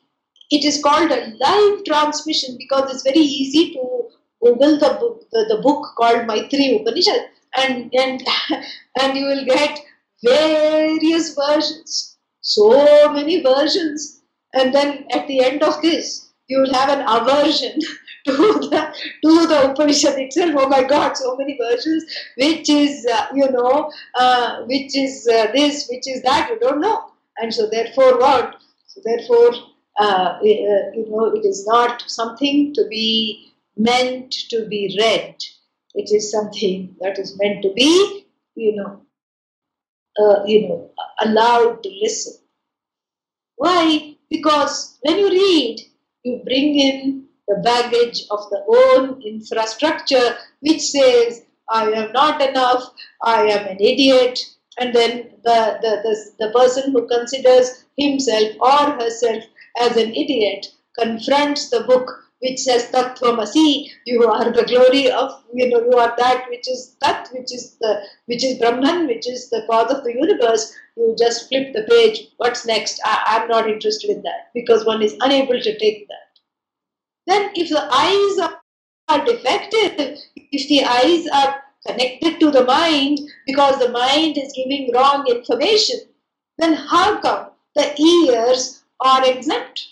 it 0.50 0.64
is 0.64 0.82
called 0.82 1.12
a 1.12 1.34
live 1.40 1.84
transmission 1.86 2.56
because 2.58 2.92
it's 2.92 3.04
very 3.04 3.20
easy 3.20 3.74
to 3.74 4.08
Google 4.42 4.80
the 4.80 4.98
book 5.00 5.28
the, 5.32 5.46
the 5.50 5.62
book 5.62 5.86
called 5.98 6.28
Maitri 6.28 6.80
Upanishad 6.80 7.30
and 7.56 7.94
and 7.94 8.22
and 9.02 9.18
you 9.18 9.26
will 9.26 9.46
get 9.46 9.80
various 10.24 11.36
versions. 11.36 12.18
So 12.42 13.12
many 13.12 13.42
versions. 13.42 14.17
And 14.54 14.74
then 14.74 15.06
at 15.12 15.28
the 15.28 15.44
end 15.44 15.64
of 15.64 15.82
this, 15.82 16.30
you 16.48 16.60
will 16.62 16.74
have 16.74 16.90
an 16.90 17.06
aversion 17.08 17.80
to 18.26 18.34
the 18.34 18.94
to 19.24 19.48
the 19.48 19.72
Upanishad 19.72 20.18
itself. 20.20 20.56
Oh 20.58 20.70
my 20.70 20.84
God, 20.84 21.18
so 21.18 21.36
many 21.36 21.58
versions. 21.58 22.06
Which 22.38 22.70
is 22.70 23.06
uh, 23.06 23.28
you 23.34 23.52
know, 23.52 23.92
uh, 24.16 24.64
which 24.64 24.96
is 24.98 25.28
uh, 25.28 25.48
this, 25.54 25.88
which 25.90 26.08
is 26.08 26.22
that. 26.24 26.50
You 26.50 26.60
don't 26.60 26.82
know, 26.82 27.12
and 27.38 27.54
so 27.54 27.70
therefore 27.70 28.18
what? 28.20 28.56
So 28.86 29.02
therefore, 29.04 29.52
uh, 30.00 30.40
uh, 30.40 30.40
you 30.42 31.06
know, 31.10 31.34
it 31.36 31.46
is 31.46 31.66
not 31.68 32.04
something 32.08 32.74
to 32.76 32.88
be 32.90 33.54
meant 33.76 34.32
to 34.50 34.66
be 34.68 34.98
read. 35.00 35.36
It 35.94 36.12
is 36.12 36.32
something 36.32 36.96
that 37.02 37.20
is 37.20 37.38
meant 37.40 37.64
to 37.64 37.74
be, 37.74 38.26
you 38.56 38.76
know, 38.76 39.02
uh, 40.20 40.44
you 40.46 40.68
know, 40.68 40.92
allowed 41.20 41.84
to 41.84 41.90
listen. 42.02 42.36
Why? 43.56 44.17
Because 44.30 44.98
when 45.02 45.18
you 45.18 45.30
read, 45.30 45.80
you 46.24 46.42
bring 46.44 46.76
in 46.76 47.26
the 47.48 47.62
baggage 47.64 48.24
of 48.30 48.50
the 48.50 48.64
own 48.68 49.22
infrastructure 49.22 50.38
which 50.60 50.82
says, 50.82 51.44
I 51.70 51.92
am 51.92 52.12
not 52.12 52.42
enough, 52.42 52.84
I 53.24 53.44
am 53.44 53.68
an 53.68 53.80
idiot, 53.80 54.40
and 54.80 54.94
then 54.94 55.32
the, 55.44 55.78
the, 55.82 56.02
the, 56.04 56.46
the 56.46 56.52
person 56.52 56.92
who 56.92 57.08
considers 57.08 57.86
himself 57.98 58.56
or 58.60 58.92
herself 59.02 59.44
as 59.80 59.98
an 59.98 60.14
idiot 60.14 60.68
confronts 60.98 61.70
the 61.70 61.82
book 61.82 62.24
which 62.40 62.60
says 62.60 62.92
Tattvamasi, 62.92 63.90
you 64.06 64.24
are 64.24 64.52
the 64.52 64.64
glory 64.64 65.10
of, 65.10 65.44
you 65.54 65.70
know, 65.70 65.80
you 65.80 65.98
are 65.98 66.14
that 66.18 66.46
which 66.50 66.68
is 66.70 66.96
that 67.02 67.30
which 67.32 67.54
is 67.54 67.78
the 67.82 68.02
which 68.28 68.44
is 68.44 68.60
Brahman, 68.60 69.08
which 69.08 69.28
is 69.28 69.50
the 69.50 69.64
cause 69.68 69.92
of 69.92 70.04
the 70.04 70.14
universe. 70.14 70.72
You 70.98 71.16
just 71.18 71.48
flip 71.48 71.74
the 71.74 71.84
page. 71.84 72.28
What's 72.38 72.66
next? 72.66 73.00
I, 73.06 73.42
am 73.42 73.48
not 73.48 73.70
interested 73.70 74.10
in 74.10 74.24
that 74.24 74.50
because 74.54 74.84
one 74.84 75.04
is 75.04 75.16
unable 75.22 75.60
to 75.60 75.80
take 75.80 76.08
that. 76.08 76.40
Then, 77.28 77.52
if 77.54 77.70
the 77.70 77.88
eyes 77.92 78.40
are, 78.40 78.60
are 79.08 79.26
defective, 79.26 80.18
if 80.36 80.68
the 80.68 80.84
eyes 80.84 81.28
are 81.28 81.62
connected 81.86 82.40
to 82.40 82.50
the 82.50 82.66
mind 82.66 83.20
because 83.46 83.78
the 83.78 83.90
mind 83.90 84.38
is 84.38 84.52
giving 84.56 84.92
wrong 84.94 85.26
information, 85.28 86.00
then 86.58 86.74
how 86.74 87.22
come 87.22 87.52
the 87.76 88.02
ears 88.02 88.84
are 89.00 89.24
exempt? 89.24 89.86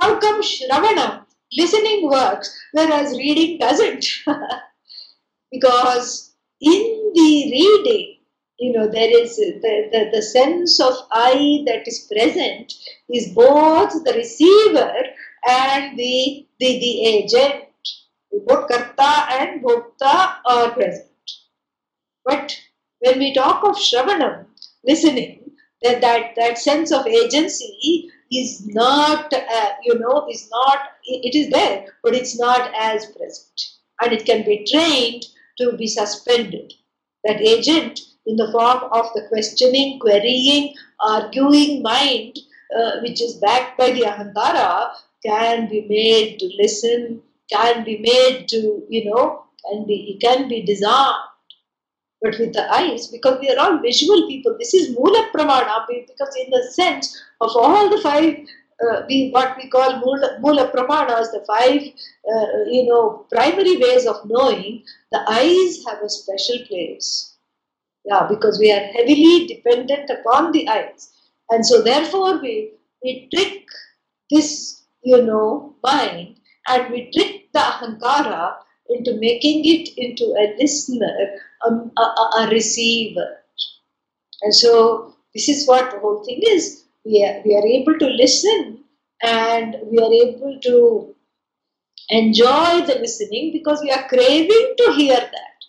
How 0.00 0.18
come 0.18 0.42
Shravana 0.42 1.26
listening 1.52 2.08
works, 2.08 2.56
whereas 2.72 3.16
reading 3.16 3.58
doesn't. 3.58 4.06
because 5.52 6.34
in 6.60 7.12
the 7.14 7.50
reading, 7.50 8.16
you 8.60 8.72
know, 8.72 8.86
there 8.86 9.22
is 9.22 9.36
the, 9.36 9.88
the, 9.90 10.10
the 10.12 10.22
sense 10.22 10.78
of 10.80 10.92
I 11.10 11.64
that 11.66 11.88
is 11.88 12.06
present 12.12 12.74
is 13.08 13.32
both 13.34 14.04
the 14.04 14.12
receiver 14.12 14.92
and 15.48 15.98
the, 15.98 16.46
the, 16.60 16.78
the 16.78 17.06
agent. 17.06 17.64
Both 18.46 18.68
Karta 18.68 19.32
and 19.32 19.62
Bhokta 19.62 20.36
are 20.44 20.70
present. 20.72 21.06
But 22.24 22.54
when 22.98 23.18
we 23.18 23.32
talk 23.32 23.64
of 23.64 23.76
Shravanam, 23.76 24.44
listening, 24.86 25.52
that, 25.82 26.02
that, 26.02 26.34
that 26.36 26.58
sense 26.58 26.92
of 26.92 27.06
agency 27.06 28.10
is 28.30 28.66
not, 28.66 29.32
uh, 29.32 29.70
you 29.84 29.98
know, 29.98 30.28
is 30.30 30.48
not, 30.50 30.78
it 31.06 31.34
is 31.34 31.50
there, 31.50 31.86
but 32.04 32.14
it's 32.14 32.38
not 32.38 32.70
as 32.78 33.06
present. 33.06 33.60
And 34.02 34.12
it 34.12 34.26
can 34.26 34.44
be 34.44 34.66
trained 34.70 35.24
to 35.58 35.76
be 35.78 35.86
suspended. 35.86 36.74
That 37.24 37.40
agent, 37.40 38.00
in 38.26 38.36
the 38.36 38.50
form 38.52 38.84
of 38.92 39.06
the 39.14 39.26
questioning, 39.28 39.98
querying, 39.98 40.74
arguing 41.00 41.82
mind, 41.82 42.38
uh, 42.76 43.00
which 43.02 43.20
is 43.20 43.34
backed 43.34 43.78
by 43.78 43.90
the 43.90 44.02
Ahankara, 44.02 44.90
can 45.24 45.68
be 45.68 45.86
made 45.88 46.38
to 46.38 46.50
listen, 46.58 47.22
can 47.50 47.84
be 47.84 47.98
made 47.98 48.48
to, 48.48 48.82
you 48.88 49.10
know, 49.10 49.44
can 49.64 49.86
be, 49.86 50.18
can 50.20 50.48
be 50.48 50.62
disarmed 50.62 51.30
but 52.22 52.38
with 52.38 52.52
the 52.52 52.72
eyes, 52.72 53.06
because 53.06 53.40
we 53.40 53.48
are 53.50 53.58
all 53.58 53.78
visual 53.78 54.28
people. 54.28 54.54
This 54.58 54.74
is 54.74 54.90
Mula 54.90 55.30
Pramana, 55.34 55.86
because 55.88 56.36
in 56.36 56.50
the 56.50 56.62
sense 56.70 57.18
of 57.40 57.50
all 57.54 57.88
the 57.88 57.98
five, 57.98 58.36
uh, 58.82 59.02
we 59.08 59.30
what 59.30 59.56
we 59.56 59.68
call 59.70 59.98
Mula, 60.00 60.38
Mula 60.40 60.70
Pramanas, 60.70 61.30
the 61.32 61.42
five, 61.46 61.80
uh, 61.80 62.70
you 62.70 62.86
know, 62.86 63.26
primary 63.32 63.76
ways 63.78 64.06
of 64.06 64.16
knowing, 64.26 64.82
the 65.12 65.20
eyes 65.28 65.82
have 65.88 66.02
a 66.02 66.10
special 66.10 66.58
place. 66.66 67.29
Yeah, 68.04 68.26
because 68.28 68.58
we 68.58 68.72
are 68.72 68.80
heavily 68.80 69.46
dependent 69.46 70.10
upon 70.10 70.52
the 70.52 70.68
eyes. 70.68 71.12
And 71.50 71.64
so 71.66 71.82
therefore 71.82 72.40
we, 72.40 72.72
we 73.04 73.28
trick 73.34 73.64
this, 74.30 74.84
you 75.02 75.22
know, 75.22 75.74
mind 75.84 76.36
and 76.68 76.92
we 76.92 77.10
trick 77.12 77.52
the 77.52 77.60
ahankara 77.60 78.56
into 78.88 79.14
making 79.18 79.62
it 79.64 79.90
into 79.96 80.24
a 80.24 80.56
listener, 80.58 81.16
um, 81.66 81.92
a, 81.98 82.02
a, 82.02 82.30
a 82.40 82.48
receiver. 82.50 83.38
And 84.42 84.54
so 84.54 85.14
this 85.34 85.48
is 85.48 85.66
what 85.68 85.90
the 85.90 85.98
whole 86.00 86.24
thing 86.24 86.40
is. 86.42 86.84
We 87.04 87.24
are, 87.24 87.42
we 87.44 87.54
are 87.56 87.66
able 87.66 87.98
to 87.98 88.06
listen 88.06 88.84
and 89.22 89.76
we 89.90 89.98
are 89.98 90.12
able 90.12 90.58
to 90.62 91.14
enjoy 92.10 92.82
the 92.86 92.98
listening 93.00 93.52
because 93.52 93.80
we 93.82 93.90
are 93.90 94.08
craving 94.08 94.74
to 94.78 94.92
hear 94.96 95.16
that. 95.16 95.59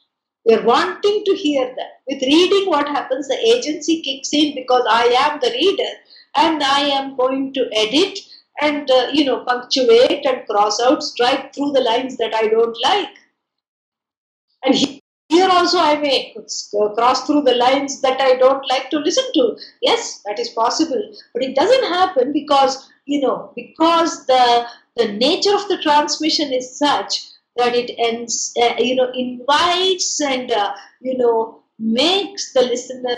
We 0.46 0.56
are 0.56 0.64
wanting 0.64 1.24
to 1.26 1.36
hear 1.36 1.68
that. 1.76 2.02
With 2.08 2.22
reading, 2.22 2.68
what 2.70 2.88
happens? 2.88 3.28
The 3.28 3.38
agency 3.38 4.02
kicks 4.02 4.34
in 4.34 4.56
because 4.56 4.84
I 4.90 5.06
am 5.06 5.40
the 5.40 5.52
reader 5.52 5.92
and 6.36 6.64
I 6.64 6.82
am 6.82 7.16
going 7.16 7.54
to 7.54 7.70
edit 7.74 8.20
and 8.60 8.90
uh, 8.90 9.08
you 9.12 9.26
know 9.26 9.44
punctuate 9.46 10.26
and 10.26 10.48
cross 10.48 10.82
out, 10.82 11.04
strike 11.04 11.54
through 11.54 11.72
the 11.72 11.82
lines 11.82 12.18
that 12.18 12.34
I 12.34 12.48
don't 12.48 12.78
like. 12.84 13.10
And 14.64 14.76
here 15.30 15.50
also 15.50 15.80
I 15.80 15.98
may 15.98 16.34
cross 16.34 17.26
through 17.26 17.44
the 17.44 17.56
lines 17.56 18.02
that 18.02 18.20
I 18.22 18.36
don't 18.36 18.68
like 18.70 18.90
to 18.92 19.00
listen 19.00 19.24
to. 19.34 19.58
Yes, 19.82 20.22
that 20.26 20.40
is 20.40 20.50
possible, 20.50 21.02
but 21.34 21.44
it 21.44 21.56
doesn't 21.56 21.86
happen 21.86 22.34
because 22.34 22.90
you 23.06 23.22
know 23.22 23.52
because 23.56 24.26
the 24.26 24.66
the 24.98 25.12
nature 25.14 25.54
of 25.54 25.68
the 25.68 25.82
transmission 25.82 26.52
is 26.52 26.78
such 26.78 27.31
that 27.58 27.76
it 27.76 27.92
ends 27.98 28.54
uh, 28.62 28.76
you 28.78 28.96
know 28.96 29.12
invites 29.14 30.20
and 30.22 30.52
uh, 30.52 30.74
you 31.02 31.18
know 31.18 31.64
makes 31.80 32.54
the 32.54 32.62
listener 32.62 33.18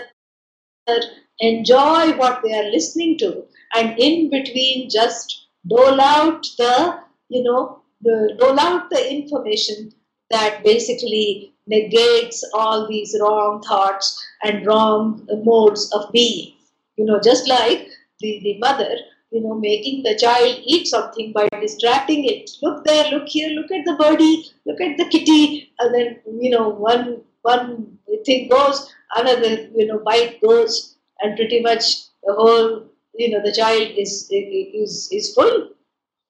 enjoy 1.40 2.16
what 2.16 2.40
they 2.42 2.54
are 2.54 2.70
listening 2.70 3.18
to. 3.18 3.44
And 3.74 3.98
in 3.98 4.30
between 4.30 4.88
just 4.90 5.48
dole 5.68 6.00
out 6.00 6.46
the 6.58 7.00
you 7.28 7.42
know 7.42 7.82
the, 8.02 8.36
dole 8.38 8.60
out 8.60 8.90
the 8.90 9.12
information 9.12 9.92
that 10.30 10.62
basically 10.64 11.54
negates 11.66 12.44
all 12.54 12.86
these 12.88 13.16
wrong 13.20 13.62
thoughts 13.62 14.22
and 14.42 14.66
wrong 14.66 15.26
modes 15.44 15.92
of 15.92 16.10
being. 16.12 16.52
You 16.96 17.06
know 17.06 17.20
just 17.20 17.48
like 17.48 17.88
the, 18.20 18.40
the 18.42 18.58
mother 18.58 18.96
you 19.34 19.40
know 19.42 19.54
making 19.54 20.02
the 20.04 20.14
child 20.16 20.60
eat 20.64 20.86
something 20.86 21.32
by 21.32 21.48
distracting 21.60 22.24
it. 22.24 22.50
Look 22.62 22.84
there 22.84 23.10
look 23.10 23.28
here 23.28 23.50
look 23.50 23.70
at 23.72 23.84
the 23.84 23.96
birdie 24.00 24.44
look 24.66 24.80
at 24.80 24.96
the 24.96 25.08
kitty. 25.08 25.72
And 25.78 25.94
then 25.94 26.20
you 26.40 26.50
know 26.50 26.68
one 26.68 27.22
one 27.42 27.98
thing 28.24 28.48
goes 28.48 28.90
another 29.16 29.68
you 29.74 29.86
know 29.86 29.98
bite 29.98 30.40
goes. 30.40 30.96
And 31.20 31.36
pretty 31.36 31.60
much 31.60 31.84
the 32.22 32.34
whole 32.34 32.86
you 33.14 33.30
know 33.30 33.42
the 33.42 33.52
child 33.52 33.98
is 34.04 34.28
is 34.30 35.08
is 35.12 35.34
full 35.34 35.68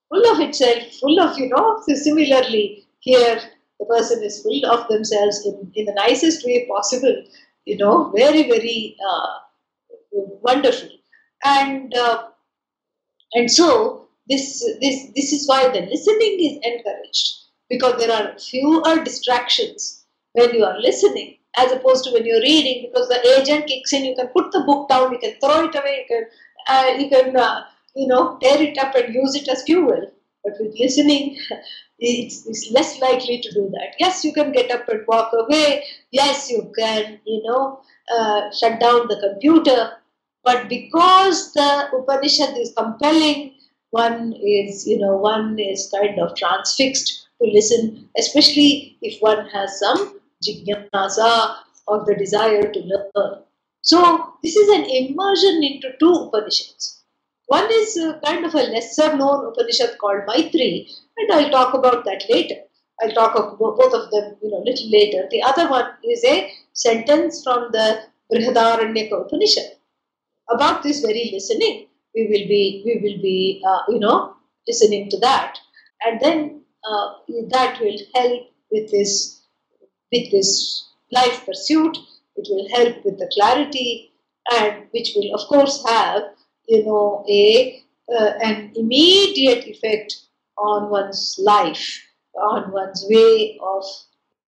full 0.08 0.30
of 0.32 0.40
itself 0.40 0.92
full 1.00 1.20
of 1.20 1.38
you 1.38 1.48
know 1.48 1.82
So 1.86 1.94
similarly 1.94 2.86
here 3.00 3.40
the 3.78 3.86
person 3.86 4.22
is 4.22 4.42
full 4.42 4.64
of 4.66 4.88
themselves 4.88 5.46
in, 5.46 5.72
in 5.74 5.86
the 5.86 5.94
nicest 5.94 6.44
way 6.46 6.66
possible 6.66 7.16
you 7.64 7.76
know 7.76 8.12
very 8.16 8.44
very 8.48 8.96
uh, 9.08 9.38
wonderful. 10.14 10.88
And 11.44 11.94
uh, 11.94 12.28
and 13.34 13.50
so 13.50 14.06
this 14.28 14.64
this 14.80 14.98
this 15.14 15.32
is 15.32 15.46
why 15.48 15.68
the 15.68 15.82
listening 15.82 16.36
is 16.48 16.58
encouraged 16.62 17.28
because 17.68 17.98
there 17.98 18.12
are 18.12 18.38
fewer 18.38 19.02
distractions 19.04 20.04
when 20.32 20.54
you 20.54 20.64
are 20.64 20.80
listening 20.80 21.36
as 21.56 21.72
opposed 21.72 22.04
to 22.04 22.12
when 22.12 22.24
you're 22.26 22.40
reading 22.40 22.88
because 22.88 23.08
the 23.08 23.20
agent 23.36 23.66
kicks 23.66 23.92
in 23.92 24.04
you 24.04 24.14
can 24.16 24.28
put 24.28 24.50
the 24.52 24.64
book 24.66 24.88
down 24.88 25.12
you 25.12 25.18
can 25.18 25.34
throw 25.40 25.64
it 25.68 25.74
away 25.74 25.96
you 26.00 26.06
can 26.08 26.24
uh, 26.68 26.90
you 26.98 27.08
can 27.08 27.36
uh, 27.36 27.64
you 27.94 28.06
know 28.06 28.38
tear 28.40 28.60
it 28.60 28.78
up 28.78 28.94
and 28.94 29.14
use 29.14 29.34
it 29.34 29.48
as 29.48 29.62
fuel. 29.62 30.10
But 30.42 30.54
with 30.60 30.78
listening 30.78 31.38
it's, 31.98 32.46
it's 32.46 32.70
less 32.70 33.00
likely 33.00 33.40
to 33.40 33.52
do 33.52 33.70
that. 33.70 33.94
Yes 33.98 34.24
you 34.24 34.32
can 34.32 34.52
get 34.52 34.70
up 34.70 34.88
and 34.88 35.06
walk 35.06 35.32
away. 35.32 35.84
Yes 36.10 36.50
you 36.50 36.72
can 36.78 37.20
you 37.24 37.42
know 37.44 37.80
uh, 38.14 38.50
shut 38.50 38.80
down 38.80 39.08
the 39.08 39.20
computer 39.20 39.92
but 40.44 40.68
because 40.68 41.52
the 41.54 41.88
upanishad 41.98 42.56
is 42.56 42.72
compelling 42.76 43.54
one 43.90 44.32
is 44.42 44.86
you 44.86 44.98
know 44.98 45.16
one 45.16 45.58
is 45.58 45.90
kind 45.96 46.18
of 46.18 46.34
transfixed 46.36 47.28
to 47.40 47.50
listen 47.50 48.08
especially 48.16 48.96
if 49.02 49.20
one 49.20 49.46
has 49.48 49.78
some 49.78 50.20
jignasa 50.46 51.56
or 51.86 52.04
the 52.04 52.14
desire 52.14 52.70
to 52.72 52.80
learn. 52.80 53.42
So 53.82 54.34
this 54.42 54.56
is 54.56 54.68
an 54.68 54.84
immersion 54.84 55.62
into 55.62 55.92
two 56.00 56.12
Upanishads. 56.12 57.02
One 57.46 57.68
is 57.70 57.96
uh, 57.98 58.18
kind 58.24 58.44
of 58.44 58.54
a 58.54 58.62
lesser 58.62 59.16
known 59.16 59.46
Upanishad 59.46 59.98
called 59.98 60.22
Maitri, 60.26 60.88
and 61.18 61.32
I'll 61.32 61.50
talk 61.50 61.74
about 61.74 62.04
that 62.06 62.24
later. 62.30 62.56
I'll 63.02 63.12
talk 63.12 63.34
about 63.34 63.58
both 63.58 63.92
of 63.92 64.10
them, 64.10 64.36
you 64.42 64.50
know, 64.50 64.62
a 64.62 64.64
little 64.64 64.90
later. 64.90 65.28
The 65.30 65.42
other 65.42 65.68
one 65.68 65.90
is 66.04 66.24
a 66.24 66.50
sentence 66.72 67.42
from 67.44 67.70
the 67.72 68.04
Brihadaranyaka 68.32 69.26
Upanishad. 69.26 69.76
About 70.50 70.82
this 70.82 71.00
very 71.00 71.30
listening, 71.32 71.88
we 72.14 72.24
will 72.24 72.48
be, 72.48 72.82
we 72.84 73.00
will 73.02 73.22
be, 73.22 73.62
uh, 73.66 73.80
you 73.88 73.98
know, 73.98 74.36
listening 74.68 75.10
to 75.10 75.18
that, 75.20 75.58
and 76.04 76.20
then 76.20 76.62
uh, 76.88 77.14
that 77.50 77.80
will 77.80 77.98
help 78.14 78.42
with 78.70 78.90
this 78.90 79.42
with 80.12 80.30
this 80.30 80.90
life 81.12 81.44
pursuit. 81.46 81.96
It 82.36 82.46
will 82.50 82.68
help 82.76 83.04
with 83.04 83.18
the 83.18 83.30
clarity, 83.32 84.12
and 84.52 84.86
which 84.90 85.12
will, 85.16 85.34
of 85.34 85.46
course, 85.48 85.84
have 85.86 86.22
you 86.68 86.84
know 86.84 87.24
a 87.28 87.82
uh, 88.14 88.32
an 88.42 88.72
immediate 88.76 89.64
effect 89.66 90.16
on 90.58 90.90
one's 90.90 91.36
life, 91.38 92.02
on 92.36 92.70
one's 92.70 93.04
way 93.08 93.58
of 93.62 93.84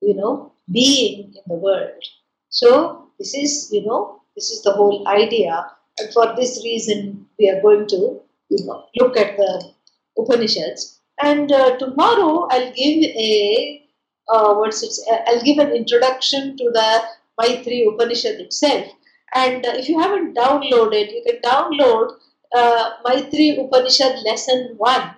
you 0.01 0.15
know 0.15 0.53
being 0.71 1.35
in 1.35 1.43
the 1.47 1.55
world. 1.55 2.05
So 2.49 3.11
this 3.19 3.35
is 3.35 3.71
you 3.73 3.85
know 3.85 4.23
this 4.37 4.51
is 4.51 4.63
the 4.63 4.73
whole 4.73 5.07
idea, 5.09 5.67
and 5.99 6.13
for 6.13 6.35
this 6.37 6.63
reason 6.65 7.27
we 7.39 7.49
are 7.51 7.61
going 7.63 7.87
to 7.89 8.21
you 8.49 8.67
know 8.67 8.85
look 8.97 9.17
at 9.17 9.37
the 9.37 9.71
Upanishads. 10.19 11.01
And 11.23 11.53
uh, 11.53 11.77
tomorrow 11.79 12.49
I'll 12.51 12.73
give 12.73 13.05
a 13.05 13.83
uh, 14.29 14.55
what's 14.55 14.83
it? 14.83 14.93
I'll 15.27 15.43
give 15.43 15.59
an 15.59 15.73
introduction 15.73 16.57
to 16.57 16.71
the 16.73 17.03
Maitri 17.41 17.87
Upanishad 17.87 18.41
itself. 18.41 18.87
And 19.35 19.67
uh, 19.67 19.73
if 19.75 19.89
you 19.89 19.99
haven't 19.99 20.37
downloaded, 20.37 21.13
you 21.13 21.23
can 21.27 21.41
download 21.43 22.13
uh, 22.55 22.91
Maitri 23.05 23.59
Upanishad 23.59 24.23
Lesson 24.25 24.75
1 24.77 25.15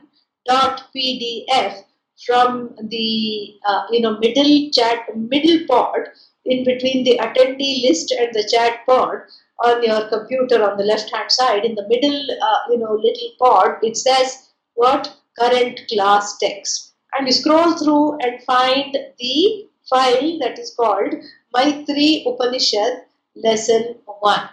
dot 0.47 0.85
PDF 0.95 1.83
from 2.25 2.75
the 2.83 3.55
uh, 3.69 3.83
you 3.91 4.01
know 4.01 4.19
middle 4.19 4.71
chat 4.73 5.05
middle 5.14 5.67
pod 5.67 6.09
in 6.47 6.64
between 6.64 7.05
the 7.05 7.18
attendee 7.18 7.82
list 7.86 8.12
and 8.12 8.32
the 8.32 8.49
chat 8.51 8.80
pod 8.86 9.22
on 9.64 9.82
your 9.82 10.09
computer 10.09 10.62
on 10.62 10.76
the 10.76 10.84
left 10.84 11.14
hand 11.14 11.30
side 11.30 11.64
in 11.64 11.74
the 11.74 11.88
middle 11.88 12.18
uh, 12.49 12.59
you 12.70 12.78
know 12.78 12.92
little 12.92 13.30
pod 13.38 13.78
it 13.82 13.97
says 13.97 14.47
what 14.74 15.16
current 15.38 15.80
class 15.88 16.38
text? 16.38 16.92
And 17.12 17.26
you 17.26 17.32
scroll 17.32 17.76
through 17.76 18.18
and 18.20 18.42
find 18.42 18.97
the 19.18 19.68
file 19.88 20.38
that 20.40 20.59
is 20.59 20.74
called 20.76 21.14
Maitri 21.55 22.24
Upanishad 22.26 23.05
Lesson 23.36 23.97
1 24.07 24.49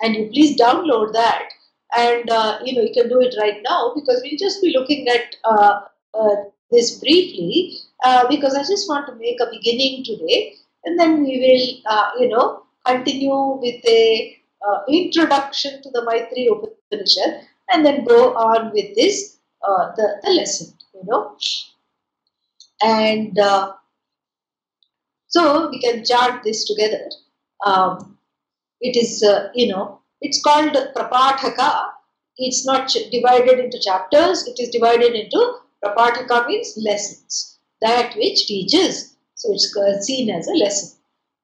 and 0.00 0.14
you 0.14 0.28
please 0.32 0.58
download 0.58 1.12
that. 1.12 1.48
And 1.96 2.28
uh, 2.28 2.58
you 2.62 2.74
know 2.74 2.82
you 2.82 2.92
can 2.92 3.08
do 3.08 3.20
it 3.20 3.34
right 3.40 3.62
now 3.62 3.92
because 3.94 4.20
we'll 4.22 4.38
just 4.38 4.60
be 4.60 4.76
looking 4.76 5.08
at 5.08 5.36
uh, 5.44 5.80
uh, 6.12 6.36
this 6.70 6.98
briefly 6.98 7.78
uh, 8.04 8.28
because 8.28 8.54
I 8.54 8.58
just 8.58 8.88
want 8.88 9.06
to 9.06 9.14
make 9.14 9.40
a 9.40 9.50
beginning 9.50 10.04
today 10.04 10.54
and 10.88 10.98
then 10.98 11.22
we 11.22 11.38
will 11.44 11.92
uh, 11.94 12.10
you 12.18 12.28
know 12.28 12.64
continue 12.86 13.40
with 13.64 13.84
a 13.86 14.36
uh, 14.66 14.78
introduction 14.88 15.82
to 15.82 15.90
the 15.90 16.02
Maitri 16.08 16.48
Upanishad 16.52 17.46
and 17.70 17.84
then 17.84 18.04
go 18.04 18.34
on 18.34 18.72
with 18.72 18.94
this 18.96 19.36
the, 19.96 20.06
the 20.22 20.30
lesson 20.30 20.72
you 20.94 21.04
know 21.04 21.36
and 22.82 23.38
uh, 23.38 23.72
so 25.28 25.68
we 25.70 25.80
can 25.80 26.04
chart 26.04 26.42
this 26.42 26.64
together. 26.64 27.04
Um, 27.64 28.18
it 28.80 28.96
is, 28.96 29.22
uh, 29.22 29.50
you 29.54 29.68
know, 29.68 30.00
it's 30.20 30.42
called 30.42 30.76
Prapathaka. 30.96 31.90
It's 32.38 32.64
not 32.64 32.94
divided 33.10 33.58
into 33.58 33.80
chapters, 33.80 34.46
it 34.46 34.58
is 34.60 34.70
divided 34.70 35.14
into 35.14 35.58
Prapathaka 35.84 36.46
means 36.46 36.74
lessons, 36.76 37.58
that 37.82 38.14
which 38.16 38.46
teaches. 38.46 39.16
So 39.38 39.52
it's 39.52 39.72
seen 40.04 40.30
as 40.30 40.48
a 40.48 40.52
lesson. 40.52 40.98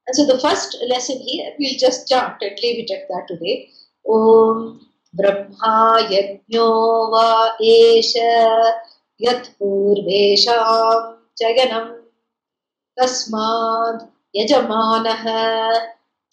And 0.06 0.14
so 0.16 0.26
the 0.26 0.38
first 0.40 0.76
lesson 0.88 1.18
here, 1.20 1.52
we'll 1.58 1.78
just 1.78 2.08
jump 2.08 2.38
and 2.40 2.58
leave 2.60 2.84
it 2.84 2.90
at 2.92 3.06
that 3.08 3.28
today. 3.28 3.70
Om 4.06 4.80
Brahma 5.14 6.00
Yajno 6.10 7.10
Va 7.12 7.52
Esha 7.62 8.72
Yat 9.18 9.50
Purvesham 9.60 11.18
Chaganam 11.40 12.00
Tasmad 12.98 14.08
Yajamanah 14.36 15.86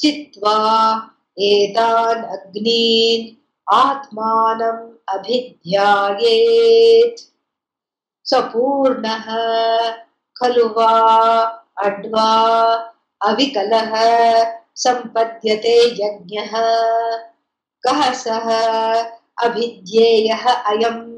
Chitva 0.04 1.10
Etan 1.40 2.26
Agnin 2.34 3.38
Atmanam 3.70 4.96
Abhidhyayet 5.08 7.18
Sapurnah 8.26 10.02
खलुवा, 10.42 10.92
अड्वा, 11.86 12.30
अविकलः, 13.22 13.96
सम्पद्यते 14.76 15.78
यज्ञः। 16.02 16.52
कः 17.84 18.12
सः? 18.14 18.48
अभिज्ञेयः 19.44 20.44
अयम् 20.72 21.12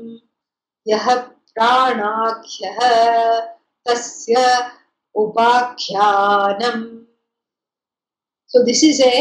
so 8.51 8.63
this 8.63 8.83
is 8.83 9.01
a 9.01 9.15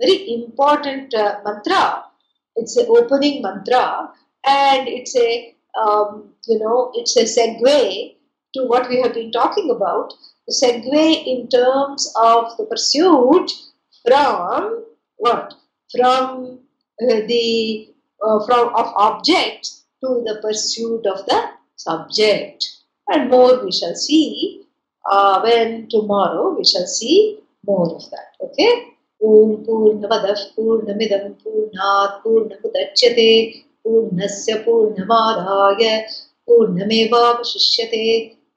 very 0.00 0.16
important 0.34 1.14
mantra 1.46 1.82
it's 2.56 2.78
a 2.78 2.86
opening 2.96 3.44
mantra 3.46 3.82
and 4.44 4.88
it's 4.88 5.16
a 5.16 5.28
you 6.50 6.58
know 6.64 6.76
it's 7.00 7.18
a 7.18 7.26
segue 7.36 7.78
to 8.53 8.65
what 8.65 8.89
we 8.89 9.01
have 9.01 9.13
been 9.13 9.31
talking 9.31 9.69
about, 9.69 10.13
the 10.47 10.53
segue 10.53 11.25
in 11.25 11.47
terms 11.49 12.11
of 12.21 12.55
the 12.57 12.65
pursuit 12.65 13.51
from 14.07 14.85
what? 15.17 15.53
From 15.95 16.59
uh, 17.01 17.21
the 17.27 17.89
uh, 18.23 18.45
from 18.45 18.69
of 18.69 18.93
objects 18.95 19.85
to 20.01 20.23
the 20.25 20.39
pursuit 20.41 21.05
of 21.05 21.25
the 21.25 21.49
subject. 21.75 22.65
And 23.07 23.29
more 23.29 23.63
we 23.63 23.71
shall 23.71 23.95
see 23.95 24.63
uh, 25.09 25.41
when 25.41 25.89
tomorrow 25.89 26.55
we 26.57 26.65
shall 26.65 26.87
see 26.87 27.39
more 27.65 27.95
of 27.95 28.09
that. 28.11 28.35
Okay. 28.41 28.95
ॐ 29.23 29.53
पूर्णमदः 29.65 30.41
पूर्णमिदं 30.55 31.29
पूर्णात् 31.43 32.17
पूर्णमुदच्यते 32.23 33.29
पूर्णस्य 33.83 34.53
पूर्णमादाय 34.65 35.83
पूर्णमेवावशिष्यते 36.47 38.05